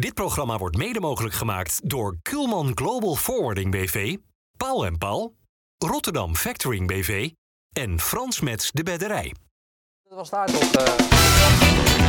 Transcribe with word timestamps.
Dit 0.00 0.14
programma 0.14 0.58
wordt 0.58 0.76
mede 0.76 1.00
mogelijk 1.00 1.34
gemaakt 1.34 1.90
door 1.90 2.16
Kulman 2.22 2.72
Global 2.74 3.14
Forwarding 3.14 3.70
BV, 3.70 4.16
Paul 4.56 4.86
en 4.86 4.98
Paul, 4.98 5.36
Rotterdam 5.78 6.36
Factoring 6.36 6.86
BV 6.86 7.30
en 7.72 8.00
Frans 8.00 8.40
Mets 8.40 8.70
de 8.70 8.82
Bedderij. 8.82 9.34
Dat 10.08 10.18
was 10.18 10.30
daar 10.30 10.46
toch... 10.46 10.72
eh, 10.72 12.07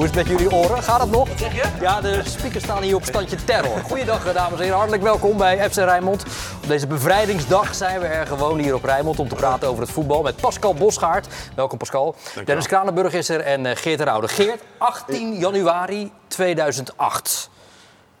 Hoe 0.00 0.08
is 0.08 0.14
het 0.16 0.28
met 0.28 0.38
jullie 0.38 0.56
oren? 0.56 0.82
Gaat 0.82 1.00
het 1.00 1.10
nog? 1.10 1.28
zeg 1.36 1.54
je? 1.54 1.64
Ja, 1.80 2.00
de 2.00 2.20
speakers 2.24 2.64
staan 2.64 2.82
hier 2.82 2.94
op 2.94 3.04
standje 3.04 3.44
terror. 3.44 3.78
Goeiedag, 3.78 4.26
eh, 4.26 4.34
dames 4.34 4.52
en 4.52 4.58
heren. 4.58 4.76
Hartelijk 4.76 5.02
welkom 5.02 5.36
bij 5.36 5.70
FC 5.70 5.76
Rijnmond. 5.76 6.22
Op 6.62 6.68
deze 6.68 6.86
bevrijdingsdag 6.86 7.74
zijn 7.74 8.00
we 8.00 8.06
er 8.06 8.26
gewoon 8.26 8.58
hier 8.58 8.74
op 8.74 8.84
Rijnmond 8.84 9.18
om 9.18 9.28
te 9.28 9.34
praten 9.34 9.68
over 9.68 9.82
het 9.82 9.92
voetbal 9.92 10.22
met 10.22 10.36
Pascal 10.36 10.74
Bosgaard. 10.74 11.26
Welkom 11.54 11.78
Pascal. 11.78 12.14
Dennis 12.44 12.66
Kranenburg 12.66 13.12
is 13.12 13.28
er 13.28 13.40
en 13.40 13.66
eh, 13.66 13.76
Geert 13.76 14.00
Raude. 14.00 14.28
Geert, 14.28 14.62
18 14.78 15.34
januari 15.34 16.12
2008. 16.26 17.50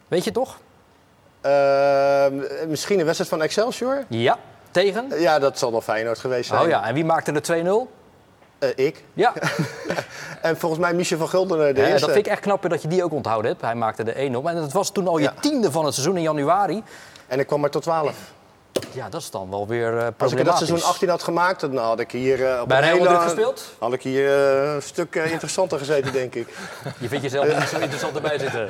Weet 0.08 0.24
je 0.24 0.32
toch? 0.32 0.58
Eh, 1.40 2.26
misschien 2.68 2.98
een 2.98 3.04
wedstrijd 3.04 3.30
van 3.30 3.42
Excelsior? 3.42 4.04
Ja. 4.08 4.38
Tegen? 4.70 5.20
Ja, 5.20 5.38
dat 5.38 5.58
zal 5.58 5.70
wel 5.70 5.80
Feyenoord 5.80 6.18
geweest 6.18 6.48
zijn. 6.48 6.60
Oh 6.60 6.68
ja, 6.68 6.86
en 6.86 6.94
wie 6.94 7.04
maakte 7.04 7.32
de 7.32 7.86
2-0? 7.86 7.99
Eh, 8.60 8.68
ik. 8.86 9.04
Ja, 9.14 9.32
En 10.42 10.56
volgens 10.58 10.80
mij 10.80 10.94
Michel 10.94 11.18
van 11.18 11.28
Gulden 11.28 11.74
de 11.74 11.80
Hè, 11.80 11.86
eerste. 11.86 12.00
dat 12.06 12.14
vind 12.14 12.26
ik 12.26 12.32
echt 12.32 12.40
knap 12.40 12.68
dat 12.68 12.82
je 12.82 12.88
die 12.88 13.04
ook 13.04 13.12
onthouden 13.12 13.50
hebt. 13.50 13.62
Hij 13.62 13.74
maakte 13.74 14.04
de 14.04 14.12
1-0. 14.14 14.16
En 14.48 14.54
dat 14.54 14.72
was 14.72 14.90
toen 14.90 15.08
al 15.08 15.18
je 15.18 15.24
Ja. 15.24 15.34
tiende 15.40 15.70
van 15.70 15.84
het 15.84 15.94
seizoen 15.94 16.16
in 16.16 16.22
januari. 16.22 16.82
En 17.26 17.38
ik 17.38 17.46
kwam 17.46 17.60
maar 17.60 17.70
tot 17.70 17.82
12. 17.82 18.14
Ja, 18.92 19.08
dat 19.08 19.20
is 19.20 19.30
dan 19.30 19.50
wel 19.50 19.66
weer 19.66 19.98
eh 19.98 20.06
Als 20.18 20.32
ik 20.32 20.44
dat 20.44 20.56
seizoen 20.56 20.82
18 20.82 21.08
had 21.08 21.22
gemaakt, 21.22 21.60
dan 21.60 21.76
had 21.76 22.00
ik 22.00 22.10
hier 22.10 22.52
eh, 22.54 22.60
op 22.60 22.68
Bij 22.68 22.78
een 22.78 22.84
Real 22.84 22.98
Madrid 22.98 23.20
gespeeld? 23.20 23.64
Had 23.78 23.92
ik 23.92 24.02
hier 24.02 24.30
een 24.30 24.82
stuk 24.82 25.14
interessanter 25.14 25.78
gezeten, 25.78 26.12
denk 26.12 26.34
ik. 26.34 26.48
Je 27.00 27.08
vindt 27.08 27.24
jezelf 27.24 27.58
niet 27.58 27.68
zo 27.68 27.76
interessant 27.78 28.14
erbij 28.14 28.38
zitten. 28.38 28.68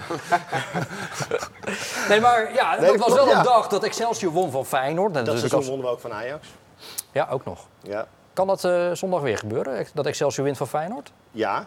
nee, 2.08 2.20
maar 2.20 2.52
ja, 2.54 2.76
dat 2.76 2.80
dat 2.86 2.96
was 2.96 3.06
klopt, 3.06 3.14
wel 3.14 3.30
een 3.30 3.36
ja. 3.36 3.42
dag 3.42 3.68
dat 3.68 3.84
Excelsior 3.84 4.32
won 4.32 4.50
van 4.50 4.66
Feyenoord. 4.66 5.16
En 5.16 5.24
Dat 5.24 5.40
dus 5.40 5.48
seizoen 5.50 5.68
wonnen 5.70 5.86
we 5.86 5.92
ook 5.92 6.00
van 6.00 6.12
Ajax. 6.12 6.46
Ja, 7.12 7.28
ook 7.30 7.44
nog. 7.44 7.58
Ja. 7.82 8.06
Kan 8.40 8.48
dat 8.48 8.64
eh, 8.64 8.90
zondag 8.92 9.20
weer 9.20 9.38
gebeuren? 9.38 9.86
Dat 9.94 10.06
Excelsior 10.06 10.44
wint 10.44 10.56
van 10.56 10.68
Feyenoord? 10.68 11.12
Ja. 11.30 11.66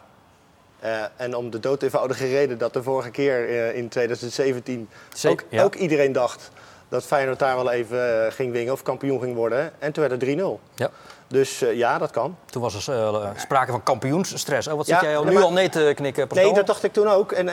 Eh, 0.79 0.91
en 1.15 1.35
om 1.35 1.49
de 1.49 1.59
dood 1.59 1.81
eenvoudige 1.81 2.27
reden 2.27 2.57
dat 2.57 2.73
de 2.73 2.83
vorige 2.83 3.09
keer 3.11 3.49
eh, 3.49 3.75
in 3.77 3.89
2017 3.89 4.89
Zeker, 5.15 5.45
ook, 5.45 5.51
ja. 5.51 5.63
ook 5.63 5.75
iedereen 5.75 6.11
dacht 6.11 6.49
dat 6.89 7.03
Feyenoord 7.03 7.39
daar 7.39 7.55
wel 7.55 7.71
even 7.71 8.31
ging 8.31 8.51
wingen 8.51 8.73
of 8.73 8.81
kampioen 8.81 9.19
ging 9.19 9.35
worden. 9.35 9.71
En 9.79 9.91
toen 9.91 10.07
werd 10.07 10.21
het 10.21 10.37
3-0. 10.39 10.43
Ja. 10.73 10.89
Dus 11.27 11.59
ja, 11.59 11.97
dat 11.97 12.11
kan. 12.11 12.37
Toen 12.45 12.61
was 12.61 12.87
er 12.87 13.31
sprake 13.37 13.71
van 13.71 13.83
kampioensstress. 13.83 14.67
Oh, 14.67 14.73
wat 14.75 14.87
Ja, 14.87 14.99
zit 14.99 15.03
jij 15.07 15.17
al, 15.17 15.23
nu 15.23 15.31
maar- 15.33 15.43
al 15.43 15.51
nee 15.51 15.69
te 15.69 15.91
knikken, 15.95 16.27
Pascal? 16.27 16.47
Nee, 16.47 16.55
dat 16.57 16.67
dacht 16.67 16.83
ik 16.83 16.93
toen 16.93 17.07
ook. 17.07 17.31
En, 17.31 17.45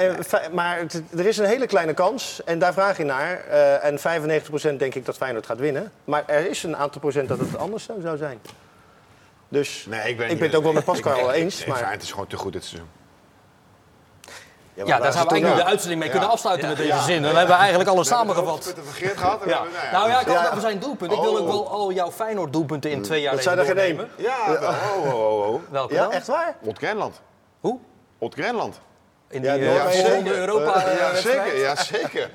maar 0.52 0.78
het- 0.78 1.02
er 1.16 1.26
is 1.26 1.38
een 1.38 1.46
hele 1.46 1.66
kleine 1.66 1.94
kans 1.94 2.44
en 2.44 2.58
daar 2.58 2.72
vraag 2.72 2.96
je 2.96 3.04
naar. 3.04 3.44
En 3.82 3.98
95% 3.98 4.78
denk 4.78 4.94
ik 4.94 5.04
dat 5.06 5.16
Feyenoord 5.16 5.46
gaat 5.46 5.58
winnen. 5.58 5.92
Maar 6.04 6.22
er 6.26 6.50
is 6.50 6.62
een 6.62 6.76
aantal 6.76 7.00
procent 7.00 7.28
dat 7.28 7.38
het 7.38 7.56
anders 7.58 7.84
zo 7.84 7.94
zou 8.02 8.16
zijn. 8.16 8.38
Dus 9.50 9.86
Nee, 9.88 10.08
ik 10.08 10.16
ben, 10.16 10.30
ik 10.30 10.38
ben 10.38 10.46
het 10.46 10.56
ook 10.56 10.62
wel 10.62 10.72
met 10.72 10.84
Pascal 10.84 11.32
eens. 11.32 11.60
ik- 11.60 11.66
Maar, 11.66 11.76
Feyenoord 11.76 12.02
is 12.02 12.10
gewoon 12.10 12.26
te 12.26 12.36
goed 12.36 12.52
dit 12.52 12.64
seizoen. 12.64 12.88
maar 14.76 14.86
Ja, 14.86 14.98
daar 14.98 15.12
zouden 15.12 15.12
we 15.12 15.16
eigenlijk 15.30 15.54
nu 15.54 15.62
de 15.64 15.64
uitzending 15.70 15.98
mee 16.00 16.08
Ja. 16.08 16.14
kunnen 16.14 16.32
afsluiten 16.34 16.68
met 16.68 16.76
deze 16.76 16.88
Ja. 16.88 17.02
zin. 17.02 17.22
Dan 17.22 17.36
hebben 17.36 17.54
we 17.54 17.60
eigenlijk 17.60 17.90
alles 17.90 18.08
We 18.08 18.14
samengevat. 18.14 18.74
Geert 18.92 19.16
gehad. 19.18 19.40
en 19.40 19.44
we 19.44 19.50
Ja. 19.50 19.56
hebben- 19.56 19.72
nou 19.74 19.86
ja, 19.92 19.98
Nou 19.98 20.08
ja, 20.10 20.20
ik 20.20 20.26
had 20.26 20.36
Ja. 20.36 20.48
over 20.48 20.60
zijn 20.60 20.78
doelpunt. 20.78 21.12
Ik 21.12 21.20
wil 21.20 21.38
ook 21.38 21.46
wel 21.46 21.68
al 21.70 21.92
jouw 21.92 22.10
Feyenoord 22.10 22.52
doelpunten 22.52 22.90
in 22.90 23.02
twee 23.02 23.20
jaar 23.20 23.32
Dat 23.34 23.42
zijn 23.42 23.58
er 23.58 23.64
geen 23.64 23.78
één. 23.78 24.08
Ja, 24.16 24.36
oh, 24.48 25.04
oh, 25.06 25.14
oh, 25.14 25.48
oh. 25.54 25.60
Welke 25.70 25.94
Ja, 25.94 26.02
dan? 26.02 26.12
echt 26.12 26.26
waar? 26.26 26.56
Oud-Grenland. 26.66 27.20
Hoe? 27.60 27.78
Oud-Grenland. 28.20 28.80
In 29.28 29.42
Ja, 29.42 29.54
die 29.54 29.68
eh, 29.68 29.74
Noorwegen. 29.74 30.04
volgende 30.06 30.34
Europa 30.34 30.84
eh, 30.84 30.98
Ja, 30.98 31.10
wedstrijd? 31.12 31.78
zeker. 31.78 32.30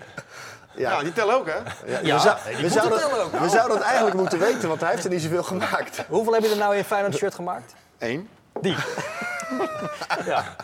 Ja. 0.75 0.81
Ja. 0.81 0.89
Nou, 0.89 1.03
die 1.03 1.13
tellen 1.13 1.35
ook, 1.35 1.45
hè? 1.47 1.53
Ja, 2.01 2.01
we, 2.01 2.19
zou- 2.19 2.69
zouden, 2.69 3.41
we 3.41 3.49
zouden 3.49 3.77
het 3.77 3.85
eigenlijk 3.85 4.15
moeten 4.15 4.39
weten, 4.39 4.67
want 4.69 4.81
hij 4.81 4.91
heeft 4.91 5.03
er 5.03 5.09
niet 5.09 5.21
zoveel 5.21 5.43
gemaakt. 5.43 6.03
Hoeveel 6.07 6.33
heb 6.33 6.43
je 6.43 6.49
er 6.49 6.57
nou 6.57 6.75
in 6.75 6.83
Feyenoord 6.83 7.15
shirt 7.15 7.35
gemaakt? 7.35 7.73
Eén. 7.97 8.29
Die. 8.61 8.75
ja. 10.25 10.55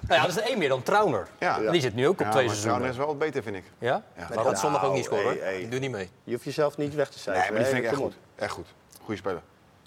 Nou 0.00 0.20
ja, 0.20 0.26
dat 0.26 0.36
is 0.36 0.36
er 0.36 0.42
één 0.48 0.58
meer 0.58 0.68
dan 0.68 0.82
Trauner. 0.82 1.26
Ja. 1.38 1.58
Die 1.70 1.80
zit 1.80 1.94
nu 1.94 2.06
ook 2.08 2.20
op 2.20 2.26
Ja, 2.26 2.30
twee 2.30 2.46
maar 2.46 2.54
seizoenen. 2.54 2.62
Trouwner 2.62 2.90
is 2.90 2.96
wel 2.96 3.06
wat 3.06 3.18
beter, 3.18 3.42
vind 3.42 3.56
ik. 3.56 3.64
Ja? 3.78 4.02
Maar 4.34 4.44
gaat 4.44 4.58
zondag 4.58 4.84
ook 4.84 4.94
niet 4.94 5.04
scoren. 5.04 5.24
Hey, 5.26 5.38
hey. 5.40 5.60
Ik 5.60 5.70
doe 5.70 5.80
niet 5.80 5.90
mee. 5.90 6.10
Je 6.24 6.32
hoeft 6.32 6.44
jezelf 6.44 6.76
niet 6.76 6.94
weg 6.94 7.08
te 7.08 7.12
Nee, 7.14 7.22
cijferen. 7.22 7.52
maar 7.54 7.62
die 7.62 7.72
vind 7.72 7.84
ik 7.84 7.90
echt 7.90 8.00
goed. 8.00 8.14
Echt 8.36 8.52
goed. 8.52 8.66
Goeie 9.04 9.18
speler. 9.20 9.40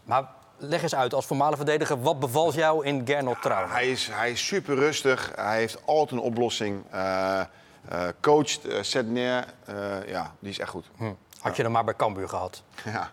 Maar 0.04 0.24
leg 0.58 0.82
eens 0.84 0.96
uit, 0.96 1.14
als 1.14 1.26
voormalig 1.26 1.56
verdediger, 1.58 2.02
wat 2.02 2.20
bevalt 2.20 2.54
jou 2.54 2.86
in 2.86 3.02
Gernot 3.06 3.42
Trauner? 3.42 3.72
Hij 3.74 3.92
is, 3.92 4.10
hij 4.12 4.32
is 4.32 4.46
super 4.48 4.76
rustig. 4.76 5.32
Hij 5.36 5.58
heeft 5.58 5.78
altijd 5.86 6.12
een 6.12 6.26
oplossing. 6.26 6.84
Eh 6.92 7.42
eh, 7.90 8.08
coacht, 8.22 8.66
eh, 8.66 8.82
zet 8.82 9.08
neer. 9.08 9.46
Eh, 9.66 10.08
ja, 10.08 10.34
die 10.40 10.50
is 10.50 10.60
echt 10.60 10.70
goed. 10.70 10.86
Hm. 10.98 11.12
Had 11.40 11.56
je 11.56 11.64
hem 11.64 11.72
maar 11.72 11.84
bij 11.84 11.96
Cambuur 11.96 12.30
gehad? 12.30 12.64
Ja, 12.84 13.10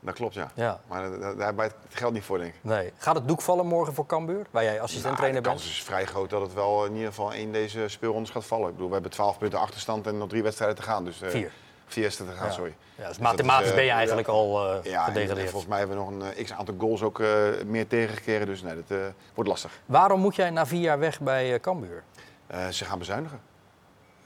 dat 0.00 0.14
klopt, 0.14 0.34
ja. 0.34 0.50
Ja. 0.54 0.80
Maar 0.88 1.18
daar- 1.36 1.54
bij 1.54 1.64
het 1.66 1.74
geld 1.90 2.12
niet 2.12 2.24
voor, 2.24 2.38
denk 2.38 2.54
ik. 2.54 2.58
Nee. 2.62 2.92
Gaat 2.98 3.14
het 3.14 3.28
doek 3.28 3.40
vallen 3.42 3.66
morgen 3.66 3.94
voor 3.94 4.06
Cambuur, 4.06 4.46
waar 4.50 4.62
jij 4.62 4.80
assistent-trainer 4.80 5.42
Nou, 5.42 5.54
de 5.54 5.60
bent? 5.62 5.62
kans 5.72 5.78
is 5.78 5.84
vrij 5.84 6.04
groot 6.06 6.30
dat 6.30 6.40
het 6.40 6.54
wel 6.54 6.84
in 6.84 6.92
ieder 6.92 7.08
geval 7.08 7.32
één 7.32 7.52
deze 7.52 7.88
speelrondes 7.88 8.30
gaat 8.30 8.44
vallen. 8.44 8.66
Ik 8.66 8.72
bedoel, 8.72 8.86
we 8.88 8.94
hebben 8.94 9.10
12 9.12 9.38
punten 9.38 9.58
achterstand 9.58 10.06
en 10.06 10.18
nog 10.18 10.28
drie 10.28 10.42
wedstrijden 10.42 10.76
te 10.76 10.82
gaan. 10.82 11.04
Dus, 11.04 11.22
eh, 11.22 11.30
Vier. 11.30 11.52
Vier 11.86 12.02
wedstrijden 12.02 12.36
te 12.36 12.42
gaan, 12.42 12.52
sorry. 12.52 12.74
Ja, 12.96 13.02
dus 13.06 13.16
is, 13.16 13.22
mathematisch 13.22 13.68
eh, 13.68 13.74
ben 13.74 13.84
je 13.84 13.90
eigenlijk 13.90 14.28
al 14.28 14.72
eh 14.74 14.84
Ja, 14.84 14.98
en, 14.98 15.04
gedegradeerd. 15.04 15.38
en 15.44 15.48
volgens 15.50 15.70
mij 15.70 15.78
hebben 15.78 15.96
we 15.96 16.02
nog 16.04 16.12
een 16.12 16.32
eh, 16.34 16.44
x-aantal 16.44 16.74
goals 16.78 17.02
ook 17.02 17.20
eh, 17.20 17.28
meer 17.66 17.86
tegengekregen. 17.86 18.46
Dus 18.46 18.62
nee, 18.62 18.74
dat 18.74 18.98
eh, 18.98 19.04
wordt 19.34 19.50
lastig. 19.50 19.80
Waarom 19.86 20.20
moet 20.20 20.36
jij 20.36 20.50
na 20.50 20.66
vier 20.66 20.80
jaar 20.80 20.98
weg 20.98 21.20
bij 21.20 21.54
eh, 21.54 21.60
Cambuur? 21.60 22.02
Eh, 22.46 22.68
ze 22.68 22.84
gaan 22.84 22.98
bezuinigen. 22.98 23.40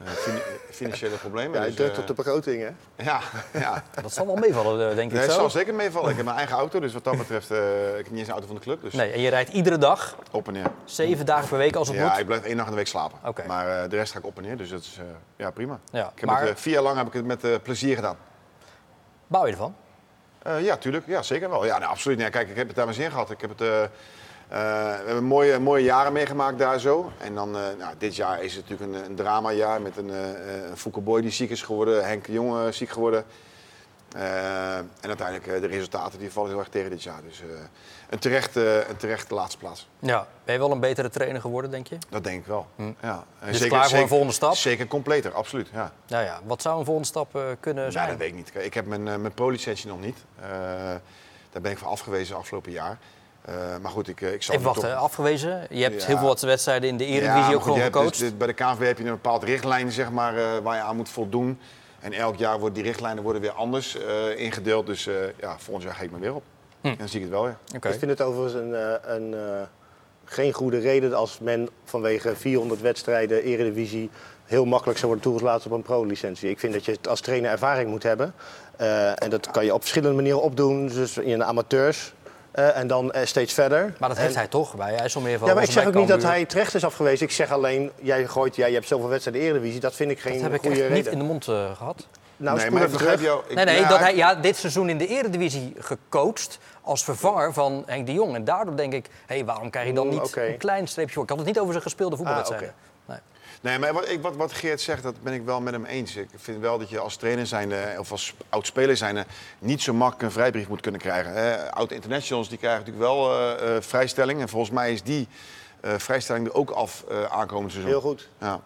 Eh, 0.05 0.11
fin- 0.11 0.41
financiële 0.71 1.15
problemen. 1.15 1.51
Ja, 1.53 1.57
hij 1.59 1.67
dus, 1.67 1.75
drukt 1.75 1.93
eh, 1.93 1.99
op 1.99 2.07
de 2.07 2.13
begroting, 2.13 2.61
hè? 2.61 3.03
Ja, 3.03 3.19
ja. 3.53 3.83
Dat 4.01 4.13
zal 4.13 4.25
wel 4.25 4.35
meevallen, 4.35 4.89
eh, 4.89 4.95
denk 4.95 5.07
ik 5.11 5.17
Nee, 5.17 5.21
het 5.25 5.31
zo. 5.31 5.39
zal 5.39 5.49
zeker 5.49 5.73
meevallen. 5.73 6.09
Ik 6.09 6.15
heb 6.15 6.25
mijn 6.25 6.37
eigen 6.37 6.55
auto, 6.57 6.79
dus 6.79 6.93
wat 6.93 7.03
dat 7.03 7.17
betreft, 7.17 7.51
eh, 7.51 7.89
ik 7.89 7.95
heb 8.03 8.09
niet 8.09 8.17
eens 8.19 8.27
een 8.27 8.33
auto 8.33 8.47
van 8.47 8.55
de 8.55 8.61
club. 8.61 8.81
Dus 8.81 8.93
Nee, 8.93 9.11
en 9.11 9.19
je 9.21 9.29
rijdt 9.29 9.49
iedere 9.49 9.77
dag, 9.77 10.15
op 10.31 10.47
en 10.47 10.53
neer. 10.53 10.71
zeven 10.85 11.25
dagen 11.25 11.49
per 11.49 11.57
week 11.57 11.75
als 11.75 11.87
het 11.87 11.97
Ja, 11.97 12.09
moet. 12.09 12.17
ik 12.19 12.25
blijf 12.25 12.43
één 12.43 12.55
nacht 12.55 12.65
in 12.67 12.71
de 12.73 12.77
week 12.79 12.87
slapen. 12.87 13.17
Oké. 13.25 13.43
Maar 13.47 13.83
eh, 13.83 13.89
de 13.89 13.95
rest 13.95 14.11
ga 14.11 14.19
ik 14.19 14.25
op 14.25 14.37
en 14.37 14.43
neer, 14.43 14.57
dus 14.57 14.69
dat 14.69 14.81
is 14.81 14.97
eh, 14.99 15.03
ja, 15.35 15.51
prima. 15.51 15.79
Ja, 15.91 16.11
Ik 16.15 16.19
heb 16.19 16.29
maar- 16.29 16.47
het, 16.47 16.59
vier 16.59 16.73
jaar 16.73 16.83
lang 16.83 16.97
heb 16.97 17.07
ik 17.07 17.13
het 17.13 17.25
met 17.25 17.43
eh, 17.43 17.51
plezier 17.63 17.95
gedaan. 17.95 18.17
Bouw 19.27 19.45
je 19.45 19.51
ervan? 19.51 19.75
Eh, 20.41 20.63
ja, 20.63 20.77
tuurlijk. 20.77 21.03
Ja, 21.07 21.21
zeker 21.21 21.49
wel. 21.49 21.65
Ja, 21.65 21.77
nou, 21.77 21.91
absoluut. 21.91 22.17
Nee, 22.17 22.29
kijk, 22.29 22.49
ik 22.49 22.55
heb 22.55 22.67
het 22.67 22.75
daar 22.75 22.85
mijn 22.85 22.97
zin 22.97 23.11
gehad. 23.11 23.29
Ik 23.31 23.41
heb 23.41 23.59
het, 23.59 23.89
eh, 24.51 24.57
we 24.59 25.03
hebben 25.05 25.23
mooie, 25.23 25.59
mooie 25.59 25.83
jaren 25.83 26.13
meegemaakt 26.13 26.57
daar 26.57 26.79
zo. 26.79 27.11
En 27.17 27.35
dan, 27.35 27.55
eh, 27.57 27.61
nou, 27.77 27.93
dit 27.97 28.15
jaar 28.15 28.43
is 28.43 28.55
het 28.55 28.69
natuurlijk 28.69 28.97
een, 28.99 29.05
een 29.09 29.15
dramajaar 29.15 29.81
met 29.81 29.97
een, 29.97 30.07
uh, 30.09 30.69
een 30.69 30.77
Fouke 30.77 30.99
Boy 30.99 31.21
die 31.21 31.31
ziek 31.31 31.49
is 31.49 31.61
geworden, 31.61 32.05
Henk 32.05 32.25
de 32.25 32.31
Jong 32.31 32.73
ziek 32.73 32.89
geworden. 32.89 33.23
En 34.15 34.89
uiteindelijk 35.07 35.61
de 35.61 35.67
resultaten 35.67 36.19
die 36.19 36.31
vallen 36.31 36.49
heel 36.49 36.59
erg 36.59 36.67
tegen 36.69 36.89
dit 36.89 37.03
jaar. 37.03 37.21
Dus 37.23 37.41
een, 38.09 38.19
terecht, 38.19 38.55
een 38.55 38.97
terecht 38.97 39.29
laatste 39.31 39.57
plaats. 39.57 39.87
Ja. 39.99 40.27
Ben 40.43 40.53
je 40.53 40.59
wel 40.59 40.71
een 40.71 40.79
betere 40.79 41.09
trainer 41.09 41.41
geworden, 41.41 41.71
denk 41.71 41.87
je? 41.87 41.97
Dat 42.09 42.23
denk 42.23 42.39
ik 42.39 42.45
wel. 42.45 42.67
Ja. 43.01 43.23
En 43.39 43.51
Dus 43.51 43.67
klaar 43.67 43.89
voor 43.89 43.99
een 43.99 44.07
volgende 44.07 44.33
stap? 44.33 44.55
Zeker 44.55 44.87
completer, 44.87 45.33
absoluut. 45.33 45.69
Ja. 45.73 45.91
Nou 46.07 46.23
ja, 46.23 46.39
wat 46.45 46.61
zou 46.61 46.79
een 46.79 46.85
volgende 46.85 47.07
stap 47.09 47.39
kunnen 47.59 47.83
Ja, 47.85 47.91
zijn? 47.91 48.09
dat 48.09 48.17
weet 48.17 48.27
ik 48.29 48.35
niet. 48.35 48.51
Ik 48.53 48.73
heb 48.73 48.85
mijn, 48.85 49.03
mijn 49.03 49.33
pro-licentie 49.33 49.87
nog 49.87 49.99
niet. 49.99 50.17
Daar 51.51 51.61
ben 51.61 51.71
ik 51.71 51.77
van 51.77 51.87
afgewezen 51.87 52.35
afgelopen 52.35 52.71
jaar. 52.71 52.97
Eh, 53.41 53.53
maar 53.81 53.91
goed, 53.91 54.07
ik, 54.07 54.21
eh, 54.21 54.33
ik 54.33 54.43
zal 54.43 54.53
Even 54.55 54.65
wachten, 54.67 54.89
toch- 54.89 54.97
afgewezen. 54.99 55.67
Je 55.69 55.83
hebt 55.83 56.01
Ja. 56.01 56.07
heel 56.07 56.17
veel 56.17 56.27
wat 56.27 56.41
wedstrijden 56.41 56.89
in 56.89 56.97
de 56.97 57.07
Ja, 57.07 57.15
Eredivisie 57.15 57.55
ook 57.55 57.61
gewoon 57.61 57.77
je 57.77 57.83
hebt 57.83 57.95
gecoacht. 57.95 58.19
dus 58.19 58.37
bij 58.37 58.47
de 58.47 58.53
KNVB 58.53 58.85
heb 58.85 58.97
je 58.97 59.03
een 59.03 59.09
bepaald 59.09 59.43
richtlijn 59.43 59.91
zeg 59.91 60.11
maar, 60.11 60.37
eh, 60.37 60.43
waar 60.63 60.75
je 60.75 60.81
aan 60.81 60.95
moet 60.95 61.09
voldoen. 61.09 61.59
En 61.99 62.13
elk 62.13 62.35
jaar 62.35 62.53
worden 62.55 62.73
die 62.73 62.83
richtlijnen 62.83 63.23
worden 63.23 63.41
weer 63.41 63.51
anders 63.51 63.97
eh, 63.97 64.39
ingedeeld. 64.39 64.85
Dus 64.85 65.07
eh, 65.07 65.13
ja, 65.39 65.55
volgend 65.57 65.85
jaar 65.85 65.95
ga 65.95 66.03
ik 66.03 66.11
me 66.11 66.19
weer 66.19 66.33
op. 66.35 66.43
En 66.81 66.95
dan 66.97 67.07
zie 67.09 67.17
ik 67.17 67.25
het 67.25 67.33
wel 67.33 67.43
weer. 67.43 67.57
Oké. 67.75 67.87
Ik 67.89 67.99
vind 67.99 68.11
het 68.11 68.21
overigens 68.21 68.53
een, 68.61 68.75
eh, 68.75 69.15
een, 69.15 69.33
eh, 69.33 69.61
geen 70.25 70.53
goede 70.53 70.79
reden 70.79 71.13
als 71.13 71.39
men 71.39 71.69
vanwege 71.85 72.35
400 72.35 72.81
wedstrijden 72.81 73.43
Eredivisie 73.43 74.09
heel 74.45 74.65
makkelijk 74.65 74.99
zou 74.99 75.11
worden 75.11 75.31
toegelaten 75.31 75.71
op 75.71 75.77
een 75.77 75.83
pro-licentie. 75.83 76.49
Ik 76.49 76.59
vind 76.59 76.73
dat 76.73 76.85
je 76.85 76.97
als 77.09 77.21
trainer 77.21 77.51
ervaring 77.51 77.89
moet 77.89 78.03
hebben. 78.03 78.33
Eh, 78.77 79.23
en 79.23 79.29
dat 79.29 79.51
kan 79.51 79.65
je 79.65 79.73
op 79.73 79.79
verschillende 79.81 80.15
manieren 80.15 80.41
opdoen. 80.41 80.87
Dus 80.87 81.17
in 81.17 81.37
de 81.37 81.43
amateurs 81.43 82.13
eh, 82.51 82.77
en 82.77 82.87
dan 82.87 83.11
eh, 83.11 83.25
steeds 83.25 83.53
verder. 83.53 83.93
Maar 83.99 84.09
dat 84.09 84.17
heeft 84.17 84.31
En- 84.33 84.37
hij 84.37 84.47
toch 84.47 84.75
bij 84.75 84.95
IJsselmeer 84.95 85.39
Ja, 85.45 85.53
maar 85.53 85.63
ik 85.63 85.71
zeg 85.71 85.85
ook 85.87 85.93
niet 85.93 86.07
dat 86.07 86.23
hij 86.23 86.45
terecht 86.45 86.73
is 86.75 86.85
afgewezen. 86.85 87.25
Ik 87.25 87.31
zeg 87.31 87.51
alleen, 87.51 87.91
jij 88.01 88.27
gooit, 88.27 88.55
jij 88.55 88.71
hebt 88.71 88.87
zoveel 88.87 89.09
wedstrijden 89.09 89.43
Eredivisie. 89.43 89.79
Dat 89.79 89.93
vind 89.95 90.11
ik 90.11 90.19
geen 90.19 90.33
Dat 90.33 90.41
heb 90.41 90.53
ik 90.53 90.59
goede 90.59 90.75
echt 90.75 90.87
reden. 90.87 91.03
niet 91.03 91.13
in 91.13 91.19
de 91.19 91.25
mond 91.25 91.47
eh, 91.47 91.71
gehad. 91.77 92.07
Nou, 92.37 92.57
nee, 92.57 92.71
maar 92.71 92.81
ik 92.83 92.91
begrijp 92.91 93.17
terug. 93.17 93.31
jou. 93.31 93.43
ik- 93.47 93.55
Nee, 93.55 93.65
nee, 93.65 93.79
ja, 93.79 93.87
dat 93.89 93.99
hij 93.99 94.15
ja, 94.15 94.35
dit 94.35 94.57
seizoen 94.57 94.89
in 94.89 94.97
de 94.97 95.07
Eredivisie 95.07 95.73
gecoacht 95.79 96.59
als 96.81 97.03
vervanger 97.03 97.53
van 97.53 97.83
Henk 97.85 98.05
de 98.05 98.13
Jong. 98.13 98.35
En 98.35 98.43
daardoor 98.43 98.75
denk 98.75 98.93
ik, 98.93 99.05
hé, 99.25 99.43
waarom 99.45 99.69
krijg 99.69 99.87
je 99.87 99.93
dan 99.93 100.07
Mm, 100.07 100.13
niet 100.13 100.35
een 100.35 100.57
klein 100.57 100.87
streepje 100.87 101.13
voor? 101.13 101.23
Ik 101.23 101.29
had 101.29 101.37
het 101.37 101.47
niet 101.47 101.59
over 101.59 101.71
zijn 101.71 101.83
gespeelde 101.83 102.15
voetbalwedstrijden. 102.15 102.67
nee. 102.67 102.89
Nee, 103.61 103.79
maar 103.79 103.93
wat, 103.93 104.15
wat, 104.21 104.35
wat 104.35 104.53
Geert 104.53 104.81
zegt, 104.81 105.03
dat 105.03 105.21
ben 105.23 105.33
ik 105.33 105.45
wel 105.45 105.61
met 105.61 105.73
hem 105.73 105.85
eens. 105.85 106.15
Ik 106.15 106.29
vind 106.35 106.61
wel 106.61 106.79
dat 106.79 106.89
je 106.89 106.99
als 106.99 107.15
trainer 107.15 107.47
zijn 107.47 107.99
of 107.99 108.11
als 108.11 108.33
oud-speler 108.49 108.97
zijn 108.97 109.25
niet 109.59 109.81
zo 109.81 109.93
makkelijk 109.93 110.23
een 110.23 110.31
vrijbrief 110.31 110.67
moet 110.67 110.81
kunnen 110.81 111.01
krijgen. 111.01 111.71
Oud-internationals 111.71 112.49
die 112.49 112.57
krijgen 112.57 112.79
natuurlijk 112.79 113.05
wel 113.05 113.39
uh, 113.39 113.75
uh, 113.75 113.81
vrijstelling. 113.81 114.41
En 114.41 114.49
volgens 114.49 114.71
mij 114.71 114.93
is 114.93 115.03
die 115.03 115.27
uh, 115.81 115.93
vrijstelling 115.97 116.47
er 116.47 116.53
ook 116.53 116.69
af 116.69 117.03
aankomend 117.29 117.71
seizoen. 117.71 117.91
Heel 117.91 118.01
goed. 118.01 118.29
Ja. 118.37 118.59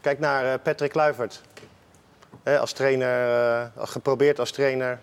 Kijk 0.00 0.18
naar 0.18 0.58
Patrick 0.58 0.90
Kluivert. 0.90 1.40
als 2.44 2.72
trainer, 2.72 3.72
geprobeerd 3.76 4.38
als 4.38 4.50
trainer 4.50 5.00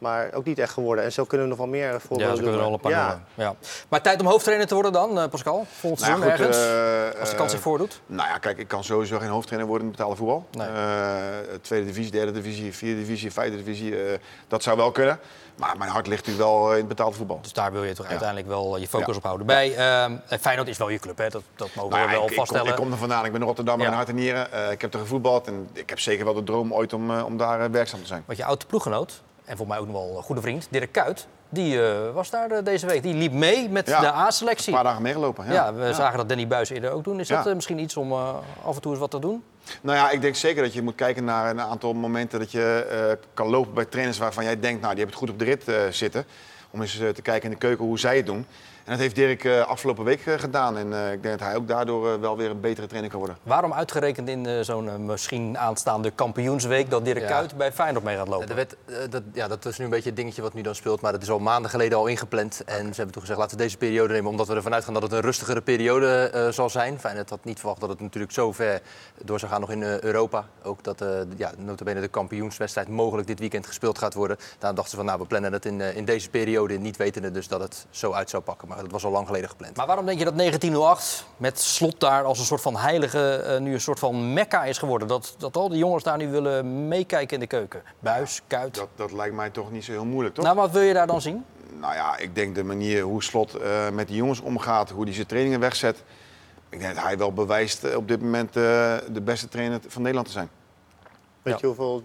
maar 0.00 0.32
ook 0.32 0.44
niet 0.44 0.58
echt 0.58 0.72
geworden. 0.72 1.04
En 1.04 1.12
zo 1.12 1.24
kunnen 1.24 1.46
we 1.46 1.52
nog 1.52 1.62
wel 1.64 1.72
meer 1.72 2.00
voorbeelden 2.00 2.26
ja, 2.26 2.32
doen. 2.34 2.42
kunnen 2.42 2.60
er 2.60 2.66
al 2.66 2.72
een 2.72 2.80
paar 2.80 2.92
ja. 2.92 3.22
ja. 3.34 3.54
Maar 3.88 4.00
tijd 4.00 4.20
om 4.20 4.26
hoofdtrainer 4.26 4.66
te 4.66 4.74
worden 4.74 4.92
dan, 4.92 5.18
uh, 5.18 5.24
Pascal? 5.26 5.66
Volgend 5.70 6.00
nou 6.00 6.22
seizoen 6.22 6.46
ergens? 6.46 6.56
Uh, 6.56 7.20
als 7.20 7.30
de 7.30 7.36
kans 7.36 7.50
zich 7.50 7.60
voordoet? 7.60 8.00
Nou 8.06 8.28
ja, 8.28 8.38
kijk, 8.38 8.58
ik 8.58 8.68
kan 8.68 8.84
sowieso 8.84 9.18
geen 9.18 9.28
hoofdtrainer 9.28 9.68
worden 9.68 9.86
in 9.86 9.92
betaalde 9.92 10.16
voetbal. 10.16 10.46
Nee. 10.50 10.68
Uh, 10.68 11.24
tweede 11.60 11.86
divisie, 11.86 12.10
derde 12.12 12.32
divisie, 12.32 12.74
vierde 12.74 13.00
divisie, 13.00 13.32
vijfde 13.32 13.56
divisie. 13.56 13.94
dat 14.48 14.62
zou 14.62 14.76
wel 14.76 14.90
kunnen. 14.90 15.18
Maar 15.56 15.78
mijn 15.78 15.90
hart 15.90 16.06
ligt 16.06 16.26
natuurlijk 16.26 16.50
wel 16.50 16.70
in 16.70 16.78
het 16.78 16.88
betaalde 16.88 17.16
voetbal. 17.16 17.38
Dus 17.42 17.52
daar 17.52 17.72
wil 17.72 17.84
je 17.84 17.94
toch 17.94 18.06
uiteindelijk 18.06 18.48
wel 18.48 18.76
je 18.76 18.88
focus 18.88 19.16
op 19.16 19.22
houden. 19.22 19.46
Bij 19.46 19.70
Feyenoord 20.40 20.68
is 20.68 20.78
wel 20.78 20.88
je 20.88 20.98
club, 20.98 21.18
hè? 21.18 21.28
Dat, 21.28 21.42
dat 21.56 21.68
mogen 21.74 21.90
nou, 21.90 22.08
we 22.08 22.14
wel 22.14 22.26
ik, 22.26 22.34
vaststellen. 22.34 22.66
Ik 22.66 22.74
kom, 22.74 22.84
ik 22.84 22.90
kom 22.90 22.92
er 22.92 23.08
vandaan. 23.08 23.24
Ik 23.24 23.32
ben 23.32 23.42
Rotterdam 23.42 23.80
en 23.80 23.92
hart 23.92 24.08
en 24.08 24.14
nieren. 24.14 24.70
ik 24.70 24.80
heb 24.80 24.94
er 24.94 25.00
gevoetbald 25.00 25.46
en 25.46 25.68
ik 25.72 25.88
heb 25.88 26.00
zeker 26.00 26.24
wel 26.24 26.34
de 26.34 26.42
droom 26.42 26.74
ooit 26.74 26.92
om, 26.92 27.20
om 27.20 27.36
daar 27.36 27.70
werkzaam 27.70 28.00
te 28.00 28.06
zijn. 28.06 28.22
Want 28.26 28.38
je 28.38 28.44
oude 28.44 28.66
ploeggenoot, 28.66 29.22
en 29.50 29.56
voor 29.56 29.66
mij 29.66 29.78
ook 29.78 29.86
nog 29.86 29.96
wel 29.96 30.16
een 30.16 30.22
goede 30.22 30.40
vriend, 30.40 30.66
Dirk 30.70 30.92
Kuyt. 30.92 31.26
Die 31.48 31.74
uh, 31.74 32.10
was 32.14 32.30
daar 32.30 32.52
uh, 32.52 32.58
deze 32.64 32.86
week. 32.86 33.02
Die 33.02 33.14
liep 33.14 33.32
mee 33.32 33.68
met 33.68 33.86
de 33.86 34.12
A-selectie. 34.12 34.68
Een 34.68 34.74
paar 34.74 34.84
dagen 34.84 35.02
meegelopen. 35.02 35.46
Ja, 35.46 35.52
ja 35.52 35.74
we 35.74 35.84
ja. 35.84 35.92
zagen 35.92 36.18
dat 36.18 36.28
Danny 36.28 36.46
Buis 36.46 36.70
eerder 36.70 36.90
ook 36.90 37.04
doen. 37.04 37.20
Is 37.20 37.28
dat 37.28 37.46
uh, 37.46 37.54
misschien 37.54 37.78
iets 37.78 37.96
om 37.96 38.12
af 38.12 38.74
en 38.74 38.80
toe 38.80 38.90
eens 38.90 39.00
wat 39.00 39.10
te 39.10 39.18
doen? 39.18 39.42
Nou 39.80 39.96
ja, 39.96 40.10
ik 40.10 40.20
denk 40.20 40.34
zeker 40.34 40.62
dat 40.62 40.72
je 40.72 40.82
moet 40.82 40.94
kijken 40.94 41.24
naar 41.24 41.50
een 41.50 41.60
aantal 41.60 41.92
momenten 41.92 42.38
dat 42.38 42.50
je 42.50 43.18
kan 43.34 43.48
lopen 43.48 43.74
bij 43.74 43.84
trainers 43.84 44.18
waarvan 44.18 44.44
jij 44.44 44.60
denkt, 44.60 44.80
nou 44.80 44.94
die 44.94 45.04
hebben 45.04 45.06
het 45.06 45.14
goed 45.14 45.30
op 45.30 45.38
de 45.38 45.44
rit 45.44 45.94
zitten. 45.94 46.24
Om 46.70 46.80
eens 46.80 46.96
te 47.14 47.22
kijken 47.22 47.42
in 47.42 47.50
de 47.50 47.56
keuken 47.56 47.84
hoe 47.84 47.98
zij 47.98 48.16
het 48.16 48.26
doen. 48.26 48.46
En 48.90 48.96
dat 48.96 49.04
heeft 49.04 49.14
Dirk 49.16 49.44
uh, 49.44 49.66
afgelopen 49.66 50.04
week 50.04 50.26
uh, 50.26 50.38
gedaan. 50.38 50.78
En 50.78 50.86
uh, 50.86 51.12
ik 51.12 51.22
denk 51.22 51.38
dat 51.38 51.48
hij 51.48 51.56
ook 51.56 51.68
daardoor 51.68 52.20
wel 52.20 52.36
weer 52.36 52.50
een 52.50 52.60
betere 52.60 52.86
trainer 52.86 53.10
kan 53.10 53.18
worden. 53.18 53.38
Waarom 53.42 53.72
uitgerekend 53.72 54.28
in 54.28 54.64
zo'n 54.64 55.06
misschien 55.06 55.58
aanstaande 55.58 56.10
kampioensweek 56.10 56.90
dat 56.90 57.04
Dirk 57.04 57.20
ja. 57.20 57.26
Kuyt 57.26 57.56
bij 57.56 57.72
Feyenoord 57.72 58.04
mee 58.04 58.16
gaat 58.16 58.28
lopen? 58.28 58.46
De 58.46 58.54
wet, 58.54 58.76
dat, 59.10 59.22
ja, 59.32 59.48
dat 59.48 59.64
is 59.64 59.78
nu 59.78 59.84
een 59.84 59.90
beetje 59.90 60.08
het 60.08 60.16
dingetje 60.16 60.42
wat 60.42 60.54
nu 60.54 60.62
dan 60.62 60.74
speelt. 60.74 61.00
Maar 61.00 61.12
dat 61.12 61.22
is 61.22 61.30
al 61.30 61.38
maanden 61.38 61.70
geleden 61.70 61.98
al 61.98 62.06
ingepland. 62.06 62.64
En 62.64 62.80
ze 62.80 62.94
hebben 62.94 63.12
toen 63.12 63.20
gezegd, 63.20 63.38
laten 63.38 63.56
we 63.56 63.62
deze 63.62 63.76
periode 63.76 64.12
nemen. 64.12 64.30
Omdat 64.30 64.48
we 64.48 64.54
ervan 64.54 64.74
uitgaan 64.74 64.94
dat 64.94 65.02
het 65.02 65.12
een 65.12 65.20
rustigere 65.20 65.60
periode 65.60 66.48
zal 66.52 66.70
zijn. 66.70 66.98
Feyenoord 66.98 67.30
had 67.30 67.44
niet 67.44 67.58
verwacht 67.58 67.80
dat 67.80 67.88
het 67.88 68.00
natuurlijk 68.00 68.32
zo 68.32 68.52
ver 68.52 68.80
door 69.24 69.38
zou 69.38 69.52
gaan 69.52 69.60
nog 69.60 69.70
in 69.70 69.82
Europa. 69.82 70.46
Ook 70.62 70.84
dat 70.84 71.04
ja, 71.36 71.52
notabene 71.58 72.00
de 72.00 72.08
kampioenswedstrijd 72.08 72.88
mogelijk 72.88 73.26
dit 73.26 73.38
weekend 73.38 73.66
gespeeld 73.66 73.98
gaat 73.98 74.14
worden. 74.14 74.36
Daarom 74.58 74.76
dachten 74.76 74.90
ze 74.90 74.96
van, 74.96 75.06
nou, 75.06 75.18
we 75.20 75.26
plannen 75.26 75.52
het 75.52 75.64
in, 75.64 75.80
in 75.80 76.04
deze 76.04 76.30
periode. 76.30 76.78
Niet 76.78 76.96
wetende 76.96 77.30
dus 77.30 77.48
dat 77.48 77.60
het 77.60 77.86
zo 77.90 78.12
uit 78.12 78.30
zou 78.30 78.42
pakken. 78.42 78.68
Maar 78.68 78.78
dat 78.82 78.90
was 78.90 79.04
al 79.04 79.10
lang 79.10 79.26
geleden 79.26 79.48
gepland. 79.48 79.76
Maar 79.76 79.86
waarom 79.86 80.06
denk 80.06 80.18
je 80.18 80.24
dat 80.24 80.36
1908 80.36 81.26
met 81.36 81.60
slot 81.60 82.00
daar 82.00 82.24
als 82.24 82.38
een 82.38 82.44
soort 82.44 82.60
van 82.60 82.76
heilige 82.76 83.44
uh, 83.46 83.58
nu 83.58 83.72
een 83.72 83.80
soort 83.80 83.98
van 83.98 84.32
mekka 84.32 84.64
is 84.64 84.78
geworden? 84.78 85.08
Dat, 85.08 85.34
dat 85.38 85.56
al 85.56 85.68
die 85.68 85.78
jongens 85.78 86.04
daar 86.04 86.16
nu 86.16 86.28
willen 86.28 86.88
meekijken 86.88 87.34
in 87.34 87.40
de 87.40 87.46
keuken. 87.46 87.82
Buis, 87.98 88.42
kuit. 88.46 88.74
Dat, 88.74 88.88
dat 88.94 89.12
lijkt 89.12 89.34
mij 89.34 89.50
toch 89.50 89.70
niet 89.70 89.84
zo 89.84 89.92
heel 89.92 90.04
moeilijk, 90.04 90.34
toch? 90.34 90.44
Nou, 90.44 90.56
wat 90.56 90.70
wil 90.70 90.82
je 90.82 90.92
daar 90.92 91.06
dan 91.06 91.20
zien? 91.20 91.44
Nou 91.80 91.94
ja, 91.94 92.16
ik 92.16 92.34
denk 92.34 92.54
de 92.54 92.64
manier 92.64 93.02
hoe 93.02 93.22
Slot 93.22 93.56
uh, 93.60 93.88
met 93.88 94.06
die 94.06 94.16
jongens 94.16 94.40
omgaat, 94.40 94.90
hoe 94.90 95.04
hij 95.04 95.14
zijn 95.14 95.26
trainingen 95.26 95.60
wegzet. 95.60 96.02
Ik 96.68 96.80
denk 96.80 96.94
dat 96.94 97.04
hij 97.04 97.18
wel 97.18 97.32
bewijst 97.32 97.84
uh, 97.84 97.96
op 97.96 98.08
dit 98.08 98.20
moment 98.20 98.56
uh, 98.56 98.62
de 99.12 99.20
beste 99.24 99.48
trainer 99.48 99.80
van 99.86 100.00
Nederland 100.00 100.26
te 100.26 100.32
zijn. 100.32 100.48
Weet 101.42 101.54
ja. 101.54 101.58
je 101.60 101.66
hoeveel 101.66 102.02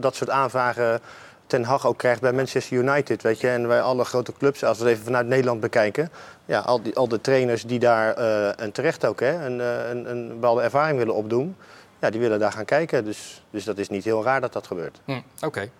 dat 0.00 0.16
soort 0.16 0.30
aanvragen 0.30 1.00
Ten 1.46 1.64
Hag 1.64 1.86
ook 1.86 1.98
krijgt 1.98 2.20
bij 2.20 2.32
Manchester 2.32 2.76
United. 2.76 3.22
Weet 3.22 3.40
je? 3.40 3.48
En 3.48 3.66
bij 3.66 3.80
alle 3.80 4.04
grote 4.04 4.32
clubs, 4.38 4.64
als 4.64 4.78
we 4.78 4.84
het 4.84 4.92
even 4.92 5.04
vanuit 5.04 5.26
Nederland 5.26 5.60
bekijken. 5.60 6.10
Ja, 6.44 6.60
al, 6.60 6.82
die, 6.82 6.96
al 6.96 7.08
de 7.08 7.20
trainers 7.20 7.62
die 7.62 7.78
daar, 7.78 8.18
uh, 8.18 8.60
en 8.60 8.72
terecht 8.72 9.06
ook, 9.06 9.20
hè, 9.20 9.46
een, 9.46 9.58
een, 9.90 10.10
een 10.10 10.28
bepaalde 10.28 10.62
ervaring 10.62 10.98
willen 10.98 11.14
opdoen. 11.14 11.56
Ja, 12.00 12.10
die 12.10 12.20
willen 12.20 12.38
daar 12.38 12.52
gaan 12.52 12.64
kijken. 12.64 13.04
Dus, 13.04 13.42
dus 13.50 13.64
dat 13.64 13.78
is 13.78 13.88
niet 13.88 14.04
heel 14.04 14.24
raar 14.24 14.40
dat 14.40 14.52
dat 14.52 14.66
gebeurt. 14.66 15.00
Hm, 15.04 15.12
Oké. 15.12 15.46
Okay 15.46 15.70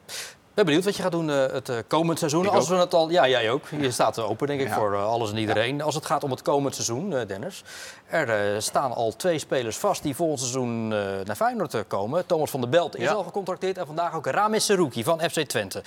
ben 0.56 0.64
benieuwd 0.64 0.84
wat 0.84 0.96
je 0.96 1.02
gaat 1.02 1.12
doen 1.12 1.28
uh, 1.28 1.46
het 1.46 1.68
uh, 1.68 1.76
komend 1.86 2.18
seizoen. 2.18 2.44
Ik 2.44 2.50
als 2.50 2.68
we 2.68 2.74
het 2.74 2.94
al, 2.94 3.10
ja, 3.10 3.28
jij 3.28 3.50
ook. 3.50 3.62
Je 3.80 3.90
staat 3.90 4.18
open, 4.18 4.46
denk 4.46 4.60
ik, 4.60 4.68
ja. 4.68 4.74
voor 4.74 4.92
uh, 4.92 5.06
alles 5.06 5.30
en 5.30 5.36
iedereen. 5.36 5.76
Ja. 5.76 5.84
Als 5.84 5.94
het 5.94 6.06
gaat 6.06 6.24
om 6.24 6.30
het 6.30 6.42
komend 6.42 6.74
seizoen, 6.74 7.10
Dennis. 7.10 7.64
Er 8.08 8.62
staan 8.62 8.92
al 8.92 9.16
twee 9.16 9.38
spelers 9.38 9.76
vast 9.76 10.02
die 10.02 10.14
volgend 10.14 10.38
seizoen 10.38 10.88
naar 10.88 11.36
Feyenoord 11.36 11.84
komen. 11.86 12.26
Thomas 12.26 12.50
van 12.50 12.60
der 12.60 12.68
Belt 12.68 12.96
is 12.96 13.02
ja. 13.02 13.12
al 13.12 13.22
gecontracteerd. 13.22 13.78
En 13.78 13.86
vandaag 13.86 14.14
ook 14.14 14.26
Ramis 14.26 14.64
Seruki 14.64 15.04
van 15.04 15.20
FC 15.20 15.40
Twente. 15.40 15.82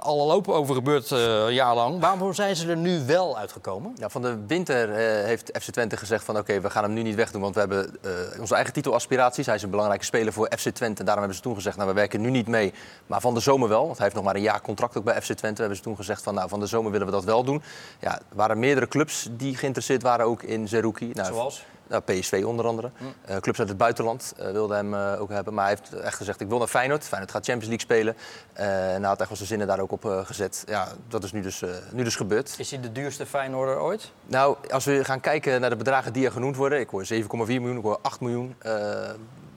al 0.00 0.26
lopen 0.26 0.54
over 0.54 0.74
gebeurd 0.74 1.10
een 1.10 1.54
jaar 1.54 1.74
lang. 1.74 2.00
Waarom 2.00 2.34
zijn 2.34 2.56
ze 2.56 2.68
er 2.68 2.76
nu 2.76 3.06
wel 3.06 3.38
uitgekomen? 3.38 3.92
Ja, 3.96 4.08
van 4.08 4.22
de 4.22 4.38
winter 4.46 4.88
heeft 5.24 5.50
FC 5.60 5.70
Twente 5.70 5.96
gezegd 5.96 6.24
van... 6.24 6.34
oké, 6.34 6.50
okay, 6.50 6.62
we 6.62 6.70
gaan 6.70 6.82
hem 6.82 6.92
nu 6.92 7.02
niet 7.02 7.14
wegdoen, 7.14 7.40
want 7.40 7.54
we 7.54 7.60
hebben 7.60 7.96
onze 8.40 8.54
eigen 8.54 8.72
titelaspiraties. 8.72 9.46
Hij 9.46 9.54
is 9.54 9.62
een 9.62 9.70
belangrijke 9.70 10.04
speler 10.04 10.32
voor 10.32 10.52
FC 10.58 10.68
Twente. 10.68 11.04
Daarom 11.04 11.18
hebben 11.18 11.36
ze 11.36 11.42
toen 11.42 11.54
gezegd, 11.54 11.76
nou, 11.76 11.88
we 11.88 11.94
werken 11.94 12.20
nu 12.20 12.30
niet 12.30 12.48
mee. 12.48 12.72
Maar 13.06 13.20
van 13.20 13.34
de 13.34 13.40
zomer 13.40 13.68
wel, 13.68 13.84
want 13.84 13.96
hij 13.96 14.04
heeft 14.04 14.16
nog 14.16 14.24
maar 14.24 14.34
een 14.34 14.42
jaar 14.42 14.60
contract 14.60 14.96
ook 14.96 15.04
bij 15.04 15.22
FC 15.22 15.32
Twente. 15.32 15.60
Hebben 15.60 15.76
ze 15.76 15.84
toen 15.84 15.96
gezegd 15.96 16.22
van 16.22 16.34
nou, 16.34 16.48
van 16.48 16.60
de 16.60 16.66
zomer 16.66 16.90
willen 16.90 17.06
we 17.06 17.12
dat 17.12 17.24
wel 17.24 17.44
doen. 17.44 17.62
Ja, 18.00 18.14
er 18.14 18.22
waren 18.34 18.58
meerdere 18.58 18.88
clubs 18.88 19.28
die 19.30 19.56
geïnteresseerd 19.56 20.02
waren 20.02 20.26
ook 20.26 20.42
in 20.42 20.68
Zerouki. 20.68 21.10
Nou, 21.12 21.26
Zoals? 21.26 21.61
Nou, 21.86 22.02
PSV 22.02 22.42
onder 22.46 22.66
andere. 22.66 22.90
Hm. 22.96 23.04
Uh, 23.30 23.36
clubs 23.36 23.58
uit 23.58 23.68
het 23.68 23.76
buitenland 23.76 24.34
uh, 24.40 24.50
wilden 24.50 24.76
hem 24.76 24.94
uh, 24.94 25.20
ook 25.20 25.30
hebben. 25.30 25.54
Maar 25.54 25.64
hij 25.64 25.78
heeft 25.78 26.02
echt 26.02 26.16
gezegd, 26.16 26.40
ik 26.40 26.48
wil 26.48 26.58
naar 26.58 26.66
Feyenoord. 26.66 27.04
Feyenoord 27.04 27.30
gaat 27.30 27.44
Champions 27.44 27.68
League 27.68 27.86
spelen. 27.86 28.16
en 28.52 29.00
hij 29.00 29.08
had 29.08 29.18
echt 29.18 29.28
wel 29.28 29.36
zijn 29.36 29.48
zinnen 29.48 29.66
daar 29.66 29.80
ook 29.80 29.92
op 29.92 30.22
gezet. 30.24 30.64
Ja, 30.66 30.88
dat 31.08 31.24
is 31.24 31.32
nu 31.32 31.40
dus, 31.40 31.62
nu 31.92 32.04
dus 32.04 32.16
gebeurd. 32.16 32.54
Is 32.58 32.70
hij 32.70 32.80
de 32.80 32.92
duurste 32.92 33.26
Feyenoorder 33.26 33.80
ooit? 33.80 34.12
Nou, 34.26 34.56
als 34.70 34.84
we 34.84 35.04
gaan 35.04 35.20
kijken 35.20 35.60
naar 35.60 35.70
de 35.70 35.76
bedragen 35.76 36.12
die 36.12 36.24
er 36.24 36.32
genoeg 36.32 36.56
worden. 36.56 36.80
Ik 36.80 36.88
hoor 36.88 37.06
7,4 37.12 37.26
miljoen, 37.28 37.76
ik 37.76 37.82
hoor 37.82 37.98
8 38.02 38.20
miljoen 38.20 38.54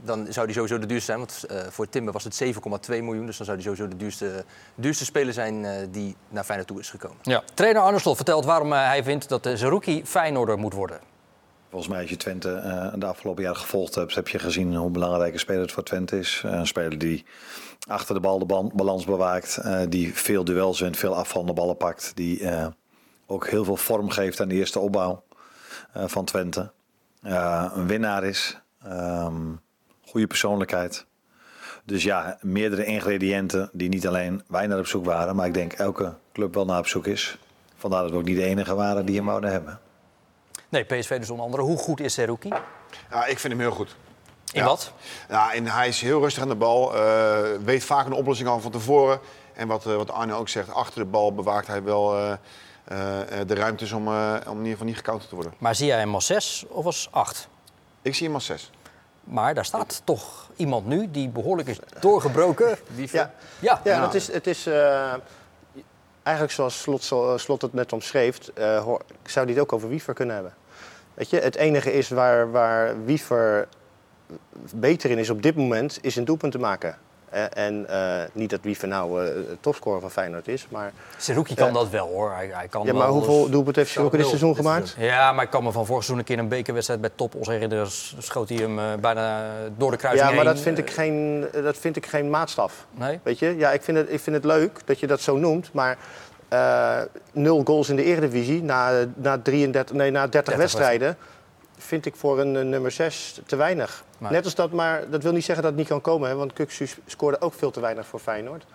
dan 0.06 0.25
zou 0.30 0.46
die 0.46 0.56
sowieso 0.56 0.80
de 0.80 0.86
duurste 0.86 1.06
zijn. 1.06 1.18
Want 1.18 1.46
uh, 1.52 1.57
voor 1.69 1.90
Timber 1.90 2.13
was 2.13 2.24
het 2.24 2.44
7,2 2.44 2.50
miljoen. 2.90 3.25
Dus 3.25 3.38
dan 3.38 3.46
zou 3.46 3.57
die 3.57 3.66
sowieso 3.66 3.88
de 3.88 3.98
duurste, 3.98 4.46
duurste 4.75 5.06
speler 5.06 5.34
zijn 5.34 5.63
uh, 5.63 5.72
die 5.92 6.16
naar 6.30 6.44
Feyenoord 6.44 6.69
toe 6.69 6.80
is 6.80 6.90
gekomen. 6.90 7.18
Ja. 7.22 7.44
Trainer 7.54 7.81
Arne 7.81 8.00
Slot 8.00 8.16
vertelt 8.16 8.46
waarom 8.46 8.72
uh, 8.72 8.86
hij 8.88 9.04
vindt 9.04 9.30
dat 9.30 9.44
de 9.44 9.57
Zerouki 9.57 10.06
Feyenoorder 10.06 10.57
moet 10.57 10.74
worden. 10.74 11.00
Volgens 11.75 11.95
mij, 11.95 12.04
als 12.04 12.12
je 12.12 12.18
Twente 12.18 12.94
de 12.95 13.06
afgelopen 13.06 13.44
jaren 13.44 13.60
gevolgd 13.60 13.95
hebt, 13.95 14.16
heb 14.16 14.27
je 14.27 14.39
gezien 14.39 14.75
hoe 14.75 14.89
belangrijk 14.89 15.33
een 15.33 15.39
speler 15.39 15.62
het 15.62 15.72
voor 15.72 15.83
Twente 15.83 16.18
is. 16.18 16.42
een 16.45 16.68
speler 16.68 16.98
die 16.98 17.25
achter 17.88 18.16
de 18.16 18.22
bal 18.22 18.39
de 18.39 18.72
balans 18.74 19.06
bewaakt, 19.06 19.62
die 19.89 20.13
veel 20.13 20.44
duels 20.44 20.80
wint, 20.80 20.98
veel 20.98 21.16
afvallende 21.16 21.54
ballen 21.54 21.77
pakt. 21.77 22.12
Die 22.16 22.50
ook 23.25 23.48
heel 23.48 23.63
veel 23.63 23.75
vorm 23.75 24.09
geeft 24.09 24.42
aan 24.42 24.47
de 24.47 24.56
eerste 24.56 24.80
opbouw 24.80 25.23
van 25.94 26.26
Twente. 26.26 26.71
een 27.21 27.88
winnaar 27.88 28.23
is. 28.23 28.61
Um, 28.88 29.61
goede 30.02 30.28
persoonlijkheid. 30.28 31.06
Dus 31.83 32.04
ja, 32.04 32.38
meerdere 32.42 32.85
ingrediënten 32.85 33.69
die 33.73 33.90
niet 33.90 34.07
alleen 34.07 34.44
wij 34.47 34.68
naar 34.68 34.80
op 34.80 34.88
zoek 34.88 35.06
waren, 35.06 35.35
maar 35.35 35.47
ik 35.47 35.54
denk 35.54 35.73
elke 35.73 36.14
club 36.33 36.54
wel 36.54 36.66
naar 36.66 36.80
op 36.80 36.88
zoek 36.88 37.07
is. 37.07 37.38
Vandaar 37.76 38.02
dat 38.02 38.11
we 38.11 38.18
ook 38.18 38.26
niet 38.26 38.38
de 38.38 38.44
enige 38.44 38.76
waren 38.76 39.06
die 39.06 39.16
hem 39.16 39.26
wouden 39.26 39.52
hebben. 39.52 39.80
Nee, 40.69 40.84
PSV 40.84 41.19
dus 41.19 41.30
onder 41.30 41.45
andere. 41.45 41.64
Hoe 41.64 41.78
goed 41.78 42.00
is 42.00 42.14
Seruki? 42.14 42.50
Ja, 43.10 43.26
ik 43.26 43.40
vind 43.40 43.54
hem 43.54 43.62
heel 43.62 43.72
goed. 43.72 43.95
In 44.52 44.64
wat? 44.64 44.92
Ja, 45.30 45.54
en 45.54 45.68
hij 45.68 45.88
is 45.88 46.02
heel 46.02 46.19
rustig 46.22 46.44
aan 46.44 46.50
de 46.50 46.56
bal. 46.56 46.95
Uh, 46.95 47.40
weet 47.64 47.84
vaak 47.84 48.06
een 48.06 48.14
oplossing 48.14 48.50
al 48.50 48.60
van 48.60 48.72
tevoren. 48.72 49.19
En 49.54 49.68
wat, 49.68 49.86
uh, 49.86 49.95
wat 49.95 50.12
Arne 50.12 50.34
ook 50.34 50.50
zegt, 50.50 50.74
achter 50.74 51.00
de 51.00 51.10
bal 51.10 51.34
bewaakt 51.34 51.68
hij 51.68 51.84
wel 51.84 52.18
uh, 52.18 52.34
de 53.48 53.54
ruimtes 53.54 53.92
om, 53.92 54.07
om 54.07 54.14
in 54.44 54.57
ieder 54.57 54.72
geval 54.72 54.86
niet 54.86 54.95
gecounterd 54.95 55.30
te 55.30 55.36
worden. 55.36 55.54
Maar 55.57 55.76
zie 55.76 55.86
jij 55.86 55.98
hem 55.98 56.14
als 56.14 56.26
6 56.26 56.66
of 56.68 56.86
als 56.86 57.07
8? 57.12 57.48
Ik 58.02 58.16
zie 58.16 58.26
hem 58.26 58.36
als 58.36 58.45
6. 58.45 58.72
Maar 59.24 59.54
daar 59.54 59.66
staat 59.66 60.02
toch 60.04 60.50
iemand 60.56 60.86
nu 60.86 61.12
die 61.12 61.30
behoorlijk 61.30 61.68
is 61.68 61.80
doorgebroken. 62.00 62.78
Ja, 62.95 63.31
ja. 63.60 63.81
ja 63.84 64.02
het 64.02 64.14
is, 64.14 64.31
het 64.31 64.48
is 64.48 64.68
uh, 64.68 65.14
eigenlijk 66.25 66.55
zoals 66.55 66.81
Slot, 66.81 67.03
Slot 67.39 67.61
het 67.61 67.73
net 67.73 67.94
omschreef, 67.94 68.37
uh, 68.57 68.95
zou 69.23 69.45
die 69.45 69.55
het 69.55 69.63
ook 69.63 69.73
over 69.73 69.89
Wiever 69.89 70.13
kunnen 70.13 70.35
hebben. 70.35 70.53
Weet 71.13 71.29
je, 71.29 71.39
het 71.39 71.55
enige 71.55 71.94
is 71.94 72.09
waar, 72.09 72.51
waar 72.51 73.05
Wiever 73.05 73.67
beter 74.75 75.09
in 75.09 75.17
is 75.17 75.29
op 75.29 75.41
dit 75.41 75.55
moment, 75.55 75.97
is 76.01 76.15
een 76.15 76.25
doelpunt 76.25 76.51
te 76.51 76.59
maken. 76.59 76.97
En 77.35 77.85
uh, 77.89 78.21
niet 78.31 78.49
dat 78.49 78.59
Wiever 78.61 78.87
nou 78.87 79.23
uh, 79.23 79.30
topscorer 79.59 80.01
van 80.01 80.11
Feyenoord 80.11 80.47
is, 80.47 80.68
maar... 80.69 80.92
Seruki 81.18 81.56
kan 81.56 81.68
uh, 81.68 81.73
dat 81.73 81.89
wel 81.89 82.07
hoor. 82.07 82.31
Hij, 82.31 82.49
hij 82.54 82.68
kan 82.68 82.85
ja, 82.85 82.94
maar 82.94 83.07
hoeveel 83.07 83.49
doelpunten 83.49 83.81
heeft 83.81 83.94
Seruki 83.94 84.18
dit 84.18 84.25
seizoen 84.25 84.56
gemaakt? 84.56 84.95
Ja, 84.97 85.31
maar 85.31 85.44
ik 85.44 85.49
kan 85.49 85.63
me 85.63 85.71
van 85.71 85.85
vorig 85.85 86.04
seizoen 86.04 86.18
een 86.18 86.35
keer 86.35 86.39
een 86.39 86.49
bekerwedstrijd 86.49 87.01
bij 87.01 87.09
Top 87.15 87.35
ons 87.35 87.47
herinneren. 87.47 87.87
Schoot 88.18 88.49
hij 88.49 88.57
hem 88.57 89.01
bijna 89.01 89.49
door 89.77 89.92
de 89.92 89.97
kruising 89.97 90.30
Ja, 90.30 90.35
maar 90.35 90.45
dat 90.45 90.59
vind, 90.59 90.77
ik 90.77 90.89
geen, 90.89 91.45
dat 91.51 91.77
vind 91.77 91.95
ik 91.95 92.06
geen 92.06 92.30
maatstaf. 92.30 92.85
Nee? 92.92 93.19
Weet 93.23 93.39
je? 93.39 93.56
Ja, 93.57 93.71
ik 93.71 93.81
vind, 93.83 93.97
het, 93.97 94.11
ik 94.11 94.19
vind 94.19 94.35
het 94.35 94.45
leuk 94.45 94.80
dat 94.85 94.99
je 94.99 95.07
dat 95.07 95.21
zo 95.21 95.37
noemt, 95.37 95.69
maar... 95.73 95.97
nul 97.31 97.61
goals 97.65 97.89
in 97.89 97.95
de 97.95 98.04
Eredivisie 98.04 98.63
na, 98.63 99.06
na, 99.15 99.39
33, 99.42 99.95
nee, 99.95 100.11
na 100.11 100.27
30, 100.27 100.31
30 100.31 100.56
wedstrijden. 100.56 101.18
Vind 101.77 102.05
ik 102.05 102.15
voor 102.15 102.39
een, 102.39 102.55
eh, 102.55 102.63
nummer 102.63 102.91
6 102.91 103.39
te 103.45 103.55
weinig. 103.55 104.03
Maar- 104.17 104.31
Net 104.31 104.44
als 104.45 104.55
dat, 104.55 104.71
maar 104.71 105.09
dat 105.09 105.23
wil 105.23 105.31
niet 105.31 105.44
zeggen 105.45 105.63
dat 105.63 105.71
het 105.71 105.79
niet 105.81 105.89
kan 105.89 106.01
komen. 106.01 106.29
Hè, 106.29 106.35
want 106.35 106.53
Kuksu 106.53 106.87
scoorde 107.05 107.41
ook 107.41 107.53
veel 107.53 107.71
te 107.71 107.79
weinig 107.79 108.05
voor 108.05 108.19
Feyenoord. 108.19 108.65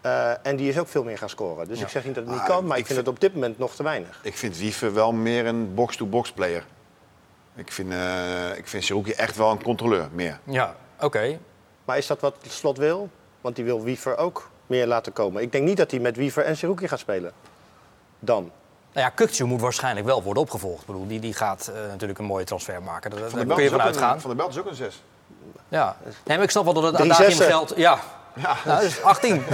Eh, 0.00 0.46
en 0.46 0.56
die 0.56 0.68
is 0.68 0.78
ook 0.78 0.88
veel 0.88 1.04
meer 1.04 1.18
gaan 1.18 1.28
scoren. 1.28 1.68
Dus 1.68 1.78
Ja. 1.78 1.84
ik 1.84 1.90
zeg 1.90 2.04
niet 2.04 2.14
dat 2.14 2.24
het 2.24 2.32
niet 2.32 2.42
Ah, 2.42 2.48
kan, 2.48 2.66
maar 2.66 2.76
ik 2.76 2.80
ik 2.80 2.86
vind 2.86 2.98
het 2.98 3.08
op 3.08 3.20
dit 3.20 3.34
moment 3.34 3.58
nog 3.58 3.74
te 3.74 3.82
weinig. 3.82 4.20
Ik 4.22 4.36
vind 4.36 4.58
Wiever 4.58 4.94
wel 4.94 5.12
meer 5.12 5.46
een 5.46 5.74
box-to-box 5.74 6.32
player. 6.32 6.64
Ik 7.54 7.72
vind, 7.72 7.92
uh, 7.92 8.56
ik 8.56 8.66
vind 8.68 8.84
Seruki 8.84 9.10
echt 9.12 9.36
wel 9.36 9.50
een 9.50 9.62
controleur, 9.62 10.08
meer. 10.12 10.38
Ja, 10.44 10.76
oké. 11.00 11.38
Maar 11.84 11.98
is 11.98 12.06
dat 12.06 12.20
wat 12.20 12.36
Slot 12.48 12.78
wil? 12.78 13.10
Want 13.40 13.56
die 13.56 13.64
wil 13.64 13.82
Wiever 13.82 14.16
ook 14.16 14.50
meer 14.66 14.86
laten 14.86 15.12
komen. 15.12 15.42
Ik 15.42 15.52
denk 15.52 15.64
niet 15.64 15.76
dat 15.76 15.90
hij 15.90 16.00
met 16.00 16.16
Wiever 16.16 16.44
en 16.44 16.56
Seruki 16.56 16.88
gaat 16.88 16.98
spelen. 16.98 17.32
Dan. 18.18 18.50
Nou 18.96 19.08
ja, 19.08 19.14
Kukcu 19.14 19.44
moet 19.44 19.60
waarschijnlijk 19.60 20.06
wel 20.06 20.22
worden 20.22 20.42
opgevolgd. 20.42 20.80
Ik 20.80 20.86
bedoel, 20.86 21.06
die, 21.06 21.20
die 21.20 21.34
gaat 21.34 21.66
eh, 21.74 21.80
natuurlijk 21.88 22.18
een 22.18 22.24
mooie 22.24 22.44
transfer 22.44 22.82
maken. 22.82 23.10
Daar, 23.10 23.18
Van 23.20 23.28
daar 23.28 23.38
der 23.38 23.46
kun 23.46 23.56
Belt 23.56 23.58
je 23.58 23.64
is 23.64 23.70
van 23.70 23.80
ook 23.80 23.86
een- 23.86 23.92
uitgaan. 24.00 24.20
Van 24.20 24.30
der 24.30 24.38
Belt 24.38 24.50
is 24.50 24.58
ook 24.58 24.66
een 24.66 24.74
6. 24.74 25.02
Ja. 25.68 25.96
Nee, 26.24 26.36
maar 26.36 26.42
ik 26.46 26.50
snap 26.50 26.64
wel 26.64 26.72
dat 26.72 26.82
het 26.82 27.00
adagium 27.00 27.38
geldt. 27.38 27.72
Ja. 27.76 27.98
Ja, 28.34 28.56
dat 28.64 28.82
is 28.82 29.02
18. 29.02 29.42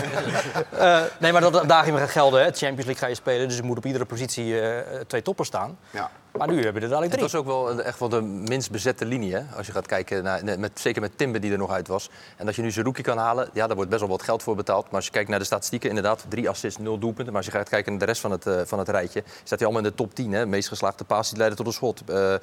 Eh, 0.79 1.01
nee, 1.19 1.33
maar 1.33 1.41
dat 1.41 1.53
het 1.53 1.63
adagium 1.63 1.97
gaat 1.97 2.11
gelden. 2.11 2.41
Hè. 2.41 2.47
Champions 2.47 2.77
League 2.85 2.95
ga 2.97 3.07
je 3.07 3.15
spelen, 3.15 3.49
dus 3.49 3.59
er 3.59 3.65
moet 3.65 3.77
op 3.77 3.87
iedere 3.87 4.05
positie 4.05 4.61
eh, 4.61 5.01
twee 5.07 5.23
toppers 5.23 5.49
staan. 5.49 5.79
Ja. 5.91 6.11
Maar 6.39 6.49
nu 6.49 6.55
hebben 6.55 6.75
we 6.75 6.81
er 6.81 6.89
dadelijk 6.89 7.13
Het 7.21 7.31
drie. 7.31 7.43
was 7.43 7.55
ook 7.55 7.75
wel 7.75 7.83
echt 7.83 7.99
wel 7.99 8.09
de 8.09 8.23
minst 8.23 8.71
bezette 8.71 9.05
linie, 9.05 9.35
hè? 9.35 9.43
als 9.57 9.67
je 9.67 9.73
gaat 9.73 9.87
kijken, 9.87 10.23
naar, 10.23 10.59
met, 10.59 10.81
zeker 10.81 11.01
met 11.01 11.19
Timber 11.19 11.41
die 11.41 11.53
er 11.53 11.59
nog 11.59 11.71
uit 11.71 11.89
was. 11.89 12.11
En 12.37 12.47
dat 12.47 12.55
je 12.55 12.63
nu 12.63 12.71
Zerouki 12.71 13.03
kan 13.03 13.19
halen, 13.19 13.49
ja, 13.53 13.67
daar 13.67 13.77
wordt 13.77 13.91
best 13.91 14.03
wel 14.03 14.11
wat 14.11 14.23
geld 14.23 14.43
voor 14.43 14.57
betaald. 14.57 14.85
Maar 14.85 14.95
als 14.95 15.05
je 15.05 15.11
kijkt 15.11 15.29
naar 15.29 15.39
de 15.39 15.45
statistieken, 15.45 15.89
inderdaad, 15.89 16.25
drie 16.29 16.49
assists, 16.49 16.79
nul 16.79 16.99
doelpunten. 16.99 17.33
Maar 17.33 17.43
als 17.43 17.53
je 17.53 17.59
gaat 17.59 17.69
kijken 17.69 17.91
naar 17.93 18.01
de 18.01 18.07
rest 18.07 18.21
van 18.21 18.31
het, 18.31 18.47
eh, 18.47 18.61
van 18.65 18.79
het 18.79 18.89
rijtje, 18.89 19.23
staat 19.45 19.59
hij 19.59 19.69
allemaal 19.69 19.85
in 19.85 19.91
de 19.91 19.95
top 19.97 20.15
10. 20.15 20.33
Hè? 20.33 20.47
Meest 20.47 20.69
geslaagde 20.69 21.05
paas 21.05 21.29
die 21.29 21.39
leiden 21.39 21.59
tot 21.59 21.67
een 21.67 21.73
schot. 21.73 22.03
Eh, 22.07 22.35
eh, 22.35 22.41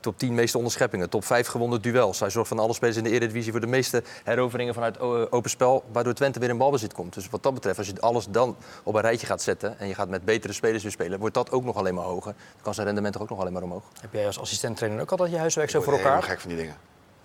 top 0.00 0.18
10 0.18 0.34
meeste 0.34 0.56
onderscheppingen, 0.56 1.08
top 1.08 1.24
5 1.24 1.46
gewonnen 1.46 1.82
duels. 1.82 2.20
Hij 2.20 2.30
zorgt 2.30 2.48
van 2.48 2.58
alle 2.58 2.74
spelers 2.74 2.96
in 2.96 3.04
de 3.04 3.10
Eredivisie 3.10 3.50
voor 3.50 3.60
de 3.60 3.66
meeste 3.66 4.02
heroveringen 4.24 4.74
vanuit 4.74 5.00
open 5.30 5.50
spel, 5.50 5.84
waardoor 5.92 6.14
Twente 6.14 6.38
weer 6.38 6.48
in 6.48 6.58
balbezit 6.58 6.92
komt. 6.92 7.14
Dus 7.14 7.30
wat 7.30 7.42
dat 7.42 7.54
betreft, 7.54 7.78
als 7.78 7.86
je 7.86 8.00
alles 8.00 8.26
dan 8.30 8.56
op 8.82 8.94
een 8.94 9.00
rijtje 9.00 9.26
gaat 9.26 9.42
zetten 9.42 9.78
en 9.78 9.88
je 9.88 9.94
gaat 9.94 10.08
met 10.08 10.24
betere 10.24 10.52
spelers 10.52 10.82
weer 10.82 10.92
spelen, 10.92 11.18
wordt 11.18 11.34
dat 11.34 11.50
ook 11.50 11.64
nog 11.64 11.76
alleen 11.76 11.94
maar 11.94 12.04
hoger. 12.04 12.32
Dan 12.32 12.62
kan 12.62 12.74
zijn 12.74 12.86
rendement 12.86 13.12
toch 13.12 13.22
ook 13.22 13.29
nog 13.30 13.40
alleen 13.40 13.52
maar 13.52 13.62
omhoog. 13.62 13.82
Heb 14.00 14.12
jij 14.12 14.26
als 14.26 14.40
assistent-trainer 14.40 15.00
ook 15.02 15.10
altijd 15.10 15.30
je 15.30 15.38
huiswerk 15.38 15.70
zo 15.70 15.78
Ik 15.78 15.84
voor 15.84 15.92
word 15.92 16.04
helemaal 16.04 16.22
elkaar? 16.22 16.36
gek 16.36 16.46
van 16.46 16.56
die 16.56 16.58
dingen. 16.66 16.76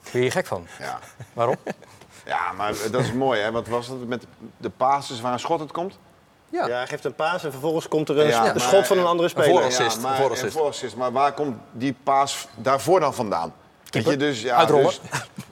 Ben 0.03 0.11
je 0.11 0.19
hier 0.19 0.31
gek 0.31 0.45
van? 0.45 0.67
Ja. 0.79 0.99
Waarom? 1.33 1.55
ja, 2.25 2.51
maar 2.51 2.73
dat 2.91 3.01
is 3.01 3.11
mooi, 3.13 3.41
hè? 3.41 3.51
Wat 3.51 3.67
was 3.67 3.87
het 3.87 4.07
met 4.07 4.25
de 4.57 4.69
passes 4.69 5.21
waar 5.21 5.33
een 5.33 5.39
schot 5.39 5.59
het 5.59 5.71
komt? 5.71 5.97
Ja. 6.49 6.67
Ja, 6.67 6.75
hij 6.75 6.87
geeft 6.87 7.05
een 7.05 7.15
paas 7.15 7.43
en 7.43 7.51
vervolgens 7.51 7.87
komt 7.87 8.09
er 8.09 8.19
een, 8.19 8.27
Ja, 8.27 8.37
een 8.47 8.51
maar- 8.51 8.59
schot 8.59 8.87
van 8.87 8.97
een 8.97 9.05
andere 9.05 9.29
speler. 9.29 9.49
voorassist. 9.49 9.95
Ja, 9.95 10.01
maar, 10.01 10.11
een 10.11 10.17
voorassist. 10.21 10.53
een 10.53 10.59
voorassist. 10.59 10.95
Maar 10.95 11.11
waar 11.11 11.33
komt 11.33 11.57
die 11.71 11.95
paas 12.03 12.47
daarvoor 12.55 12.99
dan 12.99 13.13
vandaan? 13.13 13.53
Weet 13.89 14.05
je, 14.05 14.17
dus, 14.17 14.41
ja, 14.41 14.55
Uitrollen. 14.55 14.85
Dus, 14.85 14.99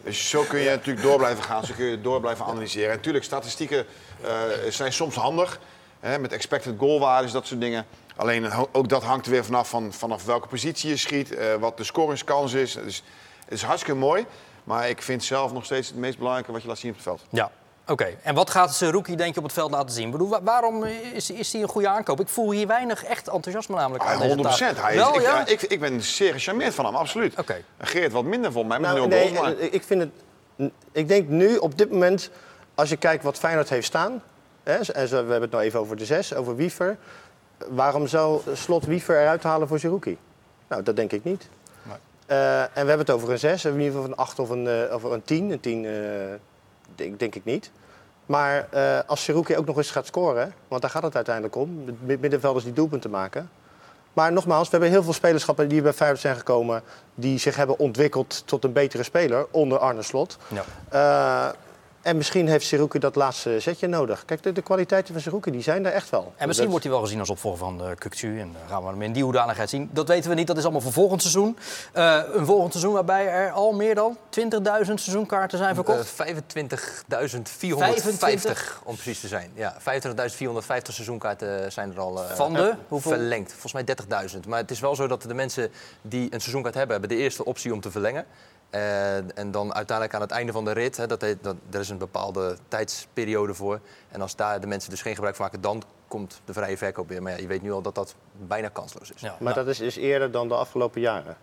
dus 0.03 0.29
zo 0.29 0.43
kun 0.43 0.59
je 0.59 0.69
natuurlijk 0.69 1.05
door 1.05 1.17
blijven 1.17 1.43
gaan, 1.43 1.65
zo 1.65 1.73
kun 1.77 1.85
je 1.85 2.01
door 2.01 2.19
blijven 2.21 2.45
analyseren. 2.45 2.89
En 2.89 2.95
natuurlijk, 2.95 3.23
statistieken 3.25 3.85
eh, 4.21 4.31
zijn 4.69 4.93
soms 4.93 5.15
handig, 5.15 5.59
hè, 5.99 6.19
met 6.19 6.31
expected 6.33 6.75
goalwaardes, 6.77 7.31
dat 7.31 7.47
soort 7.47 7.61
dingen. 7.61 7.85
Alleen 8.15 8.51
ook 8.71 8.89
dat 8.89 9.03
hangt 9.03 9.25
er 9.25 9.31
weer 9.31 9.45
vanaf 9.45 9.69
van, 9.69 9.93
vanaf 9.93 10.25
welke 10.25 10.47
positie 10.47 10.89
je 10.89 10.97
schiet, 10.97 11.35
eh, 11.35 11.53
wat 11.55 11.77
de 11.77 11.83
scoringskans 11.83 12.53
is. 12.53 12.73
Dus, 12.73 13.03
het 13.45 13.53
is 13.53 13.61
hartstikke 13.63 13.99
mooi, 13.99 14.25
maar 14.63 14.89
ik 14.89 15.01
vind 15.01 15.23
zelf 15.23 15.53
nog 15.53 15.65
steeds 15.65 15.87
het 15.87 15.97
meest 15.97 16.17
belangrijke 16.17 16.51
wat 16.51 16.61
je 16.61 16.67
laat 16.67 16.77
zien 16.77 16.89
op 16.89 16.95
het 16.95 17.05
veld. 17.05 17.21
Ja. 17.29 17.51
Oké, 17.87 18.07
en 18.23 18.35
wat 18.35 18.49
gaat 18.49 18.79
Rookie 18.81 19.15
denk 19.15 19.33
je 19.33 19.37
op 19.39 19.45
het 19.45 19.53
veld 19.53 19.71
laten 19.71 19.95
zien? 19.95 20.05
Ik 20.05 20.11
bedoel, 20.11 20.29
wa- 20.29 20.43
waarom 20.43 20.83
is, 21.13 21.29
is 21.31 21.53
hij 21.53 21.61
een 21.61 21.67
goede 21.67 21.87
aankoop? 21.87 22.19
Ik 22.19 22.27
voel 22.27 22.51
hier 22.51 22.67
weinig 22.67 23.03
echt 23.03 23.27
enthousiasme 23.27 23.75
namelijk 23.75 24.03
aan 24.03 24.09
Ah, 24.13 24.17
deze 24.21 24.27
100 24.33 24.57
taak. 24.57 24.77
Hij 24.77 24.91
is, 24.93 24.99
Wel, 24.99 25.15
ik, 25.15 25.21
ja? 25.21 25.37
ja, 25.39 25.45
ik, 25.45 25.61
ik 25.61 25.79
ben 25.79 26.01
zeer 26.01 26.33
gecharmeerd 26.33 26.73
van 26.73 26.85
hem, 26.85 26.95
absoluut. 26.95 27.39
Oké. 27.39 27.61
En 27.77 27.87
Geert 27.87 28.11
wat 28.11 28.23
minder 28.23 28.51
volgens 28.51 28.73
mij, 28.77 28.81
met 28.81 28.97
Nou, 28.97 29.09
nul 29.09 29.19
nee, 29.19 29.27
goals. 29.35 29.41
Maar... 29.41 29.57
eh, 29.57 29.73
ik 29.73 29.83
vind 29.83 30.01
het. 30.01 30.71
Ik 30.91 31.07
denk 31.07 31.27
nu 31.29 31.57
op 31.57 31.77
dit 31.77 31.91
moment, 31.91 32.29
als 32.75 32.89
je 32.89 32.97
kijkt 32.97 33.23
wat 33.23 33.37
Feyenoord 33.37 33.69
heeft 33.69 33.87
staan. 33.87 34.21
Hè, 34.63 34.73
en 34.75 35.07
we 35.09 35.15
hebben 35.15 35.41
het 35.41 35.51
nou 35.51 35.63
even 35.63 35.79
over 35.79 35.95
de 35.95 36.05
zes, 36.05 36.33
over 36.33 36.55
Wiever. 36.55 36.97
Waarom 37.69 38.07
zou 38.07 38.41
Slot 38.53 38.85
Wiever 38.85 39.21
eruit 39.21 39.43
halen 39.43 39.67
voor 39.67 39.79
Zerouki? 39.79 40.17
Nou, 40.67 40.83
dat 40.83 40.95
denk 40.95 41.11
ik 41.11 41.23
niet. 41.23 41.49
Eh, 42.25 42.61
en 42.61 42.67
we 42.73 42.77
hebben 42.77 42.99
het 42.99 43.09
over 43.11 43.31
een 43.31 43.39
zes, 43.39 43.65
in 43.65 43.71
ieder 43.73 43.85
geval 43.91 44.03
een 44.05 44.15
acht 44.15 44.39
of 44.39 44.49
een, 44.49 44.67
eh, 44.67 44.95
of 44.95 45.03
een 45.03 45.23
tien. 45.23 45.51
Een 45.51 45.59
tien 45.59 45.85
eh, 45.85 45.91
denk, 46.95 47.19
denk 47.19 47.35
ik 47.35 47.45
niet. 47.45 47.71
Maar 48.25 48.67
als 49.07 49.23
Zerouki 49.23 49.57
ook 49.57 49.65
nog 49.65 49.77
eens 49.77 49.91
gaat 49.91 50.05
scoren, 50.05 50.53
want 50.67 50.81
daar 50.81 50.91
gaat 50.91 51.03
het 51.03 51.15
uiteindelijk 51.15 51.55
om. 51.55 51.85
De 51.85 51.93
mid- 51.99 52.21
middenvelders 52.21 52.65
die 52.65 52.73
doelpunten 52.73 53.09
maken. 53.09 53.49
Maar 54.13 54.31
nogmaals, 54.31 54.63
we 54.63 54.71
hebben 54.71 54.89
heel 54.89 55.03
veel 55.03 55.13
spelerschappen 55.13 55.67
die 55.67 55.81
bij 55.81 55.93
Feyenoord 55.93 56.21
zijn 56.21 56.35
gekomen... 56.35 56.81
die 57.15 57.37
zich 57.37 57.55
hebben 57.55 57.79
ontwikkeld 57.79 58.43
tot 58.47 58.63
een 58.63 58.73
betere 58.73 59.03
speler 59.03 59.45
onder 59.51 59.77
Arne 59.77 60.01
Slot. 60.01 60.37
Ja. 60.47 61.53
Eh, 62.03 62.09
en 62.11 62.17
misschien 62.17 62.47
heeft 62.47 62.65
Seruki 62.65 62.99
dat 62.99 63.15
laatste 63.15 63.59
zetje 63.59 63.87
nodig. 63.87 64.25
Kijk, 64.25 64.43
de, 64.43 64.51
de 64.51 64.61
kwaliteiten 64.61 65.13
van 65.13 65.21
Seruki 65.23 65.51
die 65.51 65.61
zijn 65.61 65.85
er 65.85 65.91
echt 65.91 66.09
wel. 66.09 66.33
En 66.37 66.47
misschien 66.47 66.53
Dat- 66.57 66.67
wordt 66.67 66.83
hij 66.83 66.93
wel 66.93 67.01
gezien 67.03 67.19
als 67.19 67.29
opvolger 67.29 67.59
van 67.59 67.81
uh, 67.81 67.95
Kukcu. 67.97 68.39
En 68.39 68.51
dan 68.51 68.61
gaan 68.69 68.83
we 68.83 68.89
hem 68.89 69.01
in 69.01 69.11
die 69.13 69.23
hoedanigheid 69.23 69.69
zien. 69.69 69.89
Dat 69.93 70.07
weten 70.07 70.29
we 70.29 70.35
niet, 70.35 70.47
dat 70.47 70.57
is 70.57 70.63
allemaal 70.63 70.81
voor 70.81 70.91
volgend 70.91 71.21
seizoen. 71.21 71.57
Eh, 71.93 72.19
een 72.33 72.45
volgend 72.45 72.71
seizoen 72.71 72.93
waarbij 72.93 73.27
er 73.27 73.51
al 73.51 73.71
meer 73.73 73.95
dan 73.95 74.17
20.000 74.29 74.99
seizoenkaarten 74.99 75.57
zijn 75.57 75.75
verkocht. 75.75 75.99
Eh, 75.99 76.25
25.450 76.27 78.17
25? 78.19 78.81
om 78.83 78.93
precies 78.95 79.19
te 79.19 79.27
zijn. 79.27 79.51
Ja, 79.53 79.75
25.450 79.79 80.93
seizoenkaarten 80.93 81.71
zijn 81.71 81.91
er 81.91 81.99
al 81.99 82.23
eh, 82.23 82.29
Van 82.35 82.53
de? 82.53 82.73
Hoeveel? 82.87 83.11
verlengd. 83.11 83.51
Volgens 83.51 83.73
mij 83.73 83.83
30.000. 84.33 84.39
Maar 84.47 84.59
het 84.59 84.71
is 84.71 84.79
wel 84.79 84.95
zo 84.95 85.07
dat 85.07 85.21
de 85.21 85.33
mensen 85.33 85.71
die 86.01 86.33
een 86.33 86.39
seizoenkaart 86.41 86.75
hebben, 86.75 86.99
hebben 86.99 87.17
de 87.17 87.23
eerste 87.23 87.45
optie 87.45 87.73
om 87.73 87.81
te 87.81 87.91
verlengen. 87.91 88.25
Eh, 88.73 89.15
en 89.39 89.51
dan 89.51 89.73
uiteindelijk 89.73 90.15
aan 90.15 90.21
het 90.21 90.31
einde 90.31 90.51
van 90.51 90.65
de 90.65 90.71
rit, 90.71 90.97
hè, 90.97 91.07
dat, 91.07 91.21
heet- 91.21 91.43
dat, 91.43 91.55
er 91.71 91.79
is 91.79 91.89
een 91.89 91.97
bepaalde 91.97 92.57
tijdsperiode 92.67 93.53
voor. 93.53 93.79
En 94.11 94.21
als 94.21 94.35
daar 94.35 94.59
de 94.61 94.67
mensen 94.67 94.89
dus 94.89 95.01
geen 95.01 95.13
gebruik 95.15 95.35
van 95.35 95.45
maken, 95.45 95.61
dan 95.61 95.83
komt 96.07 96.41
de 96.45 96.53
vrije 96.53 96.77
verkoop 96.77 97.09
weer. 97.09 97.21
Maar 97.21 97.31
ja, 97.31 97.37
je 97.37 97.47
weet 97.47 97.61
nu 97.61 97.71
al 97.71 97.81
dat 97.81 97.95
dat 97.95 98.15
bijna 98.47 98.69
kansloos 98.69 99.11
is. 99.11 99.21
Ja, 99.21 99.27
Maar 99.39 99.53
nou, 99.53 99.55
dat 99.55 99.67
is, 99.67 99.79
is 99.79 99.95
eerder 99.95 100.31
dan 100.31 100.47
de 100.47 100.55
afgelopen 100.55 101.01
jaren. 101.01 101.35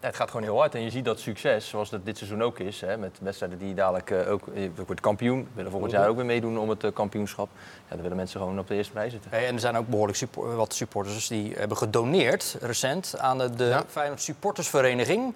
Ja, 0.00 0.06
het 0.06 0.16
gaat 0.16 0.28
gewoon 0.30 0.42
heel 0.42 0.58
hard 0.58 0.74
en 0.74 0.82
je 0.82 0.90
ziet 0.90 1.04
dat 1.04 1.18
succes, 1.20 1.68
zoals 1.68 1.90
dat 1.90 2.04
dit 2.04 2.16
seizoen 2.16 2.42
ook 2.42 2.58
is, 2.58 2.80
hè, 2.80 2.96
met 2.96 3.18
wedstrijden 3.22 3.58
die 3.58 3.74
dadelijk 3.74 4.10
eh, 4.10 4.30
ook, 4.32 4.42
je 4.54 4.70
wordt 4.86 5.00
kampioen, 5.00 5.48
willen 5.54 5.70
volgend 5.70 5.92
jaar 5.92 6.08
ook 6.08 6.16
weer 6.16 6.24
meedoen 6.24 6.58
om 6.58 6.68
het 6.68 6.84
eh, 6.84 6.92
kampioenschap. 6.92 7.48
Ja, 7.54 7.92
dan 7.94 8.00
willen 8.00 8.16
mensen 8.16 8.40
gewoon 8.40 8.58
op 8.58 8.68
de 8.68 8.74
eerste 8.74 8.92
rij 8.94 9.10
zitten. 9.10 9.30
Hey, 9.30 9.46
en 9.46 9.54
er 9.54 9.60
zijn 9.60 9.76
ook 9.76 9.88
behoorlijk 9.88 10.18
wat 10.34 10.74
supporters 10.74 11.28
die 11.28 11.54
hebben 11.56 11.76
gedoneerd 11.76 12.56
recent 12.60 13.14
aan 13.18 13.38
de, 13.38 13.50
de 13.54 13.64
Ja. 13.64 13.84
Feyenoord 13.88 14.22
Supportersvereniging. 14.22 15.34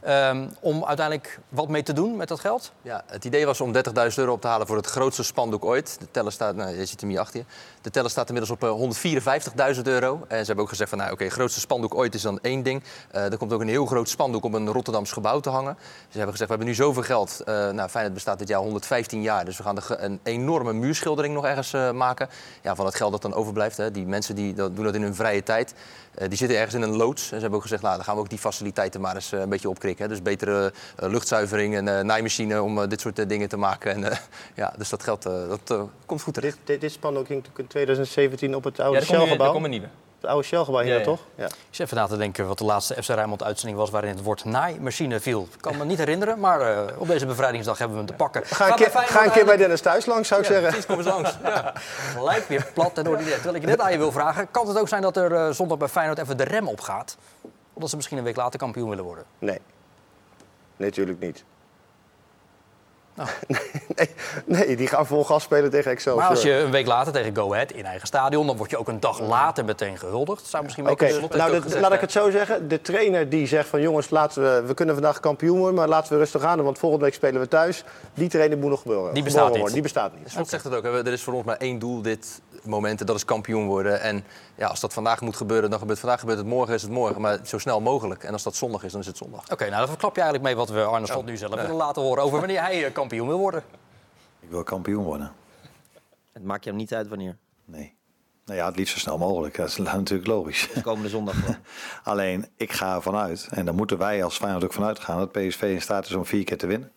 Ehm, 0.00 0.48
om 0.60 0.84
uiteindelijk 0.84 1.38
wat 1.48 1.68
mee 1.68 1.82
te 1.82 1.92
doen 1.92 2.16
met 2.16 2.28
dat 2.28 2.40
geld. 2.40 2.72
Ja, 2.82 3.02
het 3.06 3.24
idee 3.24 3.46
was 3.46 3.60
om 3.60 3.72
30.000 3.72 4.18
euro 4.18 4.32
op 4.32 4.40
te 4.40 4.46
halen 4.46 4.66
voor 4.66 4.76
het 4.76 4.86
grootste 4.86 5.22
spandoek 5.22 5.64
ooit. 5.64 5.96
De 6.00 6.10
teller 6.10 6.32
staat, 6.32 6.54
nou, 6.54 6.76
je 6.76 6.86
ziet 6.86 7.00
hem 7.00 7.10
hier 7.10 7.18
achter 7.18 7.38
je. 7.38 7.44
De 7.80 7.90
teller 7.90 8.10
staat 8.10 8.28
inmiddels 8.28 8.58
op 8.60 8.64
eh, 8.64 9.74
154.000 9.76 9.82
euro. 9.82 10.24
En 10.28 10.38
ze 10.38 10.46
hebben 10.46 10.64
ook 10.64 10.68
gezegd 10.68 10.90
van, 10.90 10.98
nou 10.98 11.12
oké, 11.12 11.28
grootste 11.28 11.60
spandoek 11.60 11.94
ooit 11.94 12.14
is 12.14 12.22
dan 12.22 12.38
één 12.42 12.62
ding. 12.62 12.82
Eh, 13.10 13.32
er 13.32 13.36
komt 13.36 13.52
ook 13.52 13.60
een 13.60 13.68
heel 13.68 13.86
groot 13.86 14.08
spandoek 14.08 14.44
op 14.44 14.52
een 14.52 14.68
Rotterdams 14.68 15.12
gebouw 15.12 15.40
te 15.40 15.50
hangen. 15.50 15.76
Ze 15.80 16.16
hebben 16.16 16.30
gezegd, 16.30 16.50
we 16.50 16.56
hebben 16.56 16.66
nu 16.66 16.74
zoveel 16.74 17.02
geld. 17.02 17.40
Eh 17.40 17.70
nou, 17.70 18.10
bestaat 18.10 18.38
dit 18.38 18.48
jaar 18.48 18.60
115 18.60 19.22
jaar. 19.22 19.44
Dus 19.44 19.56
we 19.56 19.62
gaan 19.62 19.76
een 19.88 20.20
enorme 20.22 20.72
muurschildering 20.72 21.34
nog 21.34 21.44
ergens 21.44 21.72
eh, 21.72 21.90
maken. 21.90 22.28
Ja, 22.62 22.74
van 22.74 22.86
het 22.86 22.94
geld 22.94 23.12
dat 23.12 23.22
dan 23.22 23.34
overblijft. 23.34 23.76
Hè. 23.76 23.90
Die 23.90 24.06
mensen 24.06 24.34
die 24.34 24.54
dat 24.54 24.76
doen 24.76 24.84
dat 24.84 24.94
in 24.94 25.02
hun 25.02 25.14
vrije 25.14 25.42
tijd. 25.42 25.74
Eh, 26.20 26.28
die 26.28 26.38
zitten 26.38 26.56
ergens 26.56 26.74
in 26.74 26.82
een 26.82 26.96
loods. 26.96 27.22
En 27.22 27.28
ze 27.28 27.34
hebben 27.40 27.54
ook 27.56 27.62
gezegd, 27.62 27.82
nou, 27.82 27.94
dan 27.96 28.04
gaan 28.04 28.14
we 28.14 28.20
ook 28.20 28.28
die 28.28 28.38
faciliteiten 28.38 29.00
maar 29.00 29.14
eens 29.14 29.32
eh, 29.32 29.40
een 29.40 29.48
beetje 29.48 29.68
opkrikken. 29.68 30.02
Hè. 30.04 30.10
Dus 30.10 30.22
betere 30.22 30.72
eh, 30.96 31.08
luchtzuivering 31.08 31.74
en 31.76 31.98
eh, 31.98 32.04
naaimachine 32.04 32.62
om 32.62 32.88
dit 32.88 33.00
soort 33.00 33.28
dingen 33.28 33.48
te 33.48 33.56
maken. 33.56 33.92
En, 33.92 34.10
eh, 34.10 34.16
ja, 34.54 34.72
dus 34.78 34.88
dat 34.88 35.02
geld 35.02 35.26
eh, 35.26 35.32
dat, 35.48 35.88
komt 36.06 36.22
goed 36.22 36.34
terecht. 36.34 36.56
Dit, 36.56 36.66
dit, 36.66 36.80
dit 36.80 36.92
spandoek 36.92 37.26
ging 37.26 37.38
natuurlijk 37.38 37.58
in 37.58 37.66
2017 37.66 38.54
op 38.54 38.64
het 38.64 38.76
Ja, 38.76 38.82
oude 38.84 38.98
er 38.98 39.06
komt 39.06 39.16
nu- 39.16 39.22
er 39.22 39.26
Shell-gebouw. 39.28 39.52
komt 39.52 39.64
een 39.64 39.70
nieuwe. 39.70 39.88
Het 40.20 40.30
oude 40.30 40.46
Shell-gebouw 40.46 40.80
hier 40.82 40.92
Ja, 40.92 40.98
ja. 40.98 41.04
toch? 41.04 41.20
Ja. 41.34 41.46
Ik 41.46 41.52
zit 41.70 41.86
even 41.86 41.96
na 41.96 42.06
te 42.06 42.16
denken 42.16 42.46
wat 42.46 42.58
de 42.58 42.64
laatste 42.64 43.02
FC 43.02 43.08
Rijnmond 43.08 43.42
uitzending 43.42 43.78
was 43.78 43.90
waarin 43.90 44.10
het 44.10 44.22
woord 44.22 44.44
naaimachine 44.44 45.20
viel. 45.20 45.48
Ik 45.54 45.60
kan 45.60 45.76
me 45.76 45.84
niet 45.84 45.98
herinneren, 45.98 46.40
maar 46.40 46.60
eh, 46.60 47.00
op 47.00 47.06
deze 47.06 47.26
bevrijdingsdag 47.26 47.78
hebben 47.78 47.96
we 47.96 48.02
hem 48.02 48.12
te 48.12 48.16
pakken. 48.22 48.46
Ga, 48.46 48.50
een 48.50 48.56
Gaat 48.70 48.76
keer, 48.78 48.90
bij 48.92 48.94
ga 48.94 49.00
Feyenoord 49.00 49.24
een 49.26 49.32
keer 49.32 49.44
bij 49.44 49.56
eigenlijk- 49.56 49.58
Dennis 49.58 49.80
thuis 49.80 50.06
langs, 50.06 50.28
zou 50.28 50.40
ik 50.40 50.46
zeggen. 50.46 50.66
Precies, 50.68 50.86
kom 50.86 50.96
eens 50.96 51.06
langs. 51.06 51.36
Ja. 51.42 51.72
Lijkt 52.22 52.48
weer 52.48 52.66
plat 52.74 52.98
en 52.98 53.08
ordinair. 53.08 53.34
Terwijl 53.34 53.54
ik 53.54 53.60
je 53.60 53.66
net 53.66 53.80
aan 53.80 53.92
je 53.92 53.98
wil 53.98 54.12
vragen, 54.12 54.50
kan 54.50 54.68
het 54.68 54.78
ook 54.78 54.88
zijn 54.88 55.02
dat 55.02 55.16
er 55.16 55.34
eh, 55.34 55.50
zondag 55.50 55.78
bij 55.78 55.88
Feyenoord 55.88 56.18
even 56.18 56.36
de 56.36 56.44
rem 56.44 56.68
opgaat? 56.68 57.16
Omdat 57.72 57.90
ze 57.90 57.96
misschien 57.96 58.18
een 58.18 58.24
week 58.24 58.36
later 58.36 58.58
kampioen 58.58 58.88
willen 58.88 59.04
worden. 59.04 59.24
Nee. 59.38 59.58
Nee, 60.76 60.88
natuurlijk 60.88 61.20
niet. 61.20 61.44
nee, 63.96 64.08
nee, 64.44 64.76
die 64.76 64.86
gaan 64.86 65.06
vol 65.06 65.24
gas 65.24 65.42
spelen 65.42 65.70
tegen 65.70 65.90
Excelsior. 65.90 66.22
Maar 66.22 66.30
als 66.30 66.42
je 66.42 66.52
een 66.52 66.70
week 66.70 66.86
later 66.86 67.12
tegen 67.12 67.36
Go 67.36 67.52
Ahead 67.52 67.72
in 67.72 67.84
eigen 67.84 68.06
stadion, 68.06 68.46
dan 68.46 68.56
word 68.56 68.70
je 68.70 68.78
ook 68.78 68.88
een 68.88 69.00
dag 69.00 69.20
later 69.20 69.64
meteen 69.64 69.98
gehuldigd. 69.98 70.46
Zou 70.46 70.62
misschien 70.62 70.84
wel 70.84 70.94
heeft 70.98 71.20
nou 71.34 71.60
gezegd, 71.60 71.80
laat 71.80 71.92
ik 71.92 72.00
het 72.00 72.12
zo 72.12 72.30
zeggen. 72.30 72.68
De 72.68 72.80
trainer 72.80 73.28
die 73.28 73.46
zegt 73.46 73.68
van 73.68 73.80
jongens, 73.80 74.10
laten 74.10 74.42
we, 74.42 74.66
we 74.66 74.74
kunnen 74.74 74.94
vandaag 74.94 75.20
kampioen 75.20 75.58
worden, 75.58 75.74
maar 75.74 75.88
laten 75.88 76.12
we 76.12 76.18
rustig 76.18 76.42
aan 76.42 76.56
doen, 76.56 76.64
want 76.64 76.78
volgende 76.78 77.04
week 77.04 77.14
spelen 77.14 77.40
we 77.40 77.48
thuis. 77.48 77.84
Die 78.14 78.28
trainer 78.28 78.58
moet 78.58 78.70
nog 78.70 78.80
gebeuren. 78.80 79.14
Die 79.14 79.22
bestaat 79.22 79.54
niet. 79.54 79.72
Die 79.72 79.82
bestaat 79.82 80.12
niet. 80.18 80.48
Zegt 80.48 80.64
het 80.64 80.74
ook. 80.74 80.82
hè. 80.82 81.04
Er 81.04 81.12
is 81.12 81.22
voor 81.22 81.34
ons 81.34 81.44
maar 81.44 81.56
één 81.56 81.78
doel 81.78 82.02
dit 82.02 82.40
moment 82.62 83.00
en 83.00 83.06
dat 83.06 83.16
is 83.16 83.24
kampioen 83.24 83.66
worden. 83.66 84.00
En 84.00 84.24
ja, 84.54 84.66
als 84.66 84.80
dat 84.80 84.92
vandaag 84.92 85.20
moet 85.20 85.36
gebeuren, 85.36 85.70
dan 85.70 85.78
gebeurt 85.78 85.98
het 85.98 86.06
vandaag. 86.06 86.20
Gebeurt 86.20 86.38
het 86.38 86.46
morgen, 86.46 86.74
is 86.74 86.82
het 86.82 86.90
morgen. 86.90 87.20
Maar 87.20 87.38
zo 87.44 87.58
snel 87.58 87.80
mogelijk. 87.80 88.24
En 88.24 88.32
als 88.32 88.42
dat 88.42 88.54
zondag 88.54 88.82
is, 88.84 88.92
dan 88.92 89.00
is 89.00 89.06
het 89.06 89.16
zondag. 89.16 89.42
Oké, 89.52 89.64
nou 89.64 89.78
dan 89.78 89.88
verklap 89.88 90.14
je 90.16 90.20
eigenlijk 90.22 90.54
mee 90.54 90.66
wat 90.66 90.68
we 90.68 90.82
Arne 90.82 91.06
Slot 91.06 91.24
nu 91.24 91.36
zelf 91.36 91.54
willen 91.54 91.74
laten 91.74 92.02
horen 92.02 92.22
over 92.22 92.38
wanneer 92.38 92.60
hij 92.62 92.84
eh, 92.84 92.92
kampioen 93.10 93.28
wil 93.28 93.38
worden. 93.38 93.62
Ik 94.40 94.50
wil 94.50 94.62
kampioen 94.62 95.04
worden. 95.04 95.32
Het 96.32 96.44
maakt 96.44 96.64
je 96.64 96.70
hem 96.70 96.78
niet 96.78 96.94
uit 96.94 97.08
wanneer. 97.08 97.36
Nee. 97.64 97.94
Nou 98.44 98.58
ja, 98.58 98.66
het 98.66 98.76
liefst 98.76 98.92
zo 98.94 99.00
snel 99.00 99.18
mogelijk. 99.18 99.56
Dat 99.56 99.68
is 99.68 99.76
natuurlijk 100.02 100.28
logisch. 100.28 100.68
Komende 100.82 101.08
zondag. 101.08 101.34
Alleen, 102.04 102.46
ik 102.56 102.72
ga 102.72 102.94
ervan 102.94 103.16
uit, 103.16 103.48
en 103.50 103.64
daar 103.64 103.74
moeten 103.74 103.98
wij 103.98 104.24
als 104.24 104.36
Feyenoord 104.36 104.64
ook 104.64 104.72
vanuit 104.72 104.98
gaan, 104.98 105.18
dat 105.18 105.32
PSV 105.32 105.62
in 105.62 105.82
staat 105.82 106.06
is 106.06 106.12
om 106.12 106.26
vier 106.26 106.44
keer 106.44 106.58
te 106.58 106.66
winnen. 106.66 106.92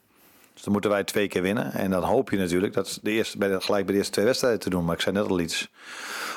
Dus 0.54 0.64
dan 0.64 0.72
moeten 0.72 0.92
wij 0.92 1.04
twee 1.04 1.28
keer 1.28 1.42
winnen. 1.42 1.74
En 1.74 1.90
dan 1.90 2.04
hoop 2.04 2.30
je 2.30 2.38
natuurlijk 2.38 2.74
dat 2.74 3.00
de 3.02 3.12
eerste, 3.12 3.38
bij 3.38 3.48
de, 3.48 3.62
gelijk 3.62 3.84
bij 3.84 3.92
de 3.94 3.98
eerste 3.98 4.14
twee 4.14 4.26
wedstrijden 4.26 4.60
te 4.60 4.70
doen. 4.70 4.86
Maar 4.86 4.96
ik 4.96 5.02
zei 5.02 5.16
net 5.16 5.30
al 5.30 5.40
iets 5.40 5.72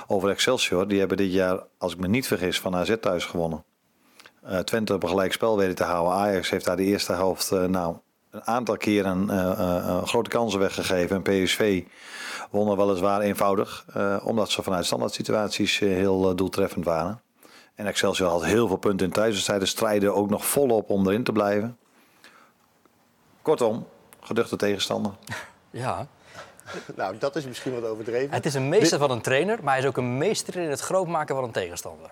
over 0.06 0.30
Excelsior. 0.30 0.88
Die 0.88 0.99
hebben 0.99 1.16
dit 1.16 1.33
jaar, 1.33 1.64
als 1.78 1.92
ik 1.92 1.99
me 1.99 2.09
niet 2.09 2.26
vergis, 2.26 2.61
van 2.61 2.76
AZ 2.76 2.95
thuis 3.00 3.25
gewonnen. 3.25 3.64
Eh, 4.42 4.59
Twente 4.59 4.95
op 4.95 5.02
een 5.02 5.09
gelijk 5.09 5.33
spel 5.33 5.56
weten 5.56 5.75
te 5.75 5.85
houden. 5.85 6.12
Ajax 6.12 6.50
heeft 6.50 6.64
daar 6.64 6.76
de 6.76 6.85
eerste 6.85 7.12
helft 7.12 7.52
eh, 7.52 7.64
nou, 7.64 7.97
een 8.37 8.47
aantal 8.47 8.76
keren 8.76 9.31
eh, 9.31 9.50
eh, 9.50 9.76
eh, 9.88 10.02
grote 10.07 10.31
kansen 10.31 10.59
weggegeven. 10.61 11.16
En 11.16 11.23
PSV 11.45 11.83
won 12.50 12.71
er 12.71 12.76
weliswaar 12.76 13.21
eenvoudig. 13.21 13.85
eh, 13.95 14.16
omdat 14.25 14.50
ze 14.50 14.62
vanuit 14.62 14.87
standaard 14.87 15.12
situaties 15.12 15.81
eh, 15.81 15.88
heel 15.88 16.37
doeltreffend 16.37 16.85
waren. 16.85 17.21
En 17.75 17.87
Excelsior 17.87 18.28
had 18.31 18.45
heel 18.45 18.66
veel 18.69 18.76
punten 18.76 19.07
in 19.07 19.12
thuiswedstrijden. 19.12 19.69
Strijden 19.69 20.14
ook 20.14 20.31
nog 20.31 20.47
volop 20.47 20.90
om 20.90 21.07
erin 21.07 21.25
te 21.25 21.33
blijven. 21.33 21.76
Kortom, 23.43 23.87
geduchte 24.21 24.57
tegenstander. 24.57 25.12
Ja, 25.71 26.07
Nou, 26.97 27.19
dat 27.19 27.37
is 27.37 27.47
misschien 27.47 27.81
wat 27.81 27.90
overdreven. 27.90 28.35
het 28.35 28.47
is 28.47 28.55
een 28.55 28.69
meester 28.69 28.99
van 28.99 29.11
een 29.11 29.21
trainer, 29.21 29.59
maar 29.62 29.73
hij 29.75 29.83
is 29.83 29.88
ook 29.88 29.97
een 29.97 30.19
meester 30.19 30.57
in 30.57 30.71
het 30.71 30.81
grootmaken 30.81 31.35
van 31.35 31.45
een 31.45 31.50
tegenstander. 31.50 32.11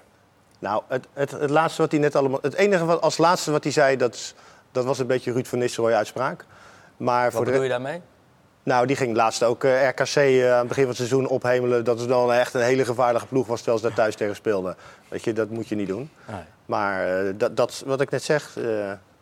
Nou, 0.59 0.83
het, 0.89 1.07
het, 1.13 1.31
het 1.31 1.51
laatste 1.51 1.83
wat 1.83 1.91
hij 1.91 2.01
net 2.01 2.17
allemaal. 2.17 2.39
Het 2.43 2.55
enige 2.55 2.85
wat 2.85 3.01
als 3.01 3.19
laatste 3.19 3.51
wat 3.51 3.63
hij 3.63 3.73
zei, 3.73 3.97
dat, 3.97 4.15
is- 4.15 4.35
dat 4.75 4.85
was 4.85 4.99
een 4.99 5.07
beetje 5.07 5.33
Ruud 5.33 5.47
van 5.47 5.59
Nistelrooy 5.59 5.95
uitspraak. 5.95 6.45
Maar 6.97 7.25
Wat 7.25 7.33
voor 7.33 7.45
bedoel 7.45 7.59
de, 7.59 7.65
je 7.65 7.71
daarmee? 7.71 8.01
Nou, 8.63 8.87
die 8.87 8.97
ging 8.97 9.17
laatst 9.17 9.43
ook 9.43 9.65
eh, 9.65 9.89
RKC 9.89 10.17
eh, 10.17 10.53
aan 10.53 10.59
het 10.59 10.69
begin 10.69 10.83
van 10.83 10.87
het 10.87 10.97
seizoen 10.97 11.29
ophemelen. 11.29 11.85
Dat 11.85 11.99
het 12.01 12.09
dan 12.09 12.33
echt 12.33 12.55
een 12.55 12.61
hele 12.61 12.85
gevaarlijke 12.85 13.29
ploeg 13.29 13.47
was 13.47 13.59
terwijl 13.59 13.79
ze 13.79 13.87
daar 13.87 13.97
thuis 13.97 14.15
tegen 14.15 14.35
speelden. 14.35 14.77
Weet 15.09 15.25
je, 15.25 15.33
dat 15.33 15.51
moet 15.51 15.69
je 15.69 15.75
niet 15.75 15.89
doen. 15.89 16.11
Nee. 16.27 16.43
Maar 16.67 17.19
eh, 17.19 17.35
dat, 17.37 17.57
dat, 17.57 17.83
wat 17.87 18.01
ik 18.01 18.11
net 18.11 18.23
zeg, 18.23 18.59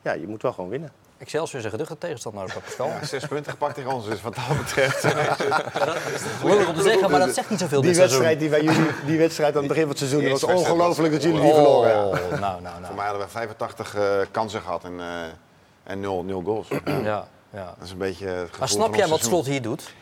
ja, 0.02 0.12
je 0.12 0.26
moet 0.26 0.42
wel 0.42 0.52
gewoon 0.52 0.70
winnen. 0.70 0.92
Excelsior 1.22 1.58
is 1.58 1.64
een 1.64 1.70
geduchte 1.70 1.98
tegenstander, 1.98 2.42
ook, 2.42 2.62
Pascal. 2.64 2.86
Ja, 2.86 3.04
zes 3.04 3.26
punten 3.26 3.52
gepakt 3.52 3.74
tegen 3.74 3.92
ons, 3.92 4.04
dus 4.04 4.22
wat 4.22 4.34
dat 4.34 4.58
betreft. 4.58 5.02
Lullig 6.44 6.68
om 6.68 6.74
te 6.74 6.82
zeggen, 6.82 7.10
maar 7.10 7.20
dat 7.20 7.34
zegt 7.34 7.50
niet 7.50 7.58
zoveel 7.58 7.80
Die 7.80 7.94
wedstrijd, 7.94 8.38
die 8.38 8.48
bij 8.48 8.62
jullie, 8.62 8.86
die 9.06 9.18
wedstrijd 9.18 9.52
aan 9.54 9.58
het 9.58 9.68
begin 9.68 9.82
van 9.82 9.90
het 9.90 9.98
seizoen, 9.98 10.28
was 10.28 10.44
ongelooflijk 10.44 11.12
dat 11.12 11.22
jullie 11.22 11.40
die 11.40 11.52
verloren 11.52 11.90
hebben. 11.90 12.20
Oh, 12.20 12.40
nou, 12.40 12.40
nou, 12.40 12.62
nou. 12.62 12.84
Voor 12.84 12.94
mij 12.94 13.04
hadden 13.06 13.24
we 13.24 13.30
85 13.30 13.94
eh, 13.94 14.02
kansen 14.30 14.60
gehad 14.60 14.84
en, 14.84 15.00
eh 15.00 15.06
en 15.82 16.00
0, 16.00 16.24
0 16.24 16.42
goals. 16.42 16.68
Ja, 16.84 17.28
ja. 17.50 17.74
Dat 17.78 17.84
is 17.84 17.90
een 17.90 17.98
beetje 17.98 18.26
het 18.26 18.36
gevoel 18.38 18.58
Maar 18.58 18.68
snap 18.68 18.94
jij 18.94 19.08
wat 19.08 19.18
seizoen. 19.18 19.30
Slot 19.30 19.46
hier 19.46 19.62
doet? 19.62 19.94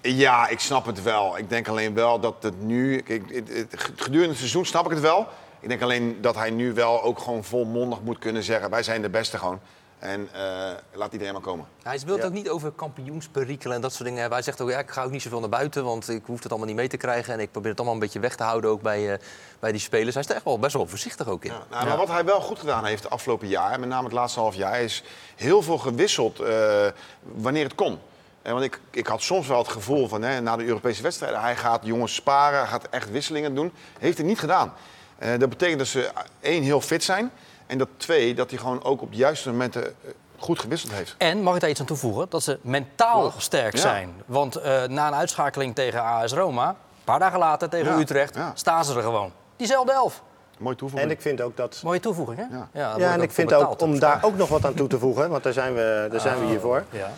Ja, 0.00 0.48
ik 0.48 0.60
snap 0.60 0.86
het 0.86 1.02
wel. 1.02 1.38
Ik 1.38 1.48
denk 1.48 1.68
alleen 1.68 1.94
wel 1.94 2.20
dat 2.20 2.34
het 2.40 2.62
nu... 2.62 3.00
Kijk, 3.00 3.22
het, 3.34 3.48
het- 3.48 3.74
gedurende 3.96 4.28
het 4.28 4.38
seizoen 4.38 4.64
snap 4.64 4.84
ik 4.84 4.90
het 4.90 5.00
wel. 5.00 5.26
Ik 5.60 5.68
denk 5.68 5.82
alleen 5.82 6.18
dat 6.20 6.34
hij 6.34 6.50
nu 6.50 6.72
wel 6.72 7.02
ook 7.02 7.18
gewoon 7.18 7.44
volmondig 7.44 8.00
moet 8.00 8.18
kunnen 8.18 8.42
zeggen... 8.42 8.70
wij 8.70 8.82
zijn 8.82 9.02
de 9.02 9.10
beste 9.10 9.38
gewoon. 9.38 9.60
En 10.02 10.28
eh, 10.32 10.70
laat 10.92 11.12
iedereen 11.12 11.32
maar 11.32 11.42
komen. 11.42 11.66
Hij 11.82 11.98
Ja. 12.06 12.24
ook 12.24 12.32
niet 12.32 12.48
over 12.48 12.70
kampioensperikelen 12.70 13.76
en 13.76 13.82
dat 13.82 13.92
soort 13.92 14.08
dingen. 14.08 14.30
Hij 14.30 14.42
zegt 14.42 14.60
ook, 14.60 14.70
ja, 14.70 14.78
ik 14.78 14.90
ga 14.90 15.02
ook 15.04 15.10
niet 15.10 15.22
zoveel 15.22 15.40
naar 15.40 15.48
buiten, 15.48 15.84
want 15.84 16.08
ik 16.08 16.22
hoef 16.26 16.42
het 16.42 16.48
allemaal 16.50 16.68
niet 16.68 16.76
mee 16.76 16.88
te 16.88 16.96
krijgen. 16.96 17.32
En 17.34 17.40
ik 17.40 17.50
probeer 17.50 17.70
het 17.70 17.78
allemaal 17.78 17.96
een 17.96 18.02
beetje 18.04 18.20
weg 18.20 18.36
te 18.36 18.42
houden 18.42 18.70
ook 18.70 18.82
bij, 18.82 19.12
eh, 19.12 19.18
bij 19.58 19.72
die 19.72 19.80
spelers. 19.80 20.14
Hij 20.14 20.22
is 20.22 20.28
er 20.28 20.34
echt 20.36 20.44
wel 20.44 20.58
best 20.58 20.72
wel 20.72 20.86
voorzichtig 20.86 21.28
ook 21.28 21.44
in. 21.44 21.52
Ja, 21.52 21.62
nou, 21.70 21.86
Maar 21.86 21.96
wat 21.96 22.08
hij 22.08 22.24
wel 22.24 22.40
goed 22.40 22.58
gedaan 22.58 22.84
heeft 22.84 23.02
de 23.02 23.08
afgelopen 23.08 23.48
jaar, 23.48 23.80
met 23.80 23.88
name 23.88 24.04
het 24.04 24.12
laatste 24.12 24.40
half 24.40 24.54
jaar, 24.54 24.80
is 24.80 25.02
heel 25.36 25.62
veel 25.62 25.78
gewisseld 25.78 26.40
eh, 26.40 26.86
wanneer 27.22 27.64
het 27.64 27.74
kon. 27.74 27.98
En 28.42 28.52
want 28.52 28.64
ik, 28.64 28.80
ik 28.90 29.06
had 29.06 29.22
soms 29.22 29.46
wel 29.46 29.58
het 29.58 29.68
gevoel 29.68 30.08
van 30.08 30.22
hè, 30.22 30.40
na 30.40 30.56
de 30.56 30.64
Europese 30.64 31.02
wedstrijden, 31.02 31.40
hij 31.40 31.56
gaat 31.56 31.80
jongens 31.84 32.14
sparen, 32.14 32.58
hij 32.58 32.68
gaat 32.68 32.88
echt 32.90 33.10
wisselingen 33.10 33.54
doen. 33.54 33.72
Heeft 33.98 34.18
hij 34.18 34.26
niet 34.26 34.38
gedaan. 34.38 34.72
Eh, 35.18 35.38
dat 35.38 35.48
betekent 35.48 35.78
dat 35.78 35.88
ze 35.88 36.10
één 36.40 36.62
heel 36.62 36.80
fit 36.80 37.04
zijn 37.04 37.30
en 37.72 37.78
dat 37.78 37.88
twee 37.96 38.34
dat 38.34 38.50
hij 38.50 38.58
gewoon 38.58 38.84
ook 38.84 39.02
op 39.02 39.10
de 39.10 39.16
juiste 39.16 39.50
momenten 39.50 39.84
eh, 39.86 39.92
goed 40.38 40.58
gewisseld 40.60 40.92
heeft. 40.92 41.14
En 41.18 41.42
mag 41.42 41.54
ik 41.54 41.60
daar 41.60 41.70
iets 41.70 41.80
aan 41.80 41.86
toevoegen? 41.86 42.26
Dat 42.28 42.42
ze 42.42 42.58
mentaal 42.62 43.32
sterk 43.36 43.74
Ja. 43.74 43.80
zijn. 43.80 44.12
Want 44.26 44.56
eh, 44.56 44.84
na 44.84 45.06
een 45.06 45.14
uitschakeling 45.14 45.74
tegen 45.74 46.02
AS 46.02 46.32
Roma, 46.32 46.68
een 46.68 46.74
paar 47.04 47.18
dagen 47.18 47.38
later 47.38 47.68
tegen 47.68 47.92
Ja, 47.92 47.98
Utrecht, 47.98 48.34
ja. 48.34 48.52
staan 48.54 48.84
ze 48.84 48.96
er 48.96 49.02
gewoon. 49.02 49.32
Diezelfde 49.56 49.92
elf. 49.92 50.22
Mooi 50.58 50.76
toevoeging. 50.76 51.10
En 51.10 51.16
ik 51.16 51.22
vind 51.22 51.40
ook 51.40 51.56
dat 51.56 51.80
Mooie 51.84 52.00
toevoeging, 52.00 52.38
hè? 52.38 52.44
Ja. 52.80 52.96
en 53.12 53.22
ik 53.22 53.30
vind 53.30 53.52
ook, 53.54 53.80
om 53.80 53.98
daar 53.98 54.18
ook 54.22 54.36
nog 54.36 54.48
wat 54.48 54.64
aan 54.64 54.74
toe 54.74 54.88
te 54.88 54.98
voegen, 54.98 55.30
want 55.30 55.42
daar 55.42 55.52
zijn 55.52 55.74
we, 55.74 56.08
daar 56.10 56.20
zijn 56.20 56.38
we 56.40 56.44
hier 56.46 56.60
voor, 56.60 56.84
Ja. 56.90 57.10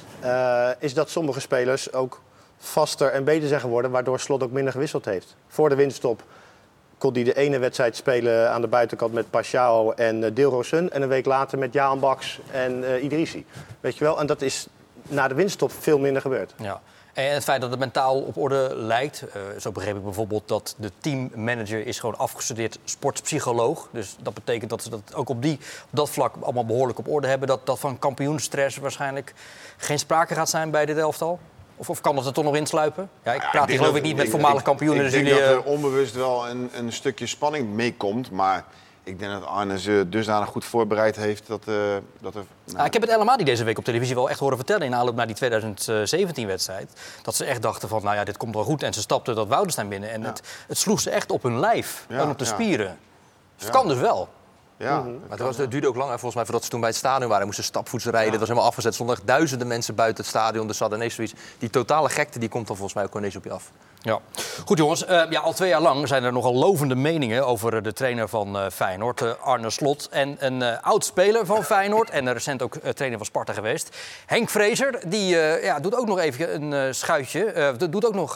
eh, 0.71 0.77
is 0.79 0.95
dat 0.95 1.11
sommige 1.11 1.41
spelers 1.41 1.93
ook 1.93 2.21
vaster 2.59 3.11
en 3.11 3.25
beter 3.25 3.49
zijn 3.49 3.61
geworden, 3.61 3.91
waardoor 3.91 4.21
Slot 4.21 4.43
ook 4.43 4.51
minder 4.51 4.73
gewisseld 4.73 5.05
heeft. 5.05 5.37
Voor 5.49 5.69
de 5.69 5.75
winststop 5.75 6.23
hij 7.13 7.25
de 7.25 7.35
ene 7.35 7.59
wedstrijd 7.59 7.97
spelen 7.97 8.51
aan 8.51 8.61
de 8.61 8.67
buitenkant 8.67 9.13
met 9.13 9.31
Pashao 9.31 9.91
en 9.93 10.17
uh, 10.39 10.73
en 10.73 11.03
een 11.03 11.09
week 11.09 11.27
later 11.27 11.59
met 11.59 11.73
Jaan 11.73 12.01
Baks 12.01 12.41
en 12.51 12.85
eh 12.85 13.03
Idrissi. 13.03 13.47
Weet 13.81 13.99
je 13.99 14.05
wel? 14.05 14.21
En 14.21 14.27
dat 14.27 14.43
is 14.43 14.67
na 15.03 15.29
de 15.29 15.35
winststop 15.35 15.73
veel 15.73 15.99
minder 15.99 16.23
gebeurd. 16.23 16.55
Ja. 16.59 16.81
En 17.15 17.35
het 17.35 17.45
feit 17.45 17.61
dat 17.61 17.71
het 17.71 17.79
mentaal 17.79 18.21
op 18.21 18.37
orde 18.37 18.71
lijkt. 18.75 19.23
eh, 19.23 19.41
zo 19.61 19.73
begreep 19.73 19.97
ik 19.97 20.03
bijvoorbeeld 20.05 20.49
dat 20.49 20.75
de 20.79 20.91
teammanager 20.99 21.87
is 21.87 21.99
gewoon 21.99 22.19
afgestudeerd 22.19 22.79
sportpsycholoog. 22.85 23.89
Dus 23.91 24.17
dat 24.23 24.35
betekent 24.35 24.71
dat 24.71 24.83
ze 24.83 24.91
dat 24.91 25.15
ook 25.15 25.29
op, 25.29 25.43
die, 25.43 25.59
dat 25.91 26.11
vlak 26.11 26.35
allemaal 26.41 26.67
behoorlijk 26.67 26.99
op 26.99 27.09
orde 27.09 27.27
hebben. 27.29 27.49
Dat, 27.49 27.67
dat 27.67 27.79
van 27.79 27.99
kampioenstress 27.99 28.77
waarschijnlijk 28.77 29.35
geen 29.77 29.99
sprake 29.99 30.35
gaat 30.35 30.51
zijn 30.51 30.71
bij 30.71 30.87
dit 30.87 30.97
elftal. 30.99 31.39
Of, 31.77 31.91
of 31.91 32.01
kan 32.01 32.15
dat 32.17 32.27
er 32.27 32.33
toch 32.33 32.45
nog 32.45 32.57
insluipen? 32.57 33.11
Ja, 33.25 33.33
ik 33.33 33.49
praat 33.51 33.69
hier 33.69 33.79
geloof 33.79 33.97
ik 33.97 34.03
niet 34.03 34.17
met 34.17 34.25
ik- 34.25 34.31
voormalig 34.31 34.59
ik- 34.59 34.65
kampioenen. 34.65 34.97
Ik 35.05 35.11
dus 35.11 35.13
denk 35.13 35.27
jullie, 35.27 35.41
dat 35.43 35.51
eh, 35.51 35.57
er 35.57 35.63
onbewust 35.73 36.15
wel 36.15 36.49
een, 36.49 36.71
een 36.73 36.93
stukje 36.93 37.27
spanning 37.27 37.69
meekomt. 37.73 38.31
Maar 38.31 38.65
ik 39.05 39.19
denk 39.19 39.33
dat 39.33 39.45
Arne 39.47 39.79
ze 39.81 40.07
dusdanig 40.09 40.49
goed 40.49 40.65
voorbereid 40.65 41.17
heeft 41.17 41.47
dat, 41.47 41.63
eh, 41.69 41.75
dat 42.21 42.35
er... 42.35 42.45
nou, 42.65 42.87
ik 42.87 42.93
heb 42.93 43.03
het 43.03 43.11
helemaal 43.11 43.37
die 43.37 43.47
deze 43.47 43.65
week 43.65 43.79
op 43.79 43.85
televisie 43.85 44.15
wel 44.15 44.31
echt 44.31 44.39
horen 44.39 44.57
vertellen 44.57 44.87
in 44.87 44.95
aanloop 44.95 45.15
naar 45.15 45.27
die 45.27 45.37
2017-wedstrijd. 45.37 46.91
Dat 47.23 47.35
ze 47.35 47.45
echt 47.45 47.63
dachten 47.63 47.89
van, 47.89 48.03
nou 48.03 48.17
ja, 48.17 48.25
dit 48.25 48.37
komt 48.37 48.55
wel 48.55 48.65
goed. 48.65 48.83
En 48.83 48.93
ze 48.93 49.01
stapten 49.01 49.35
dat 49.35 49.49
Woudenstein 49.49 49.89
binnen. 49.89 50.11
En 50.11 50.23
het, 50.23 50.43
het 50.69 50.79
sloeg 50.79 51.01
ze 51.01 51.11
echt 51.11 51.31
op 51.31 51.43
hun 51.43 51.61
lijf 51.61 52.07
Ja, 52.09 52.19
en 52.21 52.29
op 52.31 52.39
de 52.39 52.45
ja. 52.45 52.51
spieren. 52.51 52.99
Dus 53.57 53.65
het 53.67 53.75
kan 53.77 53.89
dus 53.89 53.99
wel. 53.99 54.29
Ja, 54.77 55.01
Mhm. 55.01 55.11
Maar 55.11 55.31
het, 55.31 55.41
was, 55.41 55.57
het 55.57 55.71
duurde 55.71 55.89
ook 55.89 55.97
lang, 55.97 56.09
volgens 56.09 56.35
mij, 56.35 56.45
voordat 56.45 56.65
ze 56.65 56.71
toen 56.71 56.81
bij 56.81 56.89
het 56.89 56.99
stadion 56.99 57.29
waren. 57.29 57.39
Ze 57.41 57.47
moesten 57.47 57.65
stapvoets 57.65 58.05
rijden, 58.05 58.31
het 58.31 58.39
was 58.39 58.49
helemaal 58.49 58.69
afgezet. 58.69 59.01
Echt 59.09 59.27
duizenden 59.27 59.67
mensen 59.67 59.95
buiten 59.95 60.25
het 60.25 60.33
stadion. 60.33 60.67
Dus 60.67 60.77
ze 60.77 60.83
hadden 60.83 61.01
ineens 61.01 61.15
zoiets. 61.15 61.35
Die 61.59 61.71
totale 61.71 62.09
gekte 62.09 62.39
die 62.39 62.49
komt 62.49 62.67
dan 62.67 62.77
volgens 62.77 62.97
mij 62.97 63.05
ook 63.05 63.17
ineens 63.17 63.37
op 63.37 63.45
je 63.45 63.51
af. 63.51 63.71
Ja. 64.05 64.21
Goed 64.65 64.79
jongens, 64.79 65.05
Eh, 65.05 65.23
ja, 65.31 65.41
al 65.41 65.53
twee 65.53 65.69
jaar 65.69 65.81
lang 65.81 66.09
zijn 66.09 66.25
er 66.25 66.33
nogal 66.33 66.55
lovende 66.55 66.95
meningen 66.95 67.47
over 67.47 67.83
de 67.83 67.93
trainer 67.93 68.29
van 68.29 68.59
eh, 68.59 68.67
Feyenoord, 68.71 69.23
eh, 69.23 69.31
Arne 69.41 69.71
Slot. 69.71 70.09
En 70.09 70.37
een 70.39 70.83
oud-speler 70.83 71.47
van 71.47 71.65
Feyenoord 71.65 72.11
en 72.11 72.33
recent 72.33 72.63
ook 72.63 72.77
trainer 72.77 73.19
van 73.19 73.27
Sparta 73.27 73.53
geweest. 73.53 73.97
Henk 74.27 74.51
Vrezer, 74.51 75.01
die 75.07 75.37
ja, 75.63 75.81
doet 75.81 75.97
ook 75.97 76.07
nog 76.07 76.19
even 76.19 76.63
een 76.63 76.95
schuitje, 76.95 77.75
doet 77.91 78.07
ook 78.07 78.15
nog 78.15 78.35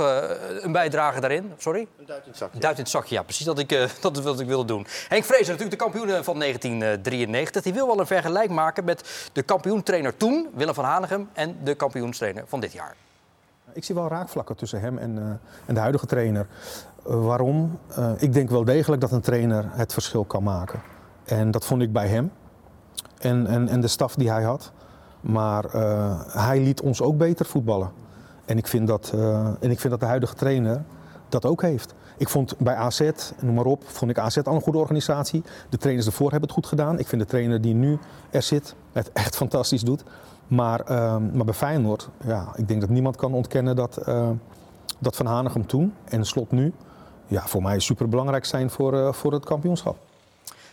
een 0.61 0.73
bijdrage 0.73 1.21
daarin. 1.21 1.53
Sorry? 1.59 1.87
Een 1.99 2.07
duit 2.07 2.23
in 2.25 2.29
het 2.29 2.39
zakje. 2.39 2.59
Duit 2.59 2.77
in 2.77 2.83
het 2.83 2.93
zakje, 2.93 3.15
ja, 3.15 3.23
precies 3.23 3.45
dat, 3.45 3.59
ik, 3.59 3.69
dat 4.01 4.17
is 4.17 4.23
wat 4.23 4.41
ik 4.41 4.47
wilde 4.47 4.67
doen. 4.67 4.87
Henk 5.09 5.25
Vrezer, 5.25 5.53
natuurlijk 5.53 5.71
de 5.71 5.85
kampioen 5.85 6.25
van 6.25 6.39
1993. 6.39 7.63
Die 7.63 7.73
wil 7.73 7.87
wel 7.87 8.01
een 8.01 8.07
vergelijk 8.07 8.51
maken 8.51 8.85
met 8.85 9.31
de 9.33 9.43
kampioentrainer 9.43 10.17
toen, 10.17 10.49
Willem 10.55 10.75
van 10.75 10.85
Hanegem, 10.85 11.29
en 11.33 11.59
de 11.63 11.75
kampioenstrainer 11.75 12.45
van 12.47 12.61
dit 12.61 12.73
jaar. 12.73 12.95
Ik 13.73 13.85
zie 13.85 13.95
wel 13.95 14.09
raakvlakken 14.09 14.57
tussen 14.57 14.81
hem 14.81 14.99
en, 14.99 15.19
eh, 15.19 15.25
en 15.67 15.75
de 15.75 15.81
huidige 15.81 16.07
trainer. 16.07 16.47
Eh, 17.07 17.25
waarom? 17.25 17.79
Eh, 17.89 18.11
ik 18.17 18.33
denk 18.33 18.51
wel 18.51 18.65
degelijk 18.65 19.01
dat 19.01 19.13
een 19.13 19.21
trainer 19.21 19.65
het 19.71 19.93
verschil 19.93 20.25
kan 20.25 20.43
maken. 20.43 20.81
En 21.25 21.51
dat 21.51 21.65
vond 21.65 21.83
ik 21.83 21.93
bij 21.93 22.09
hem 22.09 22.33
en, 23.19 23.47
en, 23.47 23.69
en 23.69 23.81
de 23.81 23.89
staf 23.89 24.15
die 24.15 24.31
hij 24.31 24.43
had. 24.43 24.73
Maar 25.21 25.65
hij 26.31 26.61
liet 26.61 26.81
ons 26.81 27.03
ook 27.03 27.17
beter 27.17 27.47
voetballen. 27.47 27.91
En 28.45 28.59
ik, 28.59 28.67
vind 28.67 28.87
dat, 28.87 29.13
en 29.61 29.71
ik 29.71 29.81
vind 29.81 29.91
dat 29.91 30.01
de 30.01 30.07
huidige 30.07 30.35
trainer 30.35 30.85
dat 31.29 31.45
ook 31.45 31.63
heeft. 31.63 31.95
Ik 32.17 32.29
vond 32.29 32.59
bij 32.59 32.75
AZ, 32.75 33.11
noem 33.41 33.55
maar 33.55 33.65
op, 33.65 33.85
vond 33.87 34.11
ik 34.11 34.19
AZ 34.19 34.37
al 34.37 34.55
een 34.55 34.61
goede 34.61 34.79
organisatie. 34.79 35.43
De 35.69 35.77
trainers 35.77 36.07
ervoor 36.07 36.31
hebben 36.31 36.49
het 36.49 36.59
goed 36.59 36.67
gedaan. 36.67 36.99
Ik 36.99 37.07
vind 37.07 37.23
de 37.23 37.29
trainer 37.29 37.61
die 37.61 37.75
nu 37.75 37.99
er 38.31 38.43
zit 38.43 38.75
het 38.93 39.13
echt 39.13 39.37
fantastisch 39.43 39.83
doet. 39.83 40.05
Maar, 40.49 40.81
ehm, 40.81 41.37
maar 41.37 41.45
bij 41.45 41.55
Feyenoord, 41.55 42.09
ja, 42.25 42.53
ik 42.57 42.69
denk 42.69 42.81
dat 42.81 42.91
niemand 42.91 43.17
kan 43.17 43.33
ontkennen 43.33 43.77
dat, 43.77 43.97
eh, 43.97 44.31
dat 44.99 45.17
Van 45.17 45.27
Hanegem 45.27 45.67
toen 45.67 45.95
en 46.05 46.25
Slot 46.25 46.51
nu... 46.51 46.73
Ja, 47.27 47.47
voor 47.47 47.63
mij 47.63 47.79
super 47.79 48.09
belangrijk 48.09 48.45
zijn 48.45 48.71
voor, 48.71 48.99
eh, 48.99 49.13
voor 49.13 49.33
het 49.33 49.45
kampioenschap. 49.45 49.97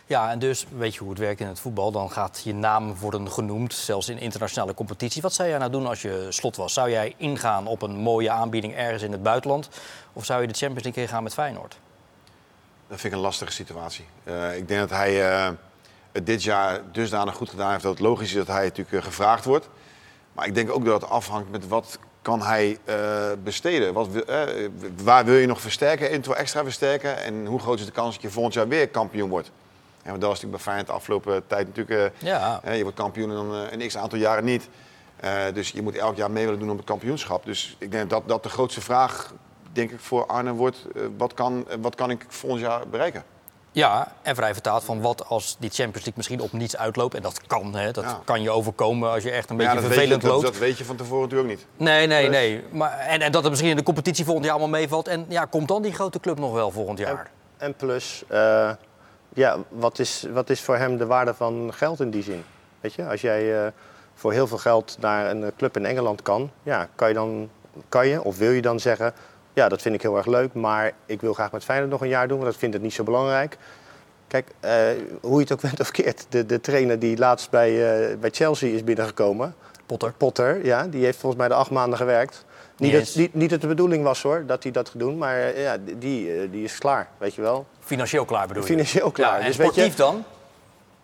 Ja, 0.06 0.30
en 0.30 0.38
dus 0.38 0.66
weet 0.76 0.94
je 0.94 1.00
hoe 1.00 1.10
het 1.10 1.18
werkt 1.18 1.40
in 1.40 1.46
het 1.46 1.60
voetbal. 1.60 1.92
Dan 1.92 2.10
gaat 2.10 2.40
je 2.44 2.54
naam 2.54 2.94
worden 2.94 3.30
genoemd, 3.30 3.74
zelfs 3.74 4.08
in 4.08 4.18
internationale 4.18 4.74
competitie. 4.74 5.22
Wat 5.22 5.32
zou 5.32 5.48
jij 5.48 5.58
nou 5.58 5.70
doen 5.70 5.86
als 5.86 6.02
je 6.02 6.26
slot 6.28 6.56
was? 6.56 6.72
Zou 6.72 6.90
jij 6.90 7.14
ingaan 7.16 7.66
op 7.66 7.82
een 7.82 7.96
mooie 7.96 8.30
aanbieding 8.30 8.74
ergens 8.74 9.02
in 9.02 9.12
het 9.12 9.22
buitenland? 9.22 9.68
Of 10.12 10.24
zou 10.24 10.40
je 10.40 10.46
de 10.46 10.54
Champions 10.54 10.84
League 10.84 11.02
ingaan 11.02 11.22
met 11.22 11.34
Feyenoord? 11.34 11.78
Dat 12.88 13.00
vind 13.00 13.12
ik 13.12 13.18
een 13.18 13.24
lastige 13.24 13.52
situatie. 13.52 14.04
Eh, 14.24 14.56
ik 14.56 14.68
denk 14.68 14.80
dat 14.80 14.90
hij 14.90 15.30
eh, 15.30 15.50
het 16.16 16.26
dit 16.26 16.42
jaar 16.42 16.80
dusdanig 16.92 17.34
goed 17.34 17.50
gedaan 17.50 17.70
heeft 17.70 17.82
dat 17.82 17.92
het 17.92 18.00
logisch 18.00 18.28
is 18.28 18.36
dat 18.36 18.46
hij 18.46 18.64
natuurlijk 18.64 18.96
eh, 18.96 19.02
gevraagd 19.02 19.44
wordt. 19.44 19.68
Maar 20.32 20.46
ik 20.46 20.54
denk 20.54 20.70
ook 20.70 20.84
dat 20.84 21.00
het 21.00 21.10
afhangt 21.10 21.50
met 21.50 21.68
wat 21.68 21.98
kan 22.22 22.42
hij 22.42 22.78
eh, 22.84 22.96
besteden. 23.42 23.92
Wat, 23.92 24.08
eh, 24.14 24.40
waar 25.02 25.24
wil 25.24 25.34
je 25.34 25.46
nog 25.46 25.60
versterken, 25.60 26.08
eventueel 26.08 26.36
extra 26.36 26.62
versterken? 26.62 27.22
En 27.22 27.46
hoe 27.46 27.58
groot 27.58 27.78
is 27.78 27.84
de 27.84 27.92
kans 27.92 28.12
dat 28.12 28.22
je 28.22 28.30
volgend 28.30 28.54
jaar 28.54 28.68
weer 28.68 28.88
kampioen 28.88 29.28
wordt? 29.28 29.50
Ja, 30.02 30.10
want 30.10 30.20
dat 30.20 30.30
was 30.30 30.40
natuurlijk 30.42 30.64
bij 30.64 30.72
Feyenoord 30.72 30.86
de 30.86 30.92
afgelopen 30.92 31.46
tijd 31.46 31.66
natuurlijk... 31.66 32.12
Ja. 32.18 32.60
je 32.72 32.82
wordt 32.82 32.96
kampioen 32.96 33.30
en 33.30 33.36
dan 33.36 33.52
een 33.52 33.86
x 33.86 33.96
aantal 33.96 34.18
jaren 34.18 34.44
niet. 34.44 34.68
Dus 35.54 35.70
je 35.70 35.82
moet 35.82 35.96
elk 35.96 36.16
jaar 36.16 36.30
mee 36.30 36.44
willen 36.44 36.60
doen 36.60 36.70
op 36.70 36.76
het 36.76 36.86
kampioenschap. 36.86 37.44
Dus 37.44 37.76
ik 37.78 37.90
denk 37.90 38.10
dat 38.10 38.28
dat 38.28 38.42
de 38.42 38.48
grootste 38.48 38.80
vraag, 38.80 39.32
denk 39.72 39.90
ik, 39.90 40.00
voor 40.00 40.26
Arne 40.26 40.52
wordt. 40.52 40.78
wat, 41.16 41.34
kan, 41.34 41.66
wat 41.80 41.94
kan 41.94 42.10
ik 42.10 42.24
volgend 42.28 42.60
jaar 42.62 42.88
bereiken? 42.88 43.24
Ja, 43.76 44.12
en 44.22 44.34
vrij 44.34 44.52
vertaald 44.52 44.84
van 44.84 45.00
wat 45.00 45.26
als 45.28 45.56
die 45.58 45.70
Champions 45.70 45.94
League 45.94 46.12
misschien 46.16 46.40
op 46.40 46.52
niets 46.52 46.76
uitloopt. 46.76 47.14
En 47.14 47.22
dat 47.22 47.46
kan, 47.46 47.74
hè, 47.74 47.90
dat 47.90 48.04
Ja. 48.04 48.20
kan 48.24 48.42
je 48.42 48.50
overkomen 48.50 49.10
als 49.10 49.22
je 49.22 49.30
echt 49.30 49.50
een 49.50 49.56
Maar 49.56 49.64
ja, 49.64 49.72
beetje 49.74 49.88
dat 49.88 49.96
weet 49.98 50.06
je- 50.08 50.10
vervelend 50.10 50.22
dat, 50.22 50.30
loopt. 50.42 50.44
dat 50.54 50.68
weet 50.68 50.78
je 50.78 50.84
van 50.84 50.96
tevoren 50.96 51.22
natuurlijk 51.22 51.50
ook 51.50 51.56
niet. 51.56 51.66
Nee, 51.76 52.06
nee, 52.06 52.28
nee. 52.28 52.64
Maar, 52.72 52.98
en, 52.98 53.20
en 53.20 53.32
dat 53.32 53.40
het 53.42 53.50
misschien 53.50 53.70
in 53.70 53.76
de 53.76 53.82
competitie 53.82 54.24
volgend 54.24 54.44
jaar 54.46 54.54
allemaal 54.54 54.78
meevalt. 54.80 55.08
En 55.08 55.26
ja, 55.28 55.44
komt 55.44 55.68
dan 55.68 55.82
die 55.82 55.92
grote 55.92 56.20
club 56.20 56.38
nog 56.38 56.52
wel 56.52 56.70
volgend 56.70 56.98
jaar? 56.98 57.30
En 57.56 57.74
plus, 57.74 58.22
eh, 58.28 58.70
ja, 59.34 59.56
wat 59.68 59.98
is, 59.98 60.26
wat 60.32 60.50
is 60.50 60.60
voor 60.60 60.76
hem 60.76 60.96
de 60.96 61.06
waarde 61.06 61.34
van 61.34 61.70
geld 61.74 62.00
in 62.00 62.10
die 62.10 62.22
zin? 62.22 62.44
Weet 62.80 62.94
je, 62.94 63.06
als 63.08 63.20
jij 63.20 63.64
eh, 63.64 63.72
voor 64.14 64.32
heel 64.32 64.46
veel 64.46 64.58
geld 64.58 64.96
naar 65.00 65.30
een 65.30 65.52
club 65.56 65.76
in 65.76 65.86
Engeland 65.86 66.22
kan, 66.22 66.50
ja, 66.62 66.88
kan 66.94 67.08
je 67.08 67.14
dan, 67.14 67.50
kan 67.88 68.08
je 68.08 68.22
of 68.22 68.38
wil 68.38 68.50
je 68.50 68.62
dan 68.62 68.80
zeggen, 68.80 69.14
ja, 69.56 69.68
dat 69.68 69.82
vind 69.82 69.94
ik 69.94 70.02
heel 70.02 70.16
erg 70.16 70.26
leuk, 70.26 70.54
maar 70.54 70.92
ik 71.06 71.20
wil 71.20 71.32
graag 71.34 71.52
met 71.52 71.64
Feyenoord 71.64 71.90
nog 71.90 72.00
een 72.00 72.08
jaar 72.08 72.28
doen, 72.28 72.38
want 72.38 72.52
ik 72.52 72.58
vind 72.58 72.72
het 72.72 72.82
niet 72.82 72.92
zo 72.92 73.04
belangrijk. 73.04 73.56
Kijk, 74.28 74.48
eh, 74.60 74.72
hoe 75.20 75.34
je 75.34 75.40
het 75.40 75.52
ook 75.52 75.60
bent 75.70 75.80
of 75.80 75.90
keert, 75.90 76.26
de, 76.28 76.46
de 76.46 76.60
trainer 76.60 76.98
die 76.98 77.18
laatst 77.18 77.50
bij, 77.50 77.70
eh, 78.10 78.16
bij 78.16 78.30
Chelsea 78.30 78.74
is 78.74 78.84
binnengekomen, 78.84 79.54
Potter. 79.86 80.12
Potter, 80.16 80.64
ja, 80.64 80.86
die 80.86 81.04
heeft 81.04 81.18
volgens 81.18 81.40
mij 81.40 81.48
de 81.50 81.54
acht 81.56 81.70
maanden 81.70 81.98
gewerkt. 81.98 82.44
Niet, 82.76 82.92
Niet 82.92 83.04
dat, 83.06 83.14
niet, 83.14 83.34
niet 83.34 83.50
dat 83.50 83.60
de 83.60 83.66
bedoeling 83.66 84.02
was 84.04 84.22
hoor, 84.22 84.42
dat 84.46 84.62
hij 84.62 84.72
dat 84.72 84.88
gaat 84.88 84.98
doen, 84.98 85.18
maar 85.18 85.38
eh, 85.40 85.62
ja, 85.62 85.76
die, 85.98 86.50
die 86.50 86.64
is 86.64 86.78
klaar, 86.78 87.08
weet 87.18 87.34
je 87.34 87.40
wel. 87.40 87.66
Financieel 87.80 88.24
klaar 88.24 88.46
bedoel 88.46 88.62
je? 88.62 88.68
Financieel 88.68 89.10
klaar. 89.10 89.32
Ja, 89.32 89.38
en 89.40 89.46
Dus 89.46 89.56
weet 89.56 89.66
je- 89.66 89.72
sportief 89.72 89.96
dan? 89.96 90.24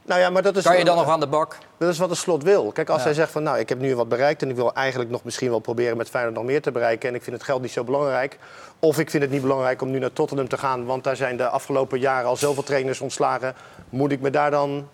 Nou 0.05 0.21
ja, 0.21 0.31
maar 0.31 0.43
dat 0.43 0.57
is, 0.57 0.63
Kan 0.65 0.79
je 0.79 0.85
dan 0.85 0.97
nog 0.97 1.09
aan 1.09 1.21
de 1.21 1.27
bak? 1.27 1.59
dat 1.79 1.89
is 1.89 1.99
wat 1.99 2.11
een 2.11 2.17
slot 2.17 2.43
wil. 2.43 2.73
Kijk, 2.73 2.89
als 2.89 2.99
Ja. 2.99 3.05
hij 3.05 3.15
zegt 3.15 3.31
van 3.33 3.43
nou, 3.43 3.59
ik 3.59 3.69
heb 3.69 3.79
nu 3.79 3.97
wat 3.97 4.09
bereikt 4.09 4.43
en 4.43 4.51
ik 4.51 4.57
wil 4.57 4.75
eigenlijk 4.75 5.11
nog 5.11 5.25
misschien 5.25 5.51
wel 5.51 5.59
proberen 5.59 5.97
met 5.97 6.09
Feyenoord 6.09 6.35
nog 6.35 6.45
meer 6.45 6.63
te 6.63 6.73
bereiken 6.73 7.09
en 7.09 7.15
ik 7.15 7.23
vind 7.23 7.37
het 7.37 7.45
geld 7.45 7.63
niet 7.63 7.71
zo 7.73 7.85
belangrijk. 7.85 8.39
Of 8.79 8.99
ik 8.99 9.11
vind 9.11 9.23
het 9.23 9.33
niet 9.33 9.43
belangrijk 9.43 9.83
om 9.83 9.91
nu 9.91 9.99
naar 9.99 10.13
Tottenham 10.13 10.49
te 10.49 10.59
gaan, 10.59 10.85
want 10.85 11.05
daar 11.05 11.17
zijn 11.17 11.37
de 11.37 11.49
afgelopen 11.49 11.99
jaren 11.99 12.29
al 12.29 12.37
zoveel 12.37 12.63
trainers 12.63 13.01
ontslagen. 13.01 13.55
Moet 13.89 14.13
ik 14.13 14.21
me 14.21 14.31
daar 14.31 14.51
dan 14.51 14.89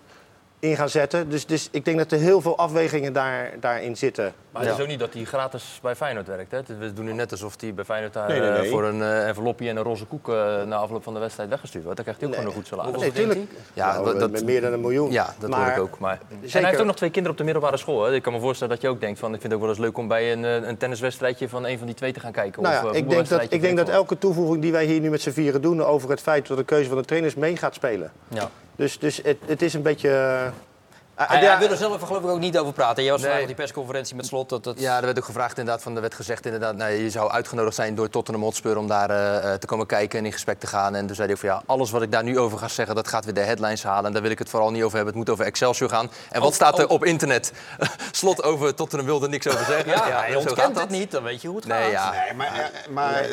in 0.61 0.77
gaan 0.77 0.89
zetten? 0.89 1.31
Dus, 1.31 1.47
dus 1.47 1.69
ik 1.71 1.85
denk 1.85 1.99
dat 1.99 2.13
er 2.13 2.19
heel 2.19 2.41
veel 2.41 2.57
afwegingen 2.59 3.13
daar, 3.13 3.53
daarin 3.61 3.97
zitten. 3.97 4.33
Maar 4.53 4.63
het 4.63 4.75
is 4.75 4.81
ook 4.81 4.87
niet 4.89 4.99
dat 4.99 5.15
hij 5.15 5.25
gratis 5.25 5.79
bij 5.83 5.97
Feyenoord 5.97 6.27
werkt. 6.27 6.51
Hè? 6.51 6.61
We 6.79 6.93
doen 6.93 7.05
nu 7.05 7.13
net 7.13 7.31
alsof 7.31 7.55
hij 7.61 7.75
bij 7.75 7.85
Feyenoord 7.85 8.13
daar 8.13 8.29
Nee, 8.29 8.41
nee, 8.41 8.51
nee. 8.51 8.61
eh, 8.63 8.71
voor 8.71 8.85
een 8.85 9.03
eh, 9.03 9.27
envelopje 9.29 9.69
en 9.69 9.77
een 9.77 9.83
roze 9.83 10.05
koek 10.05 10.29
eh, 10.29 10.35
na 10.63 10.77
afloop 10.77 11.03
van 11.03 11.15
de 11.15 11.21
wedstrijd 11.21 11.49
weggestuurd 11.49 11.85
wordt. 11.85 12.05
Dan 12.05 12.15
krijgt 12.15 12.21
hij 12.23 12.31
ook 12.31 12.37
gewoon 12.45 12.51
een 12.57 12.69
goed 12.71 12.81
salaris. 12.81 13.01
Nee, 13.01 13.13
tuurlijk. 13.13 13.41
Ja, 13.73 13.93
Nou, 13.93 14.05
dat- 14.05 14.19
dat- 14.21 14.31
met 14.31 14.45
meer 14.45 14.61
dan 14.61 14.73
een 14.73 14.81
miljoen. 14.81 15.11
Ja, 15.13 15.35
dat 15.39 15.51
Maar- 15.51 15.61
hoor 15.65 15.73
ik 15.73 15.79
ook. 15.93 15.99
Maar... 15.99 16.13
En 16.29 16.37
hij 16.41 16.49
Zeker. 16.49 16.69
heeft 16.69 16.81
ook 16.81 16.87
nog 16.87 16.97
twee 16.97 17.11
kinderen 17.11 17.31
op 17.31 17.39
de 17.39 17.45
middelbare 17.53 17.77
school. 17.77 18.05
Hè? 18.05 18.15
Ik 18.15 18.23
kan 18.23 18.33
me 18.33 18.41
voorstellen 18.41 18.73
dat 18.75 18.83
je 18.83 18.89
ook 18.89 19.01
denkt 19.01 19.19
van... 19.19 19.35
ik 19.35 19.41
vind 19.41 19.53
het 19.53 19.61
ook 19.63 19.67
wel 19.67 19.71
eens 19.77 19.85
leuk 19.85 19.99
om 19.99 20.09
bij 20.09 20.33
een, 20.33 20.43
een 20.69 20.77
tenniswedstrijdje 20.77 21.49
van 21.49 21.67
een 21.67 21.79
van 21.79 21.87
die 21.87 21.97
twee 21.97 22.13
te 22.13 22.21
gaan 22.21 22.33
kijken. 22.33 22.63
Nou 22.63 22.87
of, 22.87 22.93
ja, 22.93 22.99
ik 22.99 23.09
denk 23.11 23.29
dat, 23.29 23.43
ik 23.49 23.61
denk 23.61 23.77
dat 23.77 23.89
elke 23.89 24.19
toevoeging 24.19 24.63
die 24.63 24.73
wij 24.73 24.85
hier 24.85 25.01
nu 25.01 25.11
met 25.11 25.21
z'n 25.21 25.31
vieren 25.31 25.63
doen 25.63 25.83
over 25.85 26.11
het 26.11 26.21
feit 26.21 26.47
dat 26.47 26.57
de 26.57 26.65
keuze 26.65 26.89
van 26.89 26.99
de 26.99 27.05
trainers 27.05 27.35
mee 27.35 27.57
gaat 27.57 27.75
spelen. 27.75 28.13
Ja. 28.29 28.51
Dus, 28.79 28.99
dus 28.99 29.21
het, 29.23 29.37
het 29.47 29.63
is 29.63 29.75
een 29.75 29.83
beetje. 29.83 30.09
eh, 30.09 31.27
Hij, 31.29 31.43
ja, 31.43 31.57
hij 31.59 31.71
er 31.71 31.77
zelf 31.77 32.03
geloof 32.03 32.23
ik 32.23 32.29
ook 32.29 32.39
niet 32.39 32.59
over 32.59 32.73
praten. 32.73 33.03
Jij 33.03 33.13
was 33.13 33.21
vandaag 33.21 33.39
Nee. 33.39 33.49
op 33.49 33.55
die 33.57 33.65
persconferentie 33.65 34.17
met 34.17 34.27
slot. 34.27 34.49
Dat, 34.49 34.65
dat... 34.65 34.81
Ja, 34.81 34.97
er 34.99 35.05
werd 35.05 35.19
ook 35.19 35.25
gevraagd 35.25 35.59
inderdaad, 35.59 35.83
van, 35.83 35.95
er 35.95 36.01
werd 36.01 36.15
gezegd 36.15 36.45
inderdaad, 36.45 36.77
nou, 36.77 36.93
je 36.93 37.11
zou 37.11 37.31
uitgenodigd 37.31 37.75
zijn 37.75 37.95
door 37.95 38.09
Tottenham 38.09 38.43
Hotspur 38.45 38.77
om 38.77 38.87
daar 38.89 39.11
eh, 39.11 39.53
eh, 39.53 39.59
te 39.59 39.67
komen 39.67 39.87
kijken 39.87 40.19
en 40.19 40.25
in 40.25 40.33
gesprek 40.33 40.59
te 40.61 40.67
gaan. 40.67 40.95
En 40.95 41.07
toen 41.07 41.17
zei 41.17 41.29
hij 41.29 41.37
van 41.37 41.49
ja, 41.49 41.63
alles 41.67 41.91
wat 41.91 42.03
ik 42.03 42.13
daar 42.13 42.23
nu 42.23 42.39
over 42.39 42.59
ga 42.59 42.69
zeggen, 42.69 42.95
dat 42.95 43.09
gaat 43.09 43.25
weer 43.25 43.35
de 43.35 43.41
headlines 43.41 43.83
halen. 43.83 44.05
En 44.07 44.13
daar 44.13 44.23
wil 44.23 44.31
ik 44.31 44.39
het 44.39 44.49
vooral 44.49 44.71
niet 44.71 44.83
over 44.83 44.97
hebben. 44.97 45.15
Het 45.15 45.25
moet 45.25 45.33
over 45.35 45.45
Excelsior 45.45 45.89
gaan. 45.91 46.11
En 46.31 46.41
wat 46.41 46.49
Ook- 46.49 46.55
staat 46.55 46.79
er 46.79 46.85
ook- 46.85 46.91
op 46.91 47.05
internet? 47.05 47.53
Slot 48.13 48.43
over 48.43 48.75
Tottenham 48.75 49.07
wilde 49.07 49.29
niks 49.29 49.49
over 49.49 49.65
zeggen. 49.65 49.91
Ja, 49.97 50.21
hij 50.21 50.33
zo 50.33 50.39
ontkent 50.39 50.75
dat. 50.75 50.89
niet. 50.89 51.11
Dan 51.11 51.23
weet 51.23 51.43
je 51.43 51.49
hoe 51.49 51.57
het 51.57 51.67
Nee, 51.67 51.83
gaat. 51.83 52.15
ja. 52.15 52.23
Nee, 52.25 52.35
maar, 52.35 52.71
maar 52.91 53.27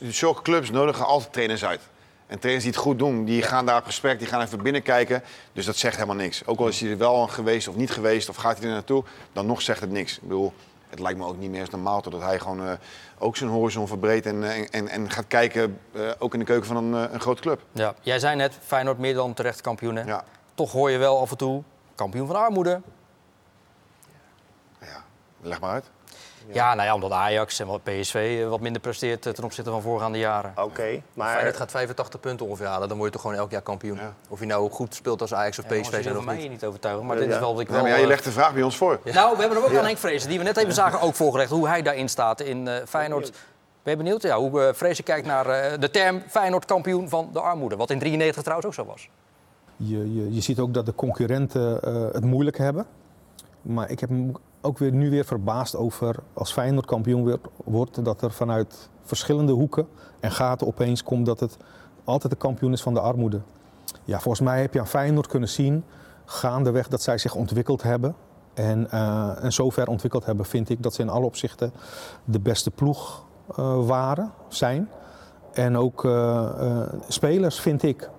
zulke 0.00 0.42
clubs 0.42 0.70
nodigen 0.70 1.04
altijd 1.06 1.32
trainers 1.32 1.64
uit. 1.64 1.80
En 2.26 2.38
trainers 2.38 2.64
die 2.64 2.72
het 2.74 2.82
goed 2.82 2.98
doen, 2.98 3.24
die 3.24 3.42
gaan 3.42 3.66
daar 3.66 3.78
op 3.78 3.84
gesprek, 3.84 4.18
die 4.18 4.28
gaan 4.28 4.40
even 4.40 4.62
binnenkijken. 4.62 5.22
Dus 5.52 5.66
dat 5.66 5.76
zegt 5.76 5.94
helemaal 5.94 6.16
niks. 6.16 6.46
Ook 6.46 6.58
al 6.58 6.68
is 6.68 6.80
hij 6.80 6.90
er 6.90 6.98
wel 6.98 7.26
geweest 7.26 7.68
of 7.68 7.76
niet 7.76 7.90
geweest, 7.90 8.28
of 8.28 8.36
gaat 8.36 8.58
hij 8.58 8.66
er 8.66 8.72
naartoe, 8.72 9.04
dan 9.32 9.46
nog 9.46 9.62
zegt 9.62 9.80
het 9.80 9.90
niks. 9.90 10.16
Ik 10.16 10.22
bedoel, 10.22 10.52
het 10.88 10.98
lijkt 10.98 11.18
me 11.18 11.26
ook 11.26 11.38
niet 11.38 11.50
meer 11.50 11.60
eens 11.60 11.70
normaal 11.70 12.02
dat 12.02 12.20
hij 12.20 12.38
gewoon 12.38 12.66
eh, 12.66 12.72
ook 13.18 13.36
zijn 13.36 13.50
horizon 13.50 13.86
verbreedt 13.88 14.26
en, 14.26 14.42
en, 14.44 14.68
en, 14.70 14.88
en 14.88 15.10
gaat 15.10 15.26
kijken, 15.26 15.78
eh, 15.92 16.10
ook 16.18 16.32
in 16.32 16.38
de 16.38 16.44
keuken 16.44 16.66
van 16.66 16.76
een, 16.76 17.06
eh, 17.06 17.12
een 17.12 17.20
grote 17.20 17.42
club. 17.42 17.60
Ja. 17.72 17.94
Jij 18.00 18.18
zei 18.18 18.36
net, 18.36 18.58
Feyenoord 18.62 18.98
meer 18.98 19.14
dan 19.14 19.34
terecht 19.34 19.60
kampioen. 19.60 19.96
hè? 19.96 20.02
Ja, 20.02 20.24
Toch 20.54 20.72
hoor 20.72 20.90
je 20.90 20.98
wel 20.98 21.20
af 21.20 21.30
en 21.30 21.36
toe, 21.36 21.62
kampioen 21.94 22.26
van 22.26 22.36
armoede. 22.36 22.80
ja. 24.80 25.04
leg 25.40 25.60
maar 25.60 25.70
uit. 25.70 25.84
Ja, 26.52 26.74
nou 26.74 26.86
ja, 26.86 26.94
omdat 26.94 27.10
Ajax 27.10 27.58
en 27.60 27.66
wat 27.66 27.82
PSV 27.82 28.38
eh, 28.42 28.48
wat 28.48 28.60
minder 28.60 28.80
presteert 28.80 29.26
eh, 29.26 29.32
ten 29.32 29.44
opzichte 29.44 29.70
van 29.70 29.82
voorgaande 29.82 30.18
jaren. 30.18 30.52
Oké, 30.56 31.02
maar. 31.14 31.32
Feyenoord 31.32 31.56
gaat 31.56 31.70
85 31.70 32.20
punten 32.20 32.46
ongeveer 32.46 32.66
halen, 32.66 32.88
dan 32.88 32.96
word 32.96 33.08
je 33.08 33.14
toch 33.18 33.26
gewoon 33.26 33.36
elk 33.42 33.50
jaar 33.50 33.62
kampioen. 33.62 33.96
Ja. 33.96 34.14
Of 34.28 34.40
je 34.40 34.46
nou 34.46 34.70
goed 34.70 34.94
speelt 34.94 35.20
als 35.20 35.34
Ajax 35.34 35.58
of 35.58 35.64
Ja, 35.70 35.80
PSV 35.80 35.90
zijn 35.90 35.98
of 36.00 36.04
hoeven 36.04 36.24
mij 36.24 36.34
niet. 36.34 36.42
hier 36.42 36.52
niet 36.52 36.64
overtuigen, 36.64 37.06
maar 37.06 37.16
dit 37.16 37.26
Ja. 37.28 37.32
is 37.34 37.38
wel 37.40 37.52
wat 37.52 37.60
ik 37.60 37.66
Ja, 37.66 37.72
wel... 37.72 37.82
maar 37.82 37.90
ja, 37.90 37.96
je 37.96 38.02
eh, 38.02 38.08
legt 38.08 38.24
de 38.24 38.30
vraag 38.30 38.52
bij 38.54 38.62
ons 38.62 38.76
voor. 38.76 39.00
Nou, 39.04 39.34
we 39.36 39.40
hebben 39.40 39.58
hem 39.62 39.70
ook 39.70 39.76
aan 39.78 39.84
Henk 39.84 39.98
Vrezen, 39.98 40.28
die 40.28 40.38
we 40.38 40.44
net 40.44 40.56
even 40.56 40.72
zagen, 40.72 41.00
ook 41.00 41.14
voorgelegd. 41.14 41.50
Hoe 41.50 41.68
hij 41.68 41.82
daarin 41.82 42.08
staat 42.08 42.40
in 42.40 42.68
eh, 42.68 42.74
Feyenoord. 42.86 43.32
Ben 43.82 43.92
je 43.92 43.98
benieuwd? 43.98 44.22
Ja, 44.22 44.38
hoe 44.38 44.60
uh, 44.60 44.68
Vrezen 44.72 45.04
kijkt 45.04 45.26
naar 45.26 45.46
eh, 45.46 45.80
de 45.80 45.90
term 45.90 46.22
Feyenoord 46.28 46.64
kampioen 46.64 47.08
van 47.08 47.30
de 47.32 47.40
armoede. 47.40 47.76
Wat 47.76 47.90
in 47.90 47.98
93 47.98 48.42
trouwens 48.42 48.68
ook 48.68 48.74
zo 48.86 48.90
was. 48.92 49.08
Je, 49.76 50.14
je, 50.14 50.34
je 50.34 50.40
ziet 50.40 50.58
ook 50.58 50.74
dat 50.74 50.86
de 50.86 50.94
concurrenten 50.94 51.82
eh, 51.82 52.12
het 52.12 52.24
moeilijk 52.24 52.58
hebben. 52.58 52.86
Maar 53.62 53.90
ik 53.90 54.00
heb 54.00 54.10
ook 54.62 54.78
weer, 54.78 54.92
nu 54.92 55.10
weer 55.10 55.24
verbaasd 55.24 55.76
over 55.76 56.16
als 56.32 56.52
Feyenoord 56.52 56.86
kampioen 56.86 57.38
wordt, 57.64 58.04
dat 58.04 58.22
er 58.22 58.32
vanuit 58.32 58.88
verschillende 59.02 59.52
hoeken 59.52 59.86
en 60.20 60.30
gaten 60.30 60.66
opeens 60.66 61.02
komt 61.02 61.26
dat 61.26 61.40
het 61.40 61.56
altijd 62.04 62.32
de 62.32 62.38
kampioen 62.38 62.72
is 62.72 62.82
van 62.82 62.94
de 62.94 63.00
armoede. 63.00 63.40
Ja, 64.04 64.20
volgens 64.20 64.48
mij 64.48 64.60
heb 64.60 64.74
je 64.74 64.80
aan 64.80 64.86
Feyenoord 64.86 65.26
kunnen 65.26 65.48
zien 65.48 65.84
gaandeweg 66.24 66.88
dat 66.88 67.02
zij 67.02 67.18
zich 67.18 67.34
ontwikkeld 67.34 67.82
hebben. 67.82 68.14
En, 68.54 68.90
eh 68.90 69.44
en 69.44 69.52
zover 69.52 69.88
ontwikkeld 69.88 70.24
hebben, 70.24 70.46
vind 70.46 70.68
ik 70.68 70.82
dat 70.82 70.94
ze 70.94 71.02
in 71.02 71.08
alle 71.08 71.24
opzichten 71.24 71.72
de 72.24 72.40
beste 72.40 72.70
ploeg 72.70 73.24
eh, 73.56 73.86
waren, 73.86 74.32
zijn. 74.48 74.88
En 75.52 75.76
ook 75.76 76.04
eh, 76.04 76.82
spelers, 77.08 77.60
vind 77.60 77.82
ik, 77.82 78.10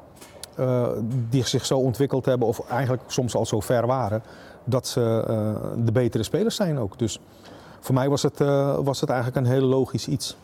eh, 0.58 0.88
die 1.30 1.46
zich 1.46 1.66
zo 1.66 1.78
ontwikkeld 1.78 2.26
hebben, 2.26 2.48
of 2.48 2.70
eigenlijk 2.70 3.04
soms 3.08 3.36
al 3.36 3.46
zo 3.46 3.60
ver 3.60 3.88
waren, 3.88 4.24
dat 4.64 4.88
ze 4.88 5.24
eh, 5.28 5.86
de 5.86 5.92
betere 5.92 6.24
spelers 6.24 6.56
zijn 6.56 6.80
ook. 6.80 7.00
Dus 7.00 7.20
voor 7.80 7.94
mij 7.94 8.10
was 8.10 8.22
het, 8.22 8.42
eh, 8.42 8.78
was 8.84 9.02
het 9.02 9.10
eigenlijk 9.10 9.46
een 9.46 9.52
heel 9.54 9.62
logisch 9.68 10.08
iets. 10.08 10.38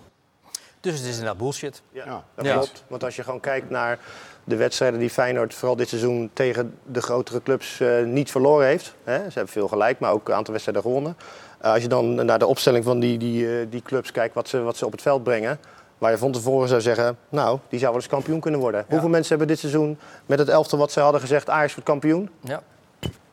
Dus 0.81 0.93
het 0.97 1.03
is 1.07 1.11
inderdaad 1.11 1.37
bullshit. 1.37 1.81
Ja, 1.91 2.05
Ja. 2.05 2.23
dat 2.35 2.45
Ja. 2.45 2.53
klopt. 2.53 2.83
Want 2.87 3.03
als 3.03 3.15
je 3.15 3.23
gewoon 3.23 3.39
kijkt 3.39 3.69
naar 3.69 3.99
de 4.43 4.55
wedstrijden 4.55 4.99
die 4.99 5.09
Feyenoord 5.09 5.53
vooral 5.53 5.75
dit 5.75 5.87
seizoen 5.89 6.29
tegen 6.33 6.77
de 6.85 7.01
grotere 7.01 7.43
clubs 7.43 7.79
eh, 7.79 8.03
niet 8.03 8.31
verloren 8.31 8.67
heeft. 8.67 8.93
Hè, 9.03 9.17
ze 9.17 9.33
hebben 9.33 9.47
veel 9.53 9.67
gelijk, 9.67 9.99
maar 9.99 10.11
ook 10.11 10.27
een 10.27 10.33
aantal 10.33 10.51
wedstrijden 10.53 10.83
gewonnen. 10.83 11.17
Eh, 11.59 11.71
als 11.73 11.81
je 11.81 11.87
dan 11.87 12.25
naar 12.25 12.39
de 12.39 12.45
opstelling 12.45 12.83
van 12.83 12.99
die, 12.99 13.17
die, 13.17 13.59
eh, 13.59 13.65
die 13.69 13.81
clubs 13.81 14.11
kijkt, 14.11 14.35
wat 14.35 14.47
ze, 14.47 14.61
wat 14.61 14.77
ze 14.77 14.85
op 14.85 14.91
het 14.91 15.01
veld 15.01 15.23
brengen. 15.23 15.59
Waar 15.99 16.11
je 16.11 16.17
van 16.17 16.31
tevoren 16.31 16.67
zou 16.67 16.81
zeggen, 16.81 17.17
nou, 17.29 17.59
die 17.69 17.79
zou 17.79 17.91
wel 17.91 18.01
eens 18.01 18.09
kampioen 18.09 18.39
kunnen 18.39 18.59
worden. 18.59 18.85
Hoeveel 18.89 19.09
mensen 19.09 19.29
hebben 19.29 19.47
dit 19.47 19.59
seizoen 19.59 19.99
met 20.25 20.39
het 20.39 20.49
elftal 20.49 20.77
wat 20.79 20.91
ze 20.91 20.99
hadden 20.99 21.21
gezegd, 21.21 21.49
Ajax 21.49 21.73
wordt 21.73 21.89
kampioen? 21.89 22.29
Ja. 22.43 22.61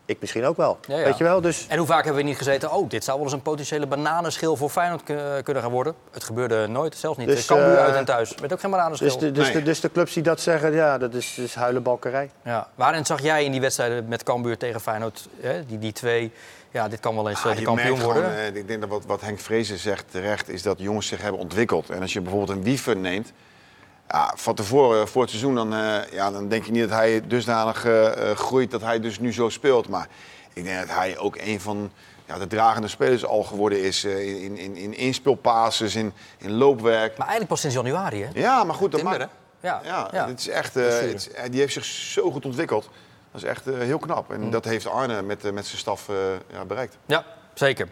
Ik 0.05 0.21
misschien 0.21 0.45
ook 0.45 0.57
wel. 0.57 0.79
Ja, 0.89 0.99
ja. 0.99 1.05
Weet 1.05 1.19
je 1.19 1.25
wel? 1.25 1.41
Dus 1.41 1.67
En 1.69 1.79
hoe 1.79 1.87
vaak 1.87 2.05
hebben 2.05 2.23
we 2.23 2.29
niet 2.29 2.39
gezeten, 2.39 2.73
oh, 2.73 2.89
dit 2.89 3.05
zou 3.05 3.17
wel 3.17 3.27
eens 3.27 3.35
een 3.37 3.43
potentiële 3.43 3.87
bananenschil 3.87 4.57
voor 4.57 4.71
Feyenoord 4.71 5.03
k- 5.03 5.45
kunnen 5.45 5.63
gaan 5.63 5.73
worden. 5.73 5.95
Het 6.11 6.25
gebeurde 6.25 6.67
nooit, 6.67 6.97
zelfs 6.97 7.19
niet. 7.19 7.27
Dus, 7.27 7.37
Dus, 7.37 7.47
Cambuur 7.47 7.77
eh, 7.77 7.85
uit 7.85 7.95
en 7.95 8.05
thuis, 8.05 8.35
met 8.41 8.53
ook 8.53 8.61
geen 8.61 8.71
bananenschil. 8.71 9.09
Dus 9.09 9.19
de, 9.19 9.33
dus, 9.33 9.45
Nee. 9.45 9.53
de, 9.53 9.63
dus 9.63 9.81
de 9.81 9.93
clubs 9.93 10.13
die 10.13 10.23
dat 10.23 10.41
zeggen, 10.41 10.73
ja, 10.73 10.99
dat 10.99 11.15
is, 11.15 11.39
is 11.39 11.55
huilenbalkerij. 11.55 12.31
Ja. 12.45 12.69
Waarin 12.75 13.07
zag 13.07 13.23
jij 13.23 13.45
in 13.45 13.51
die 13.53 13.61
wedstrijden 13.61 14.09
met 14.09 14.23
Cambuur 14.23 14.57
tegen 14.59 14.81
Feyenoord, 14.81 15.29
hè, 15.41 15.67
die, 15.67 15.79
die 15.79 15.93
twee, 15.93 16.33
ja, 16.77 16.89
dit 16.89 17.01
kan 17.01 17.15
wel 17.15 17.29
eens 17.29 17.39
eh, 17.39 17.47
Ah, 17.47 17.53
de 17.53 17.59
je 17.61 17.67
kampioen 17.67 18.01
worden? 18.01 18.23
gewoon, 18.23 18.37
eh, 18.39 18.55
ik 18.55 18.69
denk 18.69 18.81
dat 18.81 18.89
wat, 18.91 19.05
wat 19.07 19.21
Henk 19.21 19.39
Vrezen 19.41 19.79
zegt 19.79 20.05
terecht 20.11 20.49
is 20.49 20.62
dat 20.62 20.79
jongens 20.79 21.07
zich 21.07 21.23
hebben 21.23 21.41
ontwikkeld. 21.41 21.91
En 21.91 22.01
als 22.01 22.12
je 22.12 22.21
bijvoorbeeld 22.21 22.59
een 22.59 22.65
Wiever 22.65 22.97
neemt, 22.97 23.33
ja, 24.09 24.33
van 24.37 24.55
tevoren, 24.55 25.09
voor 25.09 25.21
het 25.21 25.31
seizoen, 25.31 25.55
dan, 25.55 25.75
eh, 25.75 26.12
ja, 26.12 26.31
dan 26.31 26.49
denk 26.49 26.65
je 26.65 26.73
niet 26.73 26.81
dat 26.89 26.91
hij 26.99 27.27
dusdanig 27.27 27.85
eh, 27.85 28.31
eh, 28.31 28.37
groeit 28.37 28.71
dat 28.71 28.81
hij 28.81 29.01
dus 29.01 29.19
nu 29.19 29.33
zo 29.33 29.49
speelt. 29.49 29.89
Maar 29.89 30.09
ik 30.53 30.65
denk 30.65 30.79
dat 30.87 30.97
hij 30.97 31.19
ook 31.19 31.37
een 31.37 31.61
van 31.61 31.91
ja, 32.27 32.39
de 32.39 32.47
dragende 32.47 32.89
spelers 32.89 33.25
al 33.25 33.43
geworden 33.43 33.83
is 33.83 34.05
eh, 34.05 34.43
in, 34.45 34.57
in, 34.59 34.77
in 34.77 34.95
in, 34.95 36.12
in 36.39 36.53
loopwerk. 36.53 37.11
Maar 37.11 37.27
eigenlijk 37.27 37.49
pas 37.49 37.61
sinds 37.61 37.77
januari, 37.77 38.23
hè? 38.23 38.29
Ja, 38.41 38.65
maar 38.65 38.75
goed, 38.75 38.91
dat 38.93 39.01
Timber, 39.01 39.19
maakt... 39.19 39.31
Ja, 39.61 39.81
Ja, 39.85 40.09
ja. 40.12 40.27
Het 40.29 40.39
is 40.41 40.49
echt, 40.49 40.77
eh, 40.77 40.85
het 40.85 41.03
is- 41.15 41.31
eh, 41.31 41.51
die 41.51 41.61
heeft 41.61 41.73
zich 41.73 41.85
zo 41.85 42.31
goed 42.31 42.45
ontwikkeld. 42.45 42.89
Dat 43.37 43.44
is 43.44 43.51
echt 43.51 43.66
eh, 43.66 43.79
heel 43.79 43.99
knap. 43.99 44.33
En 44.33 44.51
dat 44.51 44.64
heeft 44.64 44.87
Arne 44.87 45.22
met, 45.22 45.44
eh, 45.44 45.53
met 45.53 45.66
zijn 45.66 45.79
staf 45.79 46.09
eh, 46.09 46.14
ja, 46.53 46.64
bereikt. 46.64 46.96
Ja, 47.07 47.25
zeker. 47.55 47.88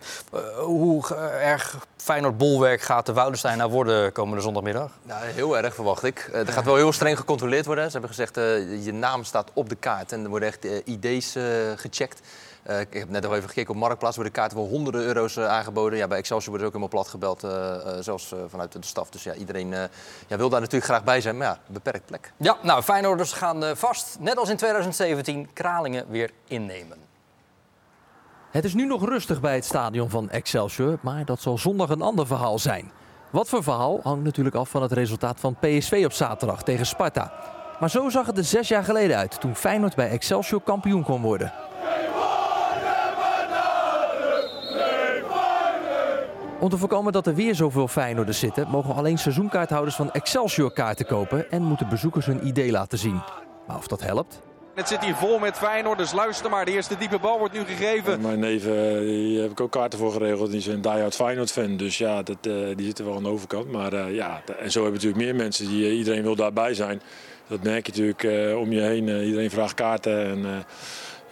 Hoe 0.57 1.15
erg 1.41 1.77
Feyenoord 2.05 2.39
bolwerk 2.39 2.81
gaat 2.81 3.07
de 3.07 3.13
Woudenstein 3.13 3.59
nou 3.59 3.71
worden 3.71 4.13
komende 4.13 4.43
zondagmiddag? 4.43 4.91
Nou, 5.03 5.25
heel 5.25 5.57
erg 5.57 5.75
verwacht 5.75 6.03
ik. 6.03 6.31
Eh, 6.33 6.41
er 6.41 6.53
gaat 6.53 6.65
wel 6.65 6.77
heel 6.77 6.93
streng 6.93 7.19
gecontroleerd 7.19 7.67
worden. 7.67 7.85
Ze 7.85 7.91
hebben 7.91 8.11
gezegd, 8.11 8.37
eh, 8.37 8.85
je 8.85 8.93
naam 8.93 9.25
staat 9.25 9.51
op 9.53 9.69
de 9.69 9.75
kaart 9.75 10.13
en 10.13 10.23
er 10.23 10.29
worden 10.29 10.49
echt 10.49 10.65
eh, 10.65 10.81
ID's 10.85 11.37
gecheckt. 11.77 12.21
Eh, 12.65 12.81
ik 12.81 12.93
heb 12.93 13.09
net 13.09 13.23
nog 13.23 13.33
even 13.35 13.49
gekeken 13.49 13.75
op 13.75 13.81
Marktplaats, 13.81 14.17
worden 14.17 14.35
kaarten 14.35 14.59
wel 14.59 14.67
honderden 14.67 15.03
euro's 15.03 15.37
eh, 15.37 15.47
aangeboden. 15.47 15.99
Ja, 15.99 16.09
bij 16.09 16.19
Excelsior 16.19 16.51
worden 16.51 16.69
ze 16.69 16.77
ook 16.77 16.83
helemaal 16.83 17.03
plat 17.03 17.09
gebeld, 17.09 17.45
eh, 17.45 18.03
zelfs 18.03 18.35
vanuit 18.49 18.73
de 18.73 18.79
staf. 18.81 19.11
Dus 19.11 19.23
ja, 19.23 19.35
iedereen 19.35 19.73
eh, 19.73 19.83
ja, 20.27 20.37
wil 20.37 20.49
daar 20.49 20.61
natuurlijk 20.61 20.91
graag 20.91 21.05
bij 21.05 21.21
zijn, 21.21 21.37
maar 21.37 21.47
ja, 21.47 21.59
beperkt 21.67 22.07
plek. 22.07 22.33
Ja, 22.37 22.57
nou, 22.63 22.83
Feyenoorders 22.83 23.33
gaan 23.33 23.65
eh, 23.65 23.75
vast, 23.75 24.17
net 24.21 24.37
als 24.37 24.49
in 24.49 24.57
2017, 24.57 25.53
Kralingen 25.53 26.05
weer 26.09 26.31
innemen. 26.45 26.99
Het 28.51 28.65
is 28.65 28.75
nu 28.75 28.87
nog 28.87 29.05
rustig 29.05 29.41
bij 29.41 29.55
het 29.55 29.65
stadion 29.65 30.11
van 30.11 30.31
Excelsior, 30.31 30.99
maar 31.01 31.25
dat 31.25 31.41
zal 31.41 31.59
zondag 31.59 31.89
een 31.89 32.03
ander 32.03 32.27
verhaal 32.27 32.59
zijn. 32.59 32.91
Wat 33.31 33.49
voor 33.49 33.63
verhaal 33.63 34.01
hangt 34.03 34.25
natuurlijk 34.25 34.57
af 34.57 34.69
van 34.69 34.83
het 34.83 34.93
resultaat 34.93 35.41
van 35.41 35.57
PSV 35.61 36.03
op 36.05 36.13
zaterdag 36.13 36.63
tegen 36.63 36.87
Sparta. 36.87 37.33
Maar 37.81 37.91
zo 37.91 38.09
zag 38.09 38.27
het 38.27 38.39
er 38.39 38.45
zes 38.45 38.69
jaar 38.69 38.85
geleden 38.85 39.17
uit 39.17 39.41
toen 39.41 39.55
Feyenoord 39.55 39.95
bij 39.95 40.09
Excelsior 40.09 40.63
kampioen 40.63 41.03
kon 41.03 41.23
worden. 41.23 41.53
Om 46.61 46.69
te 46.69 46.79
voorkomen 46.79 47.13
dat 47.13 47.27
er 47.27 47.35
weer 47.35 47.55
zoveel 47.55 47.89
Feyenoorders 47.89 48.39
zitten, 48.39 48.69
mogen 48.69 48.95
alleen 48.95 49.19
seizoenkaarthouders 49.19 49.97
van 49.97 50.13
Excelsior 50.13 50.73
kaarten 50.73 51.07
kopen 51.07 51.51
en 51.51 51.63
moeten 51.63 51.89
bezoekers 51.89 52.27
hun 52.27 52.47
ID 52.47 52.71
laten 52.71 52.99
zien. 52.99 53.23
Maar 53.67 53.77
of 53.77 53.87
dat 53.87 54.03
helpt? 54.03 54.41
Het 54.75 54.89
zit 54.89 55.05
hier 55.05 55.15
vol 55.15 55.39
met 55.39 55.57
Feyenoorders. 55.57 56.13
Luister 56.13 56.51
maar, 56.51 56.65
de 56.65 56.71
eerste 56.71 56.97
diepe 56.99 57.19
bal 57.19 57.39
wordt 57.39 57.55
nu 57.55 57.65
gegeven. 57.65 58.21
Mijn 58.21 58.39
neef, 58.39 58.67
eh, 58.67 58.99
die 58.99 59.41
heb 59.41 59.51
ik 59.51 59.61
ook 59.61 59.71
kaarten 59.71 59.99
voor 59.99 60.13
geregeld. 60.13 60.51
Die 60.51 60.59
is 60.59 60.67
een 60.67 60.81
die-hard 60.81 61.15
Feyenoord-fan. 61.15 61.77
Dus 61.77 61.99
ja, 61.99 62.23
dat, 62.23 62.37
eh, 62.41 62.53
die 62.77 62.87
zitten 62.87 63.05
wel 63.05 63.17
aan 63.17 63.23
de 63.23 63.29
overkant. 63.29 63.71
Maar 63.73 63.93
eh, 63.93 64.15
ja, 64.15 64.43
en 64.59 64.71
zo 64.71 64.83
hebben 64.83 65.01
natuurlijk 65.01 65.25
meer 65.25 65.35
mensen. 65.35 65.69
Die, 65.69 65.93
iedereen 65.93 66.23
wil 66.23 66.37
daarbij 66.37 66.75
zijn. 66.75 67.01
Dat 67.47 67.63
merk 67.63 67.87
je 67.87 67.93
natuurlijk 67.93 68.25
eh, 68.25 68.59
om 68.59 68.73
je 68.73 68.81
heen. 68.81 69.09
Iedereen 69.25 69.51
vraagt 69.51 69.75
kaarten. 69.75 70.27
En 70.27 70.45
eh, 70.45 70.51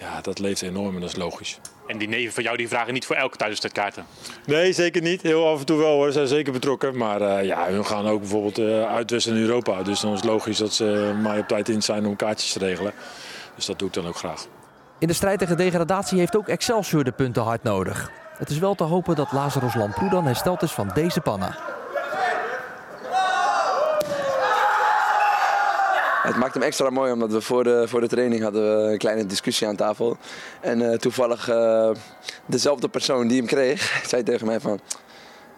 ja, 0.02 0.20
dat 0.20 0.38
leeft 0.38 0.62
enorm 0.62 0.94
en 0.94 1.00
dat 1.00 1.10
is 1.10 1.16
logisch. 1.16 1.58
En 1.86 1.98
die 1.98 2.08
neven 2.08 2.32
van 2.32 2.42
jou 2.42 2.56
die 2.56 2.68
vragen 2.68 2.92
niet 2.92 3.06
voor 3.06 3.16
elke 3.16 3.36
thuiswedstrijd 3.36 3.74
kaarten. 3.74 4.04
Nee, 4.46 4.72
zeker 4.72 5.02
niet. 5.02 5.22
Heel 5.22 5.48
af 5.48 5.58
en 5.58 5.66
toe 5.66 5.78
wel 5.78 5.94
hoor. 5.94 6.06
Ze 6.06 6.12
zijn 6.12 6.26
zeker 6.26 6.52
betrokken. 6.52 6.96
Maar 6.96 7.20
eh, 7.20 7.44
ja, 7.44 7.68
hun 7.68 7.86
gaan 7.86 8.06
ook 8.06 8.20
bijvoorbeeld 8.20 8.58
eh 8.58 8.94
uitwisselen 8.94 9.38
in 9.38 9.44
Europa. 9.44 9.82
Dus 9.82 10.00
dan 10.00 10.12
is 10.12 10.20
het 10.20 10.28
logisch 10.28 10.58
dat 10.58 10.72
ze 10.72 11.14
mij 11.22 11.38
op 11.38 11.48
tijd 11.48 11.68
in 11.68 11.82
zijn 11.82 12.06
om 12.06 12.16
kaartjes 12.16 12.52
te 12.52 12.58
regelen. 12.58 12.92
Dus 13.54 13.66
dat 13.66 13.78
doe 13.78 13.88
ik 13.88 13.94
dan 13.94 14.06
ook 14.06 14.16
graag. 14.16 14.46
In 14.98 15.08
de 15.08 15.14
strijd 15.14 15.38
tegen 15.38 15.56
degradatie 15.56 16.18
heeft 16.18 16.36
ook 16.36 16.48
Excelsior 16.48 17.04
de 17.04 17.12
punten 17.12 17.42
hard 17.42 17.62
nodig. 17.62 18.10
Het 18.38 18.50
is 18.50 18.58
wel 18.58 18.74
te 18.74 18.84
hopen 18.84 19.16
dat 19.16 19.32
Lazarus 19.32 19.74
Lamproe 19.74 20.10
dan 20.10 20.24
hersteld 20.24 20.62
is 20.62 20.72
van 20.72 20.90
deze 20.94 21.20
panna. 21.20 21.58
Het 26.22 26.36
maakt 26.36 26.54
hem 26.54 26.62
extra 26.62 26.90
mooi 26.90 27.12
omdat 27.12 27.32
we 27.32 27.40
voor 27.40 27.64
de, 27.64 27.88
voor 27.88 28.00
de 28.00 28.08
training 28.08 28.42
hadden 28.42 28.62
we 28.62 28.92
een 28.92 28.98
kleine 28.98 29.26
discussie 29.26 29.66
aan 29.66 29.76
tafel. 29.76 30.16
En 30.60 30.90
eh, 30.90 30.98
toevallig 30.98 31.48
eh, 31.48 31.90
dezelfde 32.46 32.88
persoon 32.88 33.26
die 33.26 33.36
hem 33.36 33.46
kreeg, 33.46 33.96
zei 34.08 34.22
tegen 34.22 34.46
mij 34.46 34.60
van... 34.60 34.80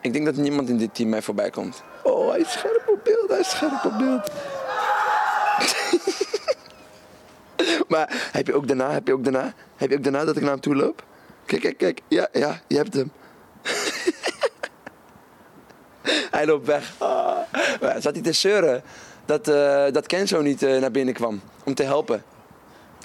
Ik 0.01 0.13
denk 0.13 0.25
dat 0.25 0.37
niemand 0.37 0.69
in 0.69 0.79
dit 0.79 0.95
team 0.95 1.09
mij 1.09 1.23
voorbij 1.23 1.51
komt. 1.51 1.83
Oh, 2.03 2.31
hij 2.31 2.41
is 2.41 2.53
scherp 2.53 2.83
op 2.87 3.05
beeld, 3.05 3.31
hij 3.31 3.39
is 3.39 3.51
scherp 3.51 3.85
op 3.85 3.99
beeld. 3.99 4.31
maar 7.93 8.29
heb 8.33 8.47
je 8.47 8.55
ook 8.55 8.67
daarna, 8.67 8.91
heb 8.91 9.07
je 9.07 9.13
ook 9.13 9.25
daarna, 9.25 9.53
heb 9.77 9.91
je 9.91 9.97
ook 9.97 10.03
daarna 10.03 10.25
dat 10.25 10.37
ik 10.37 10.43
naar 10.43 10.51
hem 10.51 10.61
toe 10.61 10.75
loop? 10.75 11.05
Kijk, 11.47 11.63
kijk, 11.63 11.79
kijk. 11.79 12.01
Ja, 12.09 12.29
ja, 12.33 12.61
je 12.67 12.77
hebt 12.77 12.95
hem. 12.95 13.13
hij 16.37 16.47
loopt 16.47 16.67
weg. 16.67 16.95
Ah. 16.99 17.39
Zat 17.99 18.15
hij 18.15 18.23
te 18.23 18.33
zeuren 18.33 18.83
dat, 19.25 19.49
eh 19.49 19.85
dat 19.93 20.07
Kenzo 20.07 20.41
niet 20.41 20.63
eh, 20.63 20.81
naar 20.81 20.91
binnen 20.91 21.15
kwam 21.15 21.41
om 21.65 21.75
te 21.75 21.83
helpen. 21.83 22.23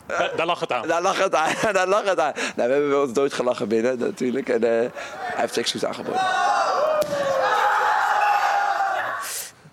Da- 0.06 0.32
daar 0.36 0.46
lag 0.46 0.60
het 0.60 0.72
aan. 0.72 0.88
Daar 0.88 1.02
lag 1.02 1.24
het 1.24 1.36
aan. 1.36 1.54
Daar 1.74 1.88
lag 1.88 2.04
het 2.04 2.20
aan. 2.20 2.34
Nou, 2.56 2.68
we 2.68 2.74
hebben 2.74 2.90
wel 2.90 3.08
nooit 3.08 3.34
gelachen 3.34 3.68
binnen 3.68 4.00
natuurlijk. 4.00 4.50
En 4.50 4.64
eh, 4.64 4.70
hij 4.70 5.42
heeft 5.42 5.58
excuus 5.58 5.86
aangeboden. 5.86 6.22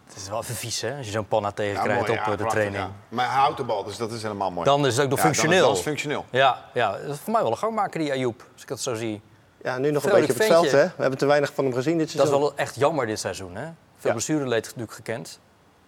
Het 0.07 0.17
is 0.25 0.29
wel 0.29 0.41
even 0.41 0.55
vies, 0.55 0.81
hè, 0.81 0.97
als 0.97 1.07
je 1.07 1.13
zo'n 1.13 1.29
panna 1.29 1.51
tegenkrijgt 1.51 2.01
op 2.01 2.07
ja, 2.09 2.13
eh, 2.13 2.27
de 2.31 2.35
prachtig, 2.37 2.49
training. 2.51 2.83
ja. 2.85 2.91
Maar 3.09 3.27
hij 3.31 3.39
houdt 3.41 3.57
de 3.57 3.65
bal, 3.65 3.85
dus 3.85 3.97
dat 3.97 4.13
is 4.13 4.23
helemaal 4.23 4.51
mooi. 4.51 4.65
Dan 4.65 4.87
is 4.87 4.95
het 4.97 5.05
ook 5.05 5.11
nog 5.11 5.21
functioneel. 5.21 5.61
Dan 5.61 5.71
is 5.71 5.77
het 5.77 5.87
functioneel. 5.87 6.25
Ja, 6.31 6.65
ja, 6.75 6.91
dat 6.93 7.15
is 7.15 7.19
voor 7.23 7.33
mij 7.33 7.43
wel 7.43 7.51
een 7.51 7.57
gangmaker, 7.59 8.01
die 8.01 8.13
Ayoub, 8.13 8.43
als 8.53 8.63
ik 8.63 8.69
dat 8.69 8.81
zo 8.81 8.95
zie. 8.95 9.21
Ja, 9.63 9.79
nu 9.79 9.91
nog 9.91 10.05
een 10.05 10.11
beetje 10.11 10.33
op 10.33 10.39
het 10.39 10.47
veld. 10.47 10.71
Hè? 10.71 10.85
We 10.85 10.93
hebben 10.97 11.19
te 11.19 11.27
weinig 11.27 11.53
van 11.55 11.65
hem 11.65 11.75
gezien 11.75 11.99
dit 11.99 12.07
Dat 12.07 12.15
is 12.15 12.21
seizoen. 12.31 12.41
wel 12.41 12.53
echt 12.57 12.75
jammer 12.75 13.07
dit 13.07 13.19
seizoen, 13.19 13.55
hè? 13.57 13.65
Veel 13.65 13.75
Ja. 14.03 14.11
blessureleed 14.11 14.65
natuurlijk 14.65 14.93
gekend. 14.93 15.39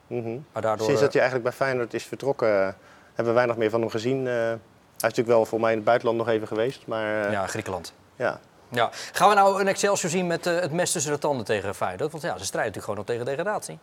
Mhm. 0.09 0.39
Maar 0.53 0.63
daardoor... 0.63 0.87
Sinds 0.87 1.01
dat 1.01 1.15
eh, 1.15 1.21
hij 1.21 1.31
eigenlijk 1.31 1.51
bij 1.51 1.67
Feyenoord 1.67 1.95
is 1.95 2.05
vertrokken, 2.05 2.49
eh, 2.49 2.73
hebben 3.07 3.25
we 3.25 3.33
weinig 3.33 3.57
meer 3.57 3.71
van 3.71 3.81
hem 3.81 3.91
gezien. 3.91 4.27
Eh, 4.27 4.33
hij 4.33 4.53
is 4.97 5.03
natuurlijk 5.03 5.29
wel 5.29 5.45
voor 5.45 5.61
mij 5.61 5.71
in 5.71 5.77
het 5.77 5.87
buitenland 5.87 6.19
nog 6.19 6.29
even 6.29 6.47
geweest. 6.47 6.87
Maar 6.87 7.31
Ja, 7.31 7.47
Griekenland. 7.47 7.93
ja. 8.17 8.41
Ja. 8.71 8.91
Gaan 9.13 9.29
we 9.29 9.35
nou 9.35 9.61
een 9.61 9.69
Excelsior 9.69 10.11
zien 10.11 10.27
met 10.27 10.45
het 10.45 10.73
mes 10.73 10.93
tussen 10.93 11.13
de 11.13 11.19
tanden 11.19 11.45
tegen 11.45 11.75
Feyenoord? 11.75 12.11
Want 12.13 12.23
ja, 12.23 12.39
ze 12.39 12.45
strijden 12.45 12.73
natuurlijk 12.73 12.85
gewoon 12.85 12.97
nog 12.97 13.07
tegen 13.07 13.25
degradatie. 13.25 13.79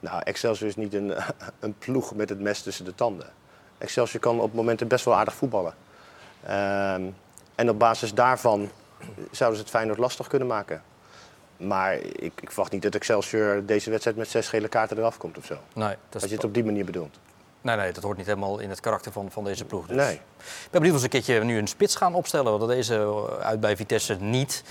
Nou, 0.00 0.22
Excelsior 0.24 0.68
is 0.68 0.76
niet 0.76 0.94
een, 0.94 1.14
een 1.60 1.78
ploeg 1.78 2.14
met 2.14 2.28
het 2.28 2.40
mes 2.40 2.62
tussen 2.62 2.84
de 2.84 2.94
tanden. 2.94 3.26
Excelsior 3.78 4.20
kan 4.20 4.40
op 4.40 4.52
momenten 4.52 4.88
best 4.88 5.04
wel 5.04 5.14
aardig 5.14 5.34
voetballen. 5.34 5.74
Ehm, 6.42 7.02
en 7.54 7.70
op 7.70 7.78
basis 7.78 8.14
daarvan 8.14 8.70
zouden 9.30 9.58
ze 9.58 9.64
het 9.64 9.72
Feyenoord 9.72 9.98
lastig 9.98 10.26
kunnen 10.26 10.48
maken. 10.48 10.82
Maar 11.60 11.94
ik, 11.94 12.32
ik 12.40 12.48
verwacht 12.48 12.72
niet 12.72 12.82
dat 12.82 12.94
Excelsior 12.94 13.64
deze 13.66 13.90
wedstrijd 13.90 14.16
met 14.16 14.28
zes 14.28 14.48
gele 14.48 14.68
kaarten 14.68 14.98
eraf 14.98 15.16
komt 15.16 15.38
of 15.38 15.44
zo. 15.44 15.54
Nee, 15.74 15.96
dat 16.08 16.22
Als 16.22 16.30
je 16.30 16.36
het 16.36 16.44
op 16.44 16.54
die 16.54 16.64
manier 16.64 16.84
bedoelt. 16.84 17.18
nee, 17.60 17.76
nee, 17.76 17.92
dat 17.92 18.02
hoort 18.02 18.16
niet 18.16 18.26
helemaal 18.26 18.58
in 18.58 18.70
het 18.70 18.80
karakter 18.80 19.12
van, 19.12 19.30
van 19.30 19.44
deze 19.44 19.64
ploeg. 19.64 19.86
Dus. 19.86 19.96
Nee. 19.96 20.14
Ik 20.14 20.20
ben 20.70 20.80
benieuwd 20.80 20.92
of 20.92 20.98
ze 20.98 21.04
een 21.04 21.10
keertje 21.10 21.44
nu 21.44 21.58
een 21.58 21.66
spits 21.66 21.96
gaan 21.96 22.14
opstellen. 22.14 22.58
Want 22.58 22.70
deze 22.70 22.94
eh, 22.94 23.46
uit 23.46 23.60
bij 23.60 23.76
Vitesse 23.76 24.14
niet. 24.14 24.62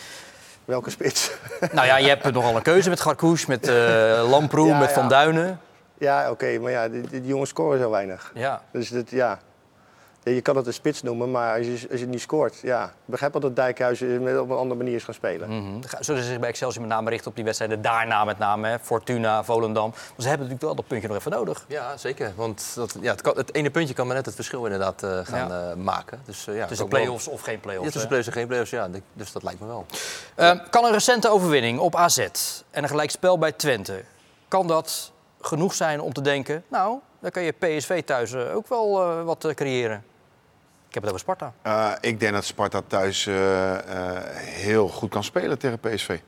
Welke 0.65 0.89
spits? 0.89 1.32
Nou 1.71 1.88
ja, 1.88 1.97
je 1.97 2.08
hebt 2.08 2.32
nogal 2.34 2.56
een 2.56 2.62
keuze 2.62 2.89
met 2.89 2.99
Garkouche, 2.99 3.45
met 3.47 3.67
eh 3.67 4.30
Lamproe, 4.30 4.67
Ja, 4.67 4.80
met 4.80 4.89
ja. 4.89 4.93
Van 4.95 5.10
Duinen. 5.10 5.60
Ja, 5.97 6.32
oké, 6.32 6.60
maar 6.60 6.71
ja, 6.71 6.89
die, 6.89 7.02
die 7.10 7.25
jongens 7.25 7.49
scoren 7.49 7.80
zo 7.80 7.89
weinig. 7.89 8.32
Ja. 8.34 8.62
Dus 8.71 8.89
dat, 8.89 9.10
ja. 9.10 9.39
Ja, 10.23 10.32
Je 10.32 10.41
kan 10.41 10.55
het 10.55 10.67
een 10.67 10.73
spits 10.73 11.01
noemen, 11.01 11.32
maar 11.32 11.58
als 11.58 11.65
je, 11.65 11.88
als 11.91 11.99
je 11.99 12.08
niet 12.08 12.21
scoort, 12.21 12.60
ja. 12.62 12.86
Ik 12.86 12.91
begrijp 13.05 13.32
wel 13.32 13.41
dat 13.41 13.55
Dijkhuis 13.55 13.99
met 13.99 14.39
op 14.39 14.49
een 14.49 14.58
andere 14.58 14.75
manier 14.75 14.95
is 14.95 15.03
gaan 15.03 15.13
spelen. 15.13 15.49
Mhm. 15.49 15.82
Ga- 15.88 16.03
Zullen 16.03 16.21
ze 16.23 16.29
zich 16.29 16.39
bij 16.39 16.49
Excelsior 16.49 16.82
met 16.82 16.91
name 16.91 17.10
richten 17.10 17.29
op 17.29 17.36
die 17.36 17.43
wedstrijden 17.45 17.82
daarna 17.82 18.23
met 18.25 18.38
name? 18.38 18.67
Hè? 18.67 18.79
Fortuna, 18.79 19.43
Volendam. 19.43 19.89
Want 19.89 19.95
ze 20.17 20.27
hebben 20.27 20.38
natuurlijk 20.47 20.62
wel 20.62 20.75
dat 20.75 20.88
puntje 20.88 21.08
nog 21.08 21.17
even 21.17 21.32
nodig. 21.32 21.65
Ja, 21.67 21.97
zeker. 21.97 22.34
Want 22.36 22.71
dat, 22.75 22.95
ja, 23.01 23.12
het, 23.12 23.21
kan, 23.21 23.38
het 23.38 23.53
ene 23.55 23.69
puntje 23.69 23.93
kan 23.93 24.08
maar 24.08 24.15
net 24.15 24.25
het 24.25 24.36
verschil 24.36 24.63
inderdaad 24.65 25.03
eh, 25.03 25.19
gaan 25.23 25.47
Ja. 25.49 25.69
eh, 25.69 25.75
maken. 25.75 26.19
Dus, 26.25 26.47
eh, 26.47 26.55
ja, 26.55 26.65
Tussen 26.65 26.89
wel- 26.89 26.99
play-offs 26.99 27.27
of 27.27 27.41
geen 27.41 27.60
play-offs, 27.60 27.86
Ja, 27.86 27.91
tussen 27.91 28.08
play-offs 28.10 28.29
en 28.32 28.38
geen 28.38 28.47
play-offs, 28.47 28.71
ja. 28.71 28.89
Dus 29.13 29.32
dat 29.32 29.43
lijkt 29.43 29.60
me 29.60 29.67
wel. 29.67 29.86
Ehm, 30.36 30.58
kan 30.69 30.86
een 30.86 30.91
recente 30.91 31.29
overwinning 31.29 31.79
op 31.79 31.95
AZ 31.95 32.17
en 32.71 32.84
een 32.84 32.89
gelijkspel 32.89 33.38
bij 33.38 33.51
Twente... 33.51 34.03
kan 34.47 34.67
dat 34.67 35.12
genoeg 35.41 35.73
zijn 35.73 36.01
om 36.01 36.13
te 36.13 36.21
denken... 36.21 36.63
nou, 36.67 36.97
dan 37.19 37.32
kan 37.32 37.43
je 37.43 37.51
PSV 37.51 38.03
thuis 38.03 38.34
eh, 38.34 38.55
ook 38.55 38.67
wel 38.67 39.01
eh, 39.01 39.23
wat 39.23 39.45
eh, 39.45 39.53
creëren. 39.53 40.03
Ik 40.88 40.93
heb 40.93 41.03
het 41.03 41.12
over 41.13 41.19
Sparta. 41.19 41.53
Eh, 41.62 41.91
ik 42.12 42.19
denk 42.19 42.34
dat 42.34 42.45
Sparta 42.45 42.82
thuis 42.88 43.25
heel 44.36 44.88
goed 44.88 45.10
kan 45.10 45.23
spelen 45.23 45.58
tegen 45.60 45.79
PSV. 45.79 46.19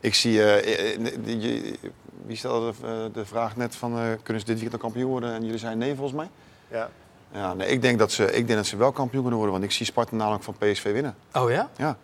Ik 0.00 0.14
zie, 0.14 0.32
je- 0.32 1.78
wie 2.26 2.36
stelde 2.36 2.72
de, 2.80 3.10
de 3.12 3.24
vraag 3.26 3.56
net 3.56 3.76
van, 3.76 3.98
eh, 3.98 4.04
kunnen 4.22 4.40
ze 4.42 4.48
dit 4.48 4.60
weekend 4.60 4.72
al 4.72 4.78
kampioen 4.88 5.10
worden? 5.10 5.32
En 5.32 5.44
jullie 5.44 5.58
zijn 5.58 5.78
nee 5.78 5.94
volgens 5.94 6.16
mij. 6.16 6.28
Ja. 6.68 6.88
Ja, 7.32 7.54
nee, 7.54 7.68
ik, 7.68 7.82
denk 7.82 7.98
dat 7.98 8.12
ze, 8.12 8.24
ik 8.24 8.46
denk 8.46 8.58
dat 8.58 8.66
ze 8.66 8.76
wel 8.76 8.92
kampioen 8.92 9.20
kunnen 9.20 9.38
worden, 9.38 9.58
want 9.58 9.70
ik 9.70 9.76
zie 9.76 9.86
Sparta 9.86 10.14
namelijk 10.16 10.44
van 10.44 10.54
PSV 10.58 10.92
winnen. 10.92 11.14
Oh 11.32 11.50
ja? 11.50 11.68
Ja. 11.76 11.96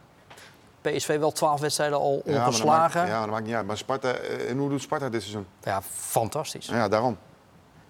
PSV 0.80 1.18
wel 1.18 1.32
12 1.32 1.60
wedstrijden 1.60 1.98
al 1.98 2.12
Ja, 2.14 2.22
maar 2.24 2.34
dat 2.34 2.46
ongeslagen. 2.46 3.00
maakt, 3.00 3.12
ja, 3.12 3.20
dat 3.20 3.30
maakt 3.30 3.44
niet 3.46 3.54
uit. 3.54 3.66
Maar 3.66 3.76
Sparta, 3.78 4.12
en 4.48 4.58
hoe 4.58 4.68
doet 4.68 4.82
Sparta 4.82 5.08
dit 5.08 5.20
seizoen? 5.22 5.46
Ja, 5.62 5.82
fantastisch. 5.82 6.66
Ja, 6.66 6.88
daarom. 6.88 7.18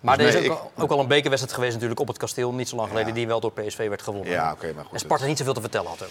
Maar 0.04 0.16
Dus 0.18 0.26
er 0.26 0.34
is 0.34 0.40
nee, 0.40 0.50
ook, 0.50 0.58
al- 0.74 0.82
ook 0.84 0.90
al 0.90 1.00
een 1.00 1.06
bekerwedstrijd 1.06 1.54
geweest 1.56 1.74
natuurlijk 1.74 2.00
op 2.00 2.08
het 2.08 2.16
kasteel, 2.16 2.52
niet 2.52 2.68
zo 2.68 2.76
lang 2.76 2.88
geleden, 2.88 3.14
die 3.14 3.26
wel 3.26 3.40
door 3.40 3.52
PSV 3.52 3.88
werd 3.88 4.02
gewonnen. 4.02 4.30
Ja, 4.30 4.52
oké, 4.52 4.72
maar 4.74 4.84
goed. 4.84 4.92
En 4.92 4.98
Sparta 4.98 5.26
niet 5.26 5.38
zoveel 5.38 5.54
te 5.54 5.60
vertellen 5.60 5.88
had 5.88 6.02
ook. 6.02 6.08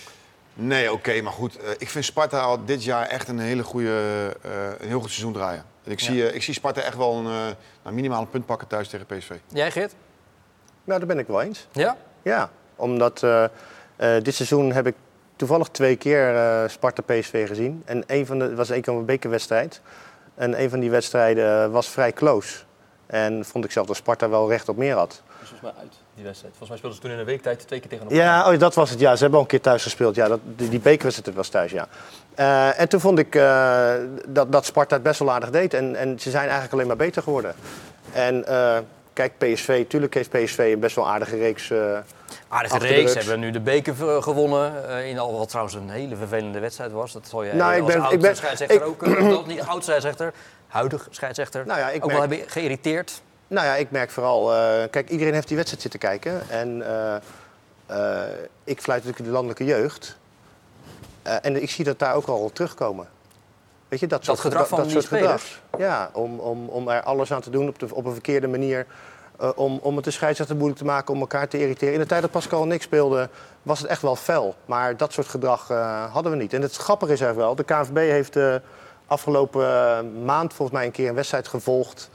Nee, 0.54 0.92
oké, 0.92 1.22
maar 1.22 1.32
goed. 1.34 1.58
eh, 1.58 1.70
ik 1.78 1.90
vind 1.90 2.06
Sparta 2.06 2.40
al 2.40 2.66
dit 2.66 2.84
jaar 2.84 3.08
echt 3.08 3.28
een, 3.28 3.40
hele 3.40 3.64
goede, 3.64 3.90
eh, 4.42 4.52
een 4.80 4.88
heel 4.88 5.00
goed 5.00 5.10
seizoen 5.10 5.34
draaien. 5.34 5.64
En 5.84 5.92
ik, 5.92 6.00
zie, 6.00 6.28
eh, 6.28 6.36
ik 6.36 6.44
zie 6.44 6.54
Sparta 6.54 6.82
echt 6.82 6.98
wel 6.98 7.14
een, 7.16 7.26
eh, 7.26 7.32
nou, 7.84 7.96
minimaal 7.96 8.22
een 8.22 8.30
punt 8.30 8.46
pakken 8.46 8.68
thuis 8.68 8.88
tegen 8.88 9.06
PSV. 9.06 9.32
Jij, 9.48 9.72
Geert? 9.72 9.94
Nou, 10.84 11.00
daar 11.00 11.08
ben 11.08 11.20
ik 11.20 11.28
wel 11.28 11.42
eens. 11.42 11.68
Ja? 11.72 11.98
Ja, 12.22 12.50
omdat 12.76 13.24
eh, 13.24 13.44
eh, 13.96 14.24
dit 14.24 14.36
seizoen 14.36 14.72
heb 14.72 14.88
ik 14.88 14.96
toevallig 15.36 15.68
twee 15.68 15.96
keer 15.96 16.36
eh, 16.36 16.70
Sparta-PSV 16.70 17.48
gezien. 17.48 17.82
En 17.86 18.04
een 18.08 18.26
van 18.26 18.40
de 18.40 18.56
was 18.56 18.70
één 18.70 18.82
keer 18.82 18.94
een 18.94 19.06
bekerwedstrijd. 19.06 19.82
En 20.36 20.62
een 20.62 20.70
van 20.70 20.80
die 20.80 20.90
wedstrijden 20.90 21.72
was 21.72 21.88
vrij 21.88 22.14
close. 22.14 22.58
En 23.06 23.46
vond 23.46 23.66
ik 23.66 23.72
zelf 23.72 23.88
dat 23.88 23.96
Sparta 23.96 24.30
wel 24.30 24.50
recht 24.50 24.70
op 24.70 24.78
meer 24.78 24.96
had. 24.96 25.22
Volgens 25.40 25.62
mij 25.62 25.72
uit, 25.80 25.94
die 26.16 26.24
wedstrijd. 26.24 26.54
Volgens 26.58 26.70
mij 26.70 26.78
speelden 26.78 26.98
ze 27.00 27.06
toen 27.06 27.12
in 27.14 27.20
een 27.20 27.26
week 27.26 27.42
tijd 27.42 27.68
twee 27.68 27.80
keer 27.80 27.90
tegen 27.90 28.06
elkaar. 28.06 28.20
Ja, 28.26 28.52
oh, 28.54 28.60
dat 28.60 28.74
was 28.76 28.90
het. 28.90 29.00
Ja, 29.00 29.12
ze 29.16 29.20
hebben 29.22 29.38
al 29.40 29.46
een 29.46 29.52
keer 29.52 29.62
thuis 29.62 29.84
gespeeld. 29.84 30.16
Ja, 30.16 30.28
dat, 30.28 30.40
die, 30.44 30.70
die 30.70 30.80
bekerwedstrijd 30.80 31.38
was 31.38 31.48
thuis, 31.50 31.72
ja. 31.72 31.88
Eh, 32.36 32.80
en 32.80 32.90
toen 32.90 33.00
vond 33.00 33.20
ik 33.20 33.36
eh, 33.36 33.94
dat, 34.28 34.52
dat 34.52 34.66
Sparta 34.66 34.94
het 34.96 35.04
best 35.04 35.20
wel 35.20 35.32
aardig 35.32 35.50
deed. 35.50 35.74
En, 35.74 35.96
en 35.96 36.20
ze 36.20 36.30
zijn 36.30 36.44
eigenlijk 36.44 36.74
alleen 36.74 36.88
maar 36.88 36.96
beter 36.96 37.24
geworden. 37.24 37.56
En 38.12 38.46
eh, 38.48 38.78
kijk, 39.14 39.38
PSV, 39.38 39.86
tuurlijk 39.88 40.14
heeft 40.14 40.30
PSV 40.30 40.58
een 40.74 40.80
best 40.80 40.96
wel 40.96 41.10
aardige 41.10 41.38
reeks. 41.38 41.70
eh, 41.70 41.98
Aardige 42.48 42.78
reeks, 42.78 43.14
rug. 43.14 43.14
hebben 43.14 43.40
nu 43.40 43.52
de 43.52 43.60
beker 43.60 44.22
gewonnen. 44.24 44.90
eh, 44.90 45.10
in 45.10 45.20
al 45.20 45.38
wat 45.38 45.50
trouwens 45.50 45.76
een 45.76 45.90
hele 45.90 46.16
vervelende 46.16 46.60
wedstrijd 46.60 46.92
was. 46.92 47.12
Dat 47.12 47.28
zal 47.28 47.44
je 47.44 47.54
Nou, 47.54 47.74
ik 47.76 47.84
als 47.84 47.94
ben- 47.94 48.12
ik 48.12 48.20
ben- 48.22 48.78
ik- 48.78 48.84
ook, 48.86 49.30
dat 49.30 49.48
niet 49.48 49.62
oud 49.62 49.84
scheidsrechter, 49.84 50.34
huidig 50.74 51.08
scheidsrechter, 51.10 51.66
Nou 51.66 51.80
ja, 51.80 51.90
ik 51.90 52.04
ook 52.04 52.12
wel 52.12 52.20
merk- 52.20 52.32
hebben 52.32 52.52
geïrriteerd. 52.52 53.22
Nou 53.48 53.66
ja, 53.66 53.76
ik 53.76 53.92
merk 53.92 54.10
vooral... 54.12 54.54
eh, 54.54 54.90
kijk, 54.90 55.10
iedereen 55.10 55.34
heeft 55.34 55.48
die 55.48 55.56
wedstrijd 55.56 55.84
zitten 55.84 56.00
kijken. 56.00 56.50
En 56.50 56.82
eh, 56.88 57.16
eh, 57.86 58.30
ik 58.64 58.82
fluit 58.82 59.00
natuurlijk 59.00 59.26
de 59.30 59.34
landelijke 59.36 59.66
jeugd. 59.66 60.18
En 61.24 61.62
ik 61.62 61.70
zie 61.70 61.86
dat 61.86 62.00
daar 62.00 62.16
ook 62.16 62.28
al 62.28 62.50
terugkomen. 62.54 63.08
Weet 63.88 64.00
je, 64.00 64.08
dat, 64.08 64.26
soort 64.26 64.40
gedrag 64.40 64.68
van 64.68 64.82
die 64.82 64.92
soort 64.92 65.04
spelers? 65.04 65.62
gedrag. 65.72 65.80
Ja, 65.90 66.10
om, 66.14 66.40
om, 66.40 66.70
om 66.70 66.90
er 66.90 67.02
alles 67.02 67.34
aan 67.34 67.42
te 67.42 67.50
doen 67.50 67.68
op, 67.68 67.80
de, 67.80 67.96
op 67.96 68.06
een 68.06 68.14
verkeerde 68.14 68.48
manier. 68.48 68.86
om, 69.56 69.80
om 69.82 69.96
het 69.96 70.06
de 70.06 70.12
scheidsrechter 70.12 70.56
moeilijk 70.56 70.80
te 70.80 70.86
maken, 70.86 71.14
om 71.14 71.20
elkaar 71.20 71.48
te 71.48 71.60
irriteren. 71.60 71.94
In 71.94 72.00
de 72.00 72.06
tijd 72.06 72.22
dat 72.22 72.32
Pascal 72.32 72.64
en 72.64 72.72
ik 72.72 72.82
speelden, 72.82 73.30
was 73.64 73.80
het 73.80 73.88
echt 73.88 74.02
wel 74.02 74.16
fel. 74.16 74.56
Maar 74.66 74.98
dat 74.98 75.14
soort 75.14 75.28
gedrag 75.28 75.68
hadden 76.12 76.32
we 76.32 76.38
niet. 76.38 76.54
En 76.54 76.62
het 76.62 76.76
grappige 76.76 77.14
is 77.14 77.22
er 77.22 77.36
wel, 77.36 77.56
de 77.56 77.64
KNVB 77.64 77.98
heeft 77.98 78.38
afgelopen 79.08 79.66
eh, 79.68 79.98
maand 80.26 80.54
volgens 80.54 80.78
mij 80.78 80.86
een 80.86 80.92
keer 80.92 81.10
een 81.10 81.16
wedstrijd 81.16 81.48
gevolgd. 81.48 82.10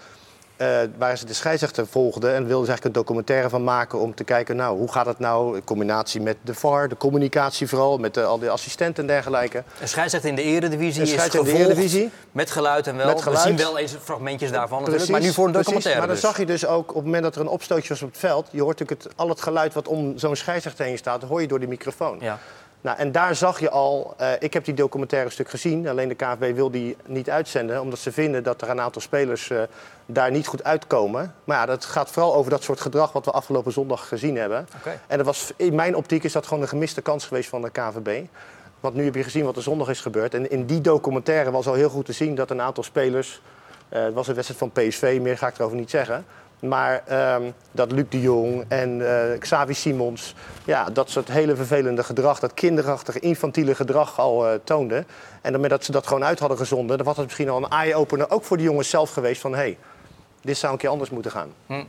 eh, 0.57 0.79
waar 0.99 1.19
ze 1.19 1.25
de 1.27 1.33
scheidsrechter 1.35 1.87
volgden 1.87 2.31
en 2.35 2.47
wilden 2.47 2.65
ze 2.65 2.71
eigenlijk 2.71 2.85
een 2.85 3.03
documentaire 3.03 3.49
van 3.49 3.65
maken 3.65 3.99
om 3.99 4.15
te 4.15 4.25
kijken, 4.25 4.57
nou, 4.57 4.79
hoe 4.79 4.93
gaat 4.93 5.07
het 5.07 5.19
nou 5.19 5.57
in 5.57 5.65
combinatie 5.65 6.21
met 6.21 6.37
de 6.43 6.55
VAR, 6.55 6.89
de 6.89 6.97
communicatie 6.97 7.69
vooral, 7.69 7.99
met 7.99 8.15
de, 8.15 8.25
al 8.25 8.39
die 8.39 8.51
assistenten 8.51 9.03
en 9.03 9.09
dergelijke. 9.09 9.63
Een 9.81 9.89
scheidsrechter 9.89 10.31
in 10.31 10.37
de 10.37 10.43
eredivisie 10.43 11.01
Een 11.01 11.07
is 11.07 11.13
scheidsrechter 11.13 11.39
in 11.41 11.45
de 11.45 11.51
gevolgd 11.51 11.79
Eredivisie. 11.79 12.11
met 12.33 12.51
geluid 12.51 12.87
en 12.87 12.97
wel. 12.97 13.07
Met 13.07 13.23
geluid. 13.23 13.43
We 13.43 13.49
zien 13.49 13.57
wel 13.59 13.79
eens 13.79 13.97
fragmentjes 14.03 14.51
daarvan 14.51 14.83
Precies, 14.85 15.09
maar 15.09 15.21
nu 15.21 15.33
voor 15.33 15.47
een 15.47 15.53
precies. 15.53 15.67
documentaire 15.73 15.99
Maar 15.99 16.15
dan 16.15 16.17
dus. 16.17 16.25
zag 16.31 16.39
je 16.39 16.47
dus 16.47 16.67
ook 16.67 16.89
op 16.89 16.95
het 16.97 17.05
moment 17.05 17.23
dat 17.23 17.35
er 17.35 17.41
een 17.41 17.49
opstootje 17.49 17.89
was 17.89 18.03
op 18.03 18.09
het 18.09 18.19
veld, 18.19 18.49
je 18.51 18.63
hoort 18.63 18.79
natuurlijk 18.79 19.03
het, 19.09 19.13
al 19.17 19.29
het 19.29 19.43
geluid 19.43 19.75
wat 19.75 19.89
om 19.89 20.19
zo'n 20.19 20.37
scheidsrechter 20.37 20.85
heen 20.85 20.99
staat, 20.99 21.23
hoor 21.23 21.41
je 21.41 21.49
door 21.49 21.59
die 21.59 21.69
microfoon. 21.69 22.19
Ja. 22.21 22.39
Nou, 22.81 22.99
en 22.99 23.13
daar 23.13 23.35
zag 23.35 23.61
je 23.61 23.71
al, 23.71 24.15
eh, 24.17 24.31
ik 24.39 24.53
heb 24.53 24.65
die 24.65 24.75
documentaire 24.75 25.31
stuk 25.31 25.51
gezien, 25.51 25.89
alleen 25.89 26.09
de 26.09 26.15
KNVB 26.15 26.55
wil 26.55 26.71
die 26.71 26.97
niet 27.07 27.31
uitzenden, 27.31 27.81
omdat 27.81 27.99
ze 27.99 28.13
vinden 28.13 28.43
dat 28.43 28.63
er 28.63 28.69
een 28.69 28.81
aantal 28.81 29.03
spelers 29.03 29.51
eh, 29.51 29.63
daar 30.07 30.31
niet 30.31 30.47
goed 30.47 30.65
uitkomen. 30.65 31.35
Maar 31.45 31.57
ja, 31.57 31.67
dat 31.67 31.85
gaat 31.85 32.11
vooral 32.11 32.35
over 32.35 32.51
dat 32.51 32.63
soort 32.63 32.81
gedrag 32.81 33.13
wat 33.13 33.25
we 33.25 33.31
afgelopen 33.31 33.73
zondag 33.73 34.09
gezien 34.09 34.37
hebben. 34.37 34.69
En 35.07 35.17
dat 35.17 35.27
was, 35.27 35.53
in 35.57 35.75
mijn 35.75 35.97
optiek 35.97 36.25
is 36.25 36.33
dat 36.33 36.47
gewoon 36.47 36.63
een 36.63 36.69
gemiste 36.69 37.03
kans 37.03 37.27
geweest 37.27 37.49
van 37.49 37.63
de 37.63 37.71
KNVB. 37.71 38.27
Want 38.81 38.95
nu 38.95 39.05
heb 39.05 39.15
je 39.15 39.23
gezien 39.23 39.45
wat 39.45 39.57
er 39.57 39.63
zondag 39.63 39.89
is 39.89 40.01
gebeurd. 40.01 40.35
En 40.35 40.51
in 40.51 40.67
die 40.67 40.81
documentaire 40.81 41.51
was 41.51 41.67
al 41.67 41.75
heel 41.75 41.91
goed 41.91 42.05
te 42.05 42.13
zien 42.13 42.35
dat 42.35 42.51
een 42.51 42.61
aantal 42.61 42.83
spelers... 42.83 43.41
eh, 43.89 44.03
het 44.03 44.15
was 44.15 44.29
een 44.29 44.35
wedstrijd 44.35 44.61
van 44.61 44.83
PSV, 44.83 45.19
meer 45.23 45.39
ga 45.39 45.49
ik 45.49 45.59
erover 45.59 45.77
niet 45.77 45.91
zeggen. 45.91 46.25
Maar 46.61 47.03
ehm, 47.07 47.51
dat 47.71 47.93
Luc 47.93 48.05
de 48.09 48.21
Jong 48.21 48.65
en 48.69 49.11
eh, 49.11 49.39
Xavi 49.39 49.75
Simons... 49.75 50.35
Ja, 50.65 50.85
dat 50.85 51.11
soort 51.11 51.29
hele 51.29 51.57
vervelende 51.57 52.05
gedrag, 52.05 52.39
dat 52.39 52.55
kinderachtige, 52.55 53.19
infantiele 53.19 53.75
gedrag 53.75 54.19
al 54.19 54.47
eh 54.47 54.55
toonden. 54.65 55.07
En 55.43 55.53
dan 55.53 55.61
dat 55.63 55.85
ze 55.85 55.93
dat 55.93 56.07
gewoon 56.07 56.25
uit 56.25 56.39
hadden 56.39 56.59
gezonden... 56.59 56.97
dan 56.97 57.07
was 57.07 57.17
het 57.17 57.25
misschien 57.25 57.49
al 57.49 57.57
een 57.57 57.71
eye-opener 57.71 58.31
ook 58.31 58.45
voor 58.45 58.57
de 58.57 58.63
jongens 58.63 58.91
zelf 58.91 59.11
geweest 59.11 59.41
van... 59.41 59.53
hé, 59.53 59.59
hey, 59.59 59.79
dit 60.41 60.57
zou 60.57 60.73
een 60.73 60.79
keer 60.79 60.91
anders 60.91 61.11
moeten 61.11 61.31
gaan. 61.31 61.53
Hm. 61.67 61.85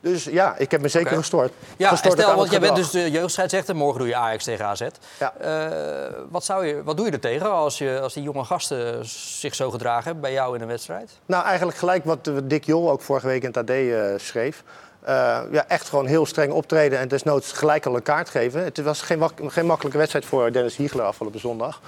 Dus 0.00 0.24
ja, 0.24 0.56
ik 0.56 0.70
heb 0.70 0.80
me 0.80 0.88
zeker 0.88 1.16
gestoord. 1.16 1.52
Ja, 1.76 1.88
Gestoord 1.88 2.14
ook 2.14 2.20
stel, 2.20 2.36
want 2.36 2.50
jij 2.50 2.60
bent 2.60 2.76
dus 2.76 2.90
de 2.90 3.10
jeugdscheidsrechter. 3.10 3.76
Morgen 3.76 3.98
doe 3.98 4.08
je 4.08 4.16
Ajax 4.16 4.44
tegen 4.44 4.66
AZ. 4.66 4.86
Ja. 5.18 5.34
Eh, 5.34 6.12
wat, 6.28 6.44
zou 6.44 6.66
je, 6.66 6.82
wat 6.82 6.96
doe 6.96 7.06
je 7.06 7.12
er 7.12 7.20
tegen 7.20 7.52
als, 7.52 7.78
je, 7.78 8.00
als 8.02 8.14
die 8.14 8.22
jonge 8.22 8.44
gasten 8.44 9.06
zich 9.40 9.54
zo 9.54 9.70
gedragen 9.70 10.20
bij 10.20 10.32
jou 10.32 10.54
in 10.54 10.60
een 10.60 10.68
wedstrijd? 10.68 11.10
Nou, 11.26 11.44
eigenlijk 11.44 11.78
gelijk 11.78 12.04
wat 12.04 12.30
Dick 12.44 12.64
Jol 12.64 12.90
ook 12.90 13.02
vorige 13.02 13.26
week 13.26 13.42
in 13.42 13.48
het 13.48 13.56
AD 13.56 13.70
eh, 13.70 14.04
schreef. 14.16 14.62
Eh, 15.00 15.40
ja, 15.50 15.64
echt 15.68 15.88
gewoon 15.88 16.06
heel 16.06 16.26
streng 16.26 16.52
optreden 16.52 16.98
en 16.98 17.08
desnoods 17.08 17.52
gelijk 17.52 17.86
al 17.86 17.96
een 17.96 18.02
kaart 18.02 18.28
geven. 18.28 18.64
Het 18.64 18.82
was 18.82 19.02
geen, 19.02 19.66
makkelijke 19.66 19.98
wedstrijd 19.98 20.24
voor 20.24 20.52
Dennis 20.52 20.76
Hiegler 20.76 21.04
afgelopen 21.04 21.40
zondag. 21.40 21.80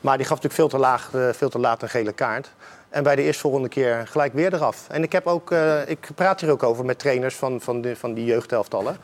Maar 0.00 0.16
die 0.16 0.26
gaf 0.26 0.42
natuurlijk 0.42 0.60
veel 0.60 0.68
te, 0.68 0.78
laag, 0.78 1.10
veel 1.36 1.48
te 1.48 1.58
laat 1.58 1.82
een 1.82 1.88
gele 1.88 2.12
kaart. 2.12 2.50
En 2.94 3.02
bij 3.02 3.16
de 3.16 3.22
eerstvolgende 3.22 3.68
keer 3.68 4.06
gelijk 4.06 4.32
weer 4.32 4.54
eraf. 4.54 4.88
En 4.88 5.02
ik, 5.02 5.12
heb 5.12 5.26
ook, 5.26 5.50
eh, 5.50 5.88
ik 5.88 6.08
praat 6.14 6.40
hier 6.40 6.50
ook 6.50 6.62
over 6.62 6.84
met 6.84 6.98
trainers 6.98 7.34
van, 7.34 7.60
van, 7.60 7.80
de, 7.80 7.96
van 7.96 8.14
die 8.14 8.24
jeugdhelftallen. 8.24 8.96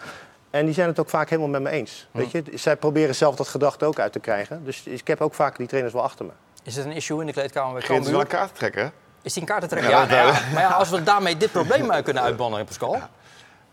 En 0.50 0.64
die 0.64 0.74
zijn 0.74 0.88
het 0.88 1.00
ook 1.00 1.08
vaak 1.08 1.28
helemaal 1.28 1.50
met 1.50 1.62
me 1.62 1.70
eens. 1.70 2.08
Weet 2.10 2.30
je? 2.30 2.42
Zij 2.54 2.76
proberen 2.76 3.14
zelf 3.14 3.36
dat 3.36 3.54
er 3.54 3.86
ook 3.86 3.98
uit 3.98 4.12
te 4.12 4.18
krijgen. 4.18 4.64
Dus 4.64 4.82
ik 4.86 5.06
heb 5.06 5.20
ook 5.20 5.34
vaak 5.34 5.56
die 5.56 5.66
trainers 5.66 5.94
wel 5.94 6.02
achter 6.02 6.24
me. 6.24 6.30
Is 6.62 6.76
het 6.76 6.84
een 6.84 6.92
issue 6.92 7.20
in 7.20 7.26
de 7.26 7.32
kleedkamer 7.32 7.72
bij 7.72 7.82
Geert 7.82 8.04
is 8.04 8.10
wel 8.10 8.18
Cambuur? 8.18 8.38
een 8.38 8.46
kaart 8.46 8.58
trekken? 8.58 8.92
Is 9.22 9.32
die 9.32 9.42
een 9.42 9.48
kaart 9.48 9.60
te 9.60 9.68
trekken? 9.68 9.90
Ja, 9.90 10.02
Ja, 10.02 10.06
nou 10.08 10.26
ja, 10.26 10.40
maar 10.52 10.62
ja, 10.62 10.68
als 10.68 10.90
we 10.90 11.02
daarmee 11.02 11.36
dit 11.36 11.52
probleem 11.52 11.92
uit 11.92 12.04
kunnen 12.04 12.22
uitbannen, 12.22 12.64
Pascal. 12.64 12.98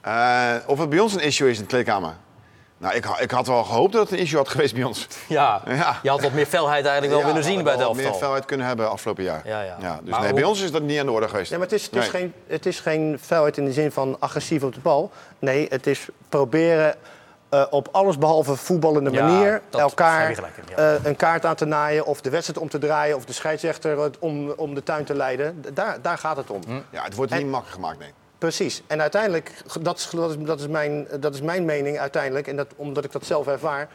Eh, 0.02 0.56
of 0.66 0.80
het 0.80 0.90
bij 0.90 1.00
ons 1.00 1.14
een 1.14 1.22
issue 1.22 1.50
is 1.50 1.58
in 1.58 1.64
de 1.64 1.70
kleedkamer? 1.70 2.14
Nou, 2.80 2.96
ik, 2.96 3.06
ik 3.20 3.32
had 3.32 3.48
wel 3.48 3.64
gehoopt 3.64 3.94
dat 3.94 4.02
het 4.02 4.12
een 4.12 4.18
issue 4.24 4.38
had 4.38 4.50
geweest 4.50 4.74
bij 4.74 4.84
ons. 4.84 5.08
Ja, 5.28 5.62
Ja. 5.68 6.00
je 6.04 6.10
had 6.10 6.22
wat 6.22 6.32
meer 6.32 6.46
felheid 6.46 6.86
eigenlijk 6.86 7.10
wel 7.12 7.20
Ja, 7.20 7.26
willen 7.26 7.44
zien 7.44 7.64
bij 7.64 7.72
het 7.74 7.82
wel 7.82 7.94
meer 7.94 8.04
elftal. 8.06 8.22
felheid 8.22 8.46
kunnen 8.46 8.68
hebben 8.68 8.90
afgelopen 8.90 9.24
jaar. 9.24 9.42
Ja, 9.46 9.62
ja. 9.62 9.76
dus 9.78 10.10
Maar 10.10 10.20
nee, 10.20 10.30
hoe- 10.30 10.40
bij 10.40 10.44
ons 10.50 10.62
is 10.62 10.72
dat 10.72 10.82
niet 10.82 11.00
aan 11.00 11.06
de 11.06 11.12
orde 11.12 11.28
geweest. 11.28 11.50
Ja, 11.52 11.58
maar 11.58 11.66
het 11.68 11.76
is, 11.76 11.84
het, 11.86 11.96
is 11.96 12.00
Nee. 12.02 12.10
geen, 12.10 12.34
het 12.48 12.66
is 12.66 12.80
geen 12.80 13.18
vuilheid 13.22 13.58
in 13.58 13.66
de 13.66 13.74
zin 13.74 13.92
van 13.92 14.16
agressief 14.20 14.64
op 14.64 14.74
de 14.74 14.80
bal. 14.80 15.12
Nee, 15.40 15.66
het 15.70 15.88
is 15.88 16.08
proberen 16.30 16.96
eh, 17.50 17.64
op 17.70 17.88
alles 17.92 18.18
behalve 18.18 18.56
voetballende 18.56 19.12
Ja, 19.12 19.26
manier 19.28 19.62
elkaar 19.72 20.30
in, 20.32 20.38
ja. 20.70 20.76
eh, 20.76 21.06
een 21.06 21.16
kaart 21.16 21.46
aan 21.46 21.56
te 21.56 21.66
naaien 21.66 22.06
of 22.06 22.22
de 22.22 22.30
wedstrijd 22.30 22.60
om 22.60 22.70
te 22.70 22.78
draaien 22.78 23.16
of 23.16 23.26
de 23.26 23.34
scheidsrechter 23.34 24.10
om, 24.20 24.50
om 24.52 24.74
de 24.76 24.84
tuin 24.84 25.04
te 25.06 25.16
leiden. 25.16 25.64
Daar, 25.74 25.98
daar 26.02 26.18
gaat 26.18 26.38
het 26.38 26.50
om. 26.50 26.62
Hm. 26.68 26.72
Ja, 26.90 27.04
het 27.04 27.16
wordt 27.16 27.32
En- 27.32 27.38
niet 27.38 27.48
makkelijk 27.48 27.76
gemaakt, 27.76 28.00
nee. 28.00 28.14
Precies. 28.38 28.82
En 28.88 29.02
uiteindelijk, 29.02 29.52
dat 29.82 29.98
is, 29.98 30.10
dat 30.10 30.30
is, 30.30 30.36
dat 30.40 30.60
is, 30.60 30.68
mijn, 30.68 31.08
dat 31.20 31.34
is 31.34 31.42
mijn 31.42 31.66
mening 31.66 32.00
uiteindelijk, 32.00 32.48
en 32.48 32.56
dat, 32.56 32.68
omdat 32.76 33.04
ik 33.04 33.12
dat 33.12 33.26
zelf 33.26 33.48
ervaar. 33.48 33.90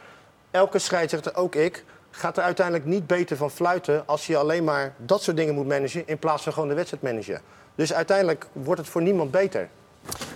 Elke 0.51 0.79
scheidsrechter, 0.79 1.35
ook 1.35 1.55
ik, 1.55 1.83
gaat 2.11 2.37
er 2.37 2.43
uiteindelijk 2.43 2.85
niet 2.85 3.07
beter 3.07 3.37
van 3.37 3.51
fluiten 3.51 4.03
als 4.05 4.27
je 4.27 4.37
alleen 4.37 4.63
maar 4.63 4.93
dat 4.97 5.23
soort 5.23 5.37
dingen 5.37 5.53
moet 5.53 5.67
managen 5.67 6.07
in 6.07 6.19
plaats 6.19 6.43
van 6.43 6.53
gewoon 6.53 6.67
de 6.67 6.73
wedstrijd 6.75 7.03
managen. 7.03 7.41
Dus 7.75 7.93
uiteindelijk 7.93 8.45
wordt 8.51 8.81
het 8.81 8.89
voor 8.89 9.01
niemand 9.01 9.31
beter. 9.31 9.69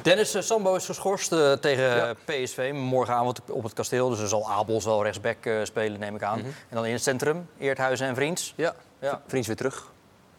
Dennis 0.02 0.34
eh, 0.34 0.41
Sambo 0.41 0.76
is 0.76 0.86
geschorst 0.86 1.32
eh, 1.32 1.52
tegen 1.52 2.15
PSV 2.26 2.72
morgenavond 2.74 3.41
op 3.52 3.63
het 3.63 3.74
kasteel. 3.74 4.10
Dus 4.10 4.20
er 4.20 4.28
zal 4.28 4.50
Abels 4.50 4.86
wel 4.86 5.04
rechtsback 5.04 5.46
eh, 5.46 5.56
spelen, 5.63 6.00
neem 6.00 6.15
ik 6.15 6.24
aan. 6.24 6.39
En 6.39 6.76
dan 6.76 6.86
in 6.86 6.93
het 6.93 7.04
centrum, 7.04 7.48
Eerthuizen 7.58 8.08
en 8.08 8.15
Vriends. 8.15 8.54
Ja, 8.56 8.74
Ja. 9.00 9.22
Vriends 9.28 9.48
weer 9.48 9.56
terug. 9.56 9.88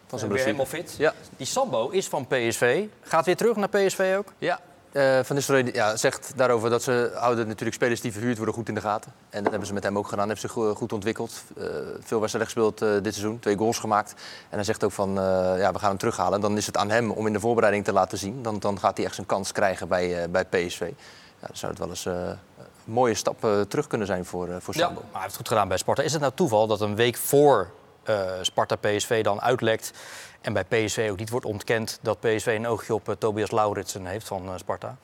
Van 0.09 0.19
zijn 0.19 0.31
weer 0.31 0.43
helemaal 0.43 0.65
fit. 0.65 0.95
Ja. 0.97 1.13
Die 1.37 1.45
Sambo 1.47 1.89
is 1.89 2.07
van 2.07 2.27
PSV. 2.27 2.85
Gaat 3.01 3.25
weer 3.25 3.35
terug 3.37 3.55
naar 3.55 3.69
PSV 3.69 4.13
ook? 4.17 4.33
Ja, 4.37 4.59
eh, 4.91 5.19
Van 5.23 5.35
Nistelrooy 5.35 5.69
ja, 5.73 5.95
zegt 5.95 6.31
daarover 6.35 6.69
dat 6.69 6.83
ze 6.83 7.11
houden 7.15 7.47
natuurlijk 7.47 7.75
spelers 7.75 8.01
die 8.01 8.11
verhuurd 8.11 8.37
worden 8.37 8.55
goed 8.55 8.67
in 8.67 8.73
de 8.75 8.81
gaten. 8.81 9.11
En 9.29 9.39
dat 9.41 9.49
hebben 9.49 9.67
ze 9.67 9.73
met 9.73 9.83
hem 9.83 9.97
ook 9.97 10.07
gedaan. 10.07 10.19
Hebben 10.29 10.39
zich 10.39 10.51
go- 10.51 10.75
goed 10.75 10.93
ontwikkeld. 10.93 11.31
Eh, 11.57 11.63
veel 11.99 12.19
wedstrijden 12.19 12.51
gespeeld 12.51 12.81
eh, 12.81 12.89
dit 13.03 13.13
seizoen. 13.13 13.39
Twee 13.39 13.57
goals 13.57 13.79
gemaakt. 13.79 14.11
En 14.49 14.55
hij 14.55 14.63
zegt 14.63 14.83
ook 14.83 14.91
van, 14.91 15.09
eh, 15.09 15.23
ja, 15.57 15.71
we 15.71 15.79
gaan 15.79 15.89
hem 15.89 15.97
terughalen. 15.97 16.33
En 16.33 16.41
dan 16.41 16.57
is 16.57 16.65
het 16.65 16.77
aan 16.77 16.89
hem 16.89 17.11
om 17.11 17.27
in 17.27 17.33
de 17.33 17.39
voorbereiding 17.39 17.85
te 17.85 17.93
laten 17.93 18.17
zien. 18.17 18.41
Dan, 18.43 18.59
dan 18.59 18.79
gaat 18.79 18.97
hij 18.97 19.05
echt 19.05 19.15
zijn 19.15 19.27
kans 19.27 19.51
krijgen 19.51 19.87
bij, 19.87 20.23
eh, 20.23 20.29
bij 20.29 20.45
PSV. 20.45 20.79
Ja, 21.41 21.47
dan 21.47 21.55
zou 21.57 21.71
het 21.71 21.79
wel 21.81 21.89
eens 21.89 22.05
eh, 22.05 22.13
een 22.13 22.93
mooie 22.93 23.13
stap 23.13 23.43
eh, 23.43 23.61
terug 23.61 23.87
kunnen 23.87 24.07
zijn 24.07 24.25
voor, 24.25 24.47
eh, 24.49 24.55
voor 24.59 24.75
Ja, 24.77 24.85
Sambo. 24.85 25.01
maar 25.01 25.09
hij 25.11 25.21
heeft 25.21 25.25
het 25.27 25.37
goed 25.37 25.47
gedaan 25.47 25.67
bij 25.67 25.77
Sparta. 25.77 26.01
Is 26.03 26.11
het 26.11 26.21
nou 26.21 26.33
toeval 26.35 26.67
dat 26.67 26.81
een 26.81 26.95
week 26.95 27.17
voor 27.17 27.69
eh, 28.09 28.31
Sparta 28.41 28.75
PSV 28.75 29.23
dan 29.23 29.41
uitlekt... 29.41 29.91
en 30.41 30.53
bij 30.53 30.63
PSV 30.63 31.07
ook 31.11 31.17
niet 31.17 31.29
wordt 31.29 31.45
ontkend 31.45 31.99
dat 32.01 32.19
PSV 32.19 32.45
een 32.59 32.67
oogje 32.67 32.93
op 32.93 33.09
eh, 33.09 33.15
Tobias 33.15 33.51
Lauritsen 33.51 34.05
heeft 34.05 34.27
van 34.27 34.45
eh, 34.47 34.53
Sparta? 34.57 34.95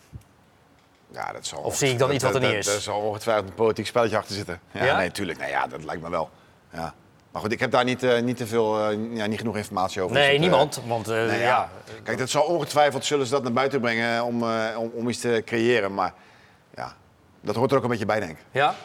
Ja, 1.11 1.31
dat 1.31 1.45
zal 1.45 1.59
Of 1.59 1.75
zie 1.75 1.89
ik 1.89 1.99
dan 1.99 2.11
iets 2.11 2.23
wat 2.23 2.35
er 2.35 2.39
niet 2.41 2.51
is? 2.51 2.65
dat- 2.65 2.73
Daar 2.73 2.83
zal 2.83 2.99
ongetwijfeld 2.99 3.47
een 3.47 3.53
politiek 3.55 3.87
spelletje 3.87 4.17
achter 4.17 4.35
zitten. 4.35 4.59
Ja, 4.71 4.83
Ja? 4.85 4.97
nee, 4.97 5.11
tuurlijk. 5.11 5.39
Nee, 5.39 5.49
ja, 5.49 5.67
dat 5.67 5.83
lijkt 5.83 6.01
me 6.01 6.09
wel. 6.09 6.29
Ja. 6.73 6.93
Maar 7.31 7.41
goed, 7.43 7.51
ik 7.53 7.59
heb 7.59 7.71
daar 7.71 7.83
niet, 7.83 8.21
niet 8.21 8.37
te 8.37 8.47
veel, 8.47 8.89
ja, 8.91 9.25
niet 9.25 9.37
genoeg 9.37 9.57
informatie 9.57 10.01
over. 10.01 10.15
Nee, 10.15 10.23
Dus 10.23 10.31
dat, 10.39 10.49
niemand. 10.49 10.81
Want 10.87 11.05
nee, 11.07 11.39
ja. 11.39 11.69
Kijk, 12.03 12.17
dat 12.17 12.29
zal 12.29 12.43
ongetwijfeld 12.43 13.05
zullen 13.05 13.25
ze 13.25 13.31
dat 13.31 13.43
naar 13.43 13.51
buiten 13.53 13.81
brengen 13.81 14.23
om, 14.23 14.43
om, 14.77 14.91
om 14.93 15.09
iets 15.09 15.19
te 15.19 15.41
creëren. 15.45 15.93
Maar 15.93 16.13
ja, 16.75 16.93
dat 17.41 17.55
hoort 17.55 17.71
er 17.71 17.77
ook 17.77 17.83
een 17.83 17.89
beetje 17.89 18.05
bij, 18.05 18.19
denk 18.19 18.31
ik. 18.31 18.45
Ja? 18.51 18.75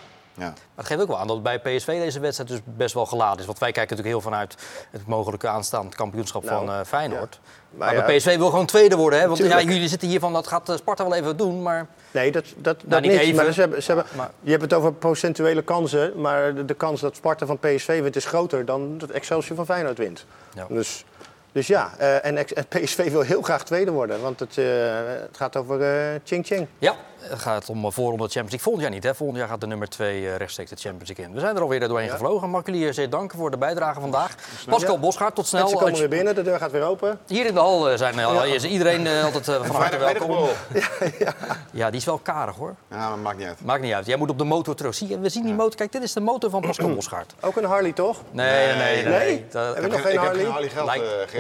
Ja. 0.41 0.47
Maar 0.47 0.55
het 0.74 0.86
geeft 0.86 1.01
ook 1.01 1.09
wel 1.09 1.18
aan 1.18 1.26
dat 1.26 1.43
bij 1.43 1.59
PSV 1.59 1.86
deze 1.86 2.20
wedstrijd 2.20 2.51
dus 2.51 2.61
best 2.64 2.95
wel 2.95 3.07
geladen 3.07 3.38
is. 3.41 3.47
Want 3.47 3.59
wij 3.59 3.72
kijken 3.72 3.97
natuurlijk 3.97 4.22
heel 4.24 4.32
vanuit 4.32 4.57
het 4.91 5.07
mogelijke 5.07 5.49
aanstaand 5.49 5.95
kampioenschap 5.95 6.45
Nou, 6.45 6.66
van 6.66 6.74
eh, 6.74 6.84
Feyenoord. 6.86 7.41
Maar, 7.70 7.88
Maar 7.88 7.97
ja, 7.97 8.05
bij 8.07 8.16
PSV 8.16 8.36
wil 8.36 8.51
gewoon 8.51 8.66
tweede 8.66 8.97
worden. 8.97 9.20
Hè? 9.20 9.26
Want 9.26 9.38
ja, 9.38 9.61
jullie 9.61 9.88
zitten 9.88 10.09
hier 10.09 10.20
van 10.20 10.32
dat 10.32 10.47
gaat 10.47 10.68
eh, 10.68 10.76
Sparta 10.76 11.05
wel 11.05 11.14
even 11.14 11.36
doen. 11.36 11.62
Maar 11.62 11.86
Nee, 12.11 12.32
dat, 12.32 12.45
dat, 12.45 12.55
dat 12.80 12.88
Nou, 12.88 13.03
niet 13.03 13.11
niet. 13.11 13.20
even. 13.20 13.45
Maar 13.45 13.53
ze 13.53 13.61
hebben, 13.61 13.82
ze 13.82 13.93
hebben, 13.93 14.11
Maar- 14.16 14.30
je 14.41 14.51
hebt 14.51 14.62
het 14.62 14.72
over 14.72 14.93
procentuele 14.93 15.62
kansen, 15.62 16.20
maar 16.20 16.55
de, 16.55 16.64
de 16.64 16.74
kans 16.74 17.01
dat 17.01 17.16
Sparta 17.16 17.47
van 17.47 17.59
PSV 17.59 18.01
wint 18.03 18.16
is 18.16 18.24
groter 18.24 18.64
dan 18.64 18.99
dat 18.99 19.11
Excelsior 19.11 19.57
van 19.57 19.64
Feyenoord 19.66 19.99
wint. 19.99 20.24
Ja. 20.55 20.66
Dus, 20.68 21.05
dus 21.53 21.66
ja, 21.66 21.90
eh, 21.98 22.24
en, 22.24 22.36
en 22.36 22.66
PSV 22.68 23.11
wil 23.11 23.20
heel 23.20 23.42
graag 23.42 23.64
tweede 23.64 23.90
worden, 23.90 24.20
want 24.22 24.40
het, 24.40 24.59
eh, 24.59 24.64
het 25.05 25.36
gaat 25.36 25.57
over 25.57 25.82
eh 25.82 26.20
Ching 26.24 26.46
Ching. 26.46 26.66
ja, 26.78 26.94
het 27.20 27.38
gaat 27.38 27.68
om 27.68 27.84
eh, 27.84 27.90
voor 27.90 28.12
om 28.12 28.18
de 28.18 28.22
Champions 28.22 28.34
League. 28.51 28.59
Volgend 28.61 28.82
jaar 28.84 28.92
niet. 28.92 29.03
Hè? 29.05 29.14
Volgend 29.14 29.38
jaar 29.38 29.48
gaat 29.48 29.61
de 29.61 29.66
nummer 29.66 29.88
2 29.88 30.36
rechtstreeks 30.36 30.70
de 30.70 30.76
Champions 30.76 31.09
League 31.09 31.24
in. 31.26 31.32
We 31.34 31.40
zijn 31.40 31.57
er 31.57 31.62
alweer 31.62 31.88
doorheen 31.88 32.09
gevlogen. 32.11 32.51
Mag 32.51 32.61
ik 32.61 32.66
jullie 32.66 32.92
zeer 32.92 33.11
danken 33.11 33.38
voor 33.38 33.51
de 33.51 33.59
bijdrage 33.59 34.01
vandaag. 34.01 34.34
Pascal 34.68 34.94
Ja. 34.94 35.01
Bosgaard, 35.01 35.34
tot 35.34 35.46
snel. 35.46 35.61
Mensen 35.62 35.78
komen 35.80 35.98
weer 35.98 36.09
binnen, 36.09 36.34
de 36.34 36.42
deur 36.42 36.59
gaat 36.59 36.70
weer 36.70 36.82
open. 36.84 37.18
Hier 37.26 37.46
in 37.46 37.55
de 37.55 37.61
hal 37.61 37.90
eh, 37.90 37.96
zijn 37.98 38.18
al, 38.18 38.44
is 38.44 38.64
iedereen 38.64 39.07
eh, 39.07 39.24
altijd 39.24 39.48
eh, 39.48 39.64
van 39.64 39.76
harte 39.76 39.96
welkom. 39.98 40.16
vrijdagborrel. 40.18 40.55
Ja, 41.72 41.90
die 41.90 41.98
is 42.01 42.05
wel 42.07 42.18
karig 42.18 42.57
hoor. 42.57 42.74
Ja, 42.90 43.09
maar 43.09 43.18
maakt 43.18 43.38
niet 43.38 43.46
uit. 43.46 43.64
Maakt 43.64 43.82
niet 43.82 43.92
uit. 43.92 44.07
Jij 44.07 44.16
moet 44.16 44.30
op 44.30 44.38
de 44.38 44.44
motor 44.44 44.74
terug. 44.74 44.94
Zie 44.94 45.18
we 45.18 45.28
zien 45.28 45.44
die 45.44 45.55
motor. 45.55 45.74
Kijk, 45.76 45.92
dit 45.92 46.03
is 46.03 46.12
de 46.12 46.20
motor 46.20 46.51
van 46.51 46.61
Pascal 46.61 46.94
Bosgaard. 46.94 47.34
Ook 47.40 47.57
een 47.57 47.64
Harley, 47.64 47.92
toch? 47.92 48.18
Nee, 48.30 48.66
nee, 48.66 48.76
nee. 48.76 49.05
nee. 49.05 49.18
Nee? 49.18 49.46
Dat- 49.51 49.74
Heb 49.74 49.84
je 49.84 49.90
nog 49.90 49.98
Ik 49.98 50.05
geen 50.05 50.12
heb 50.12 50.20
Harley? 50.22 50.42
geen 50.42 50.51
Harley 50.53 50.68
geld, 50.68 50.86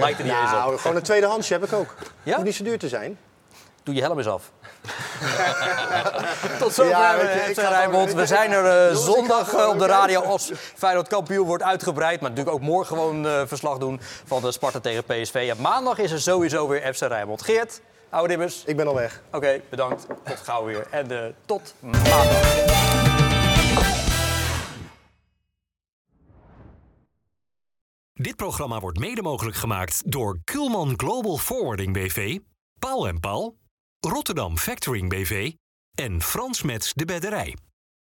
Lijkt, 0.00 0.18
eh, 0.20 0.24
Geert. 0.26 0.28
lijkt 0.34 0.42
er 0.42 0.42
niet 0.42 0.52
eens 0.52 0.52
op. 0.52 0.66
Nou, 0.68 0.78
gewoon 0.78 0.96
een 0.96 1.02
tweedehandsje 1.02 1.52
heb 1.52 1.64
ik 1.64 1.72
ook. 1.72 1.94
Ja? 2.22 2.32
Hoeft 2.32 2.44
niet 2.46 2.54
zo 2.54 2.64
duur 2.64 2.78
te 2.78 2.88
zijn. 2.88 3.18
Doe 3.82 3.94
je 3.94 4.00
helm 4.00 4.18
eens 4.18 4.26
af. 4.26 4.50
Tot 6.58 6.74
zover 6.74 6.90
Ja, 6.92 7.14
je, 7.14 7.44
ik 7.48 7.60
ga 7.60 7.68
Rijnmond. 7.68 8.12
We 8.12 8.26
zijn 8.26 8.50
er 8.52 8.88
eh, 8.88 8.96
zondag 8.96 9.54
eh, 9.54 9.68
op 9.68 9.78
de 9.78 9.86
radio 9.86 10.20
als 10.22 10.50
Feyenoord 10.76 11.08
kampioen 11.08 11.46
wordt 11.46 11.62
uitgebreid. 11.62 12.20
Maar 12.20 12.30
natuurlijk 12.30 12.56
ook 12.56 12.62
morgen 12.62 12.96
gewoon 12.96 13.26
eh, 13.26 13.42
verslag 13.46 13.78
doen 13.78 14.00
van 14.26 14.42
de 14.42 14.52
Sparta 14.52 14.80
tegen 14.80 15.04
PSV. 15.04 15.46
En 15.56 15.60
maandag 15.62 15.98
is 15.98 16.10
er 16.12 16.20
sowieso 16.20 16.68
weer 16.68 16.94
FC 16.94 17.00
Rijnmond. 17.00 17.42
Geert, 17.42 17.80
oude 18.10 18.28
dimmers. 18.28 18.62
Ik 18.66 18.76
ben 18.76 18.86
al 18.86 18.94
weg. 18.94 19.20
Oké, 19.32 19.60
bedankt. 19.70 20.06
Tot 20.24 20.38
gauw 20.42 20.64
weer. 20.64 20.86
En 20.90 21.10
eh, 21.10 21.24
tot 21.46 21.74
maandag. 21.80 23.29
Dit 28.20 28.36
programma 28.36 28.80
wordt 28.80 28.98
mede 28.98 29.22
mogelijk 29.22 29.56
gemaakt 29.56 30.12
door 30.12 30.40
Kulman 30.44 30.94
Global 30.96 31.36
Forwarding 31.36 31.92
BV, 31.92 32.38
Paul 32.78 33.08
en 33.08 33.20
Paul, 33.20 33.58
Rotterdam 34.00 34.58
Factoring 34.58 35.08
BV 35.08 35.52
en 35.94 36.22
Frans 36.22 36.62
Mets 36.62 36.92
de 36.92 37.04
Bedderij. 37.04 37.56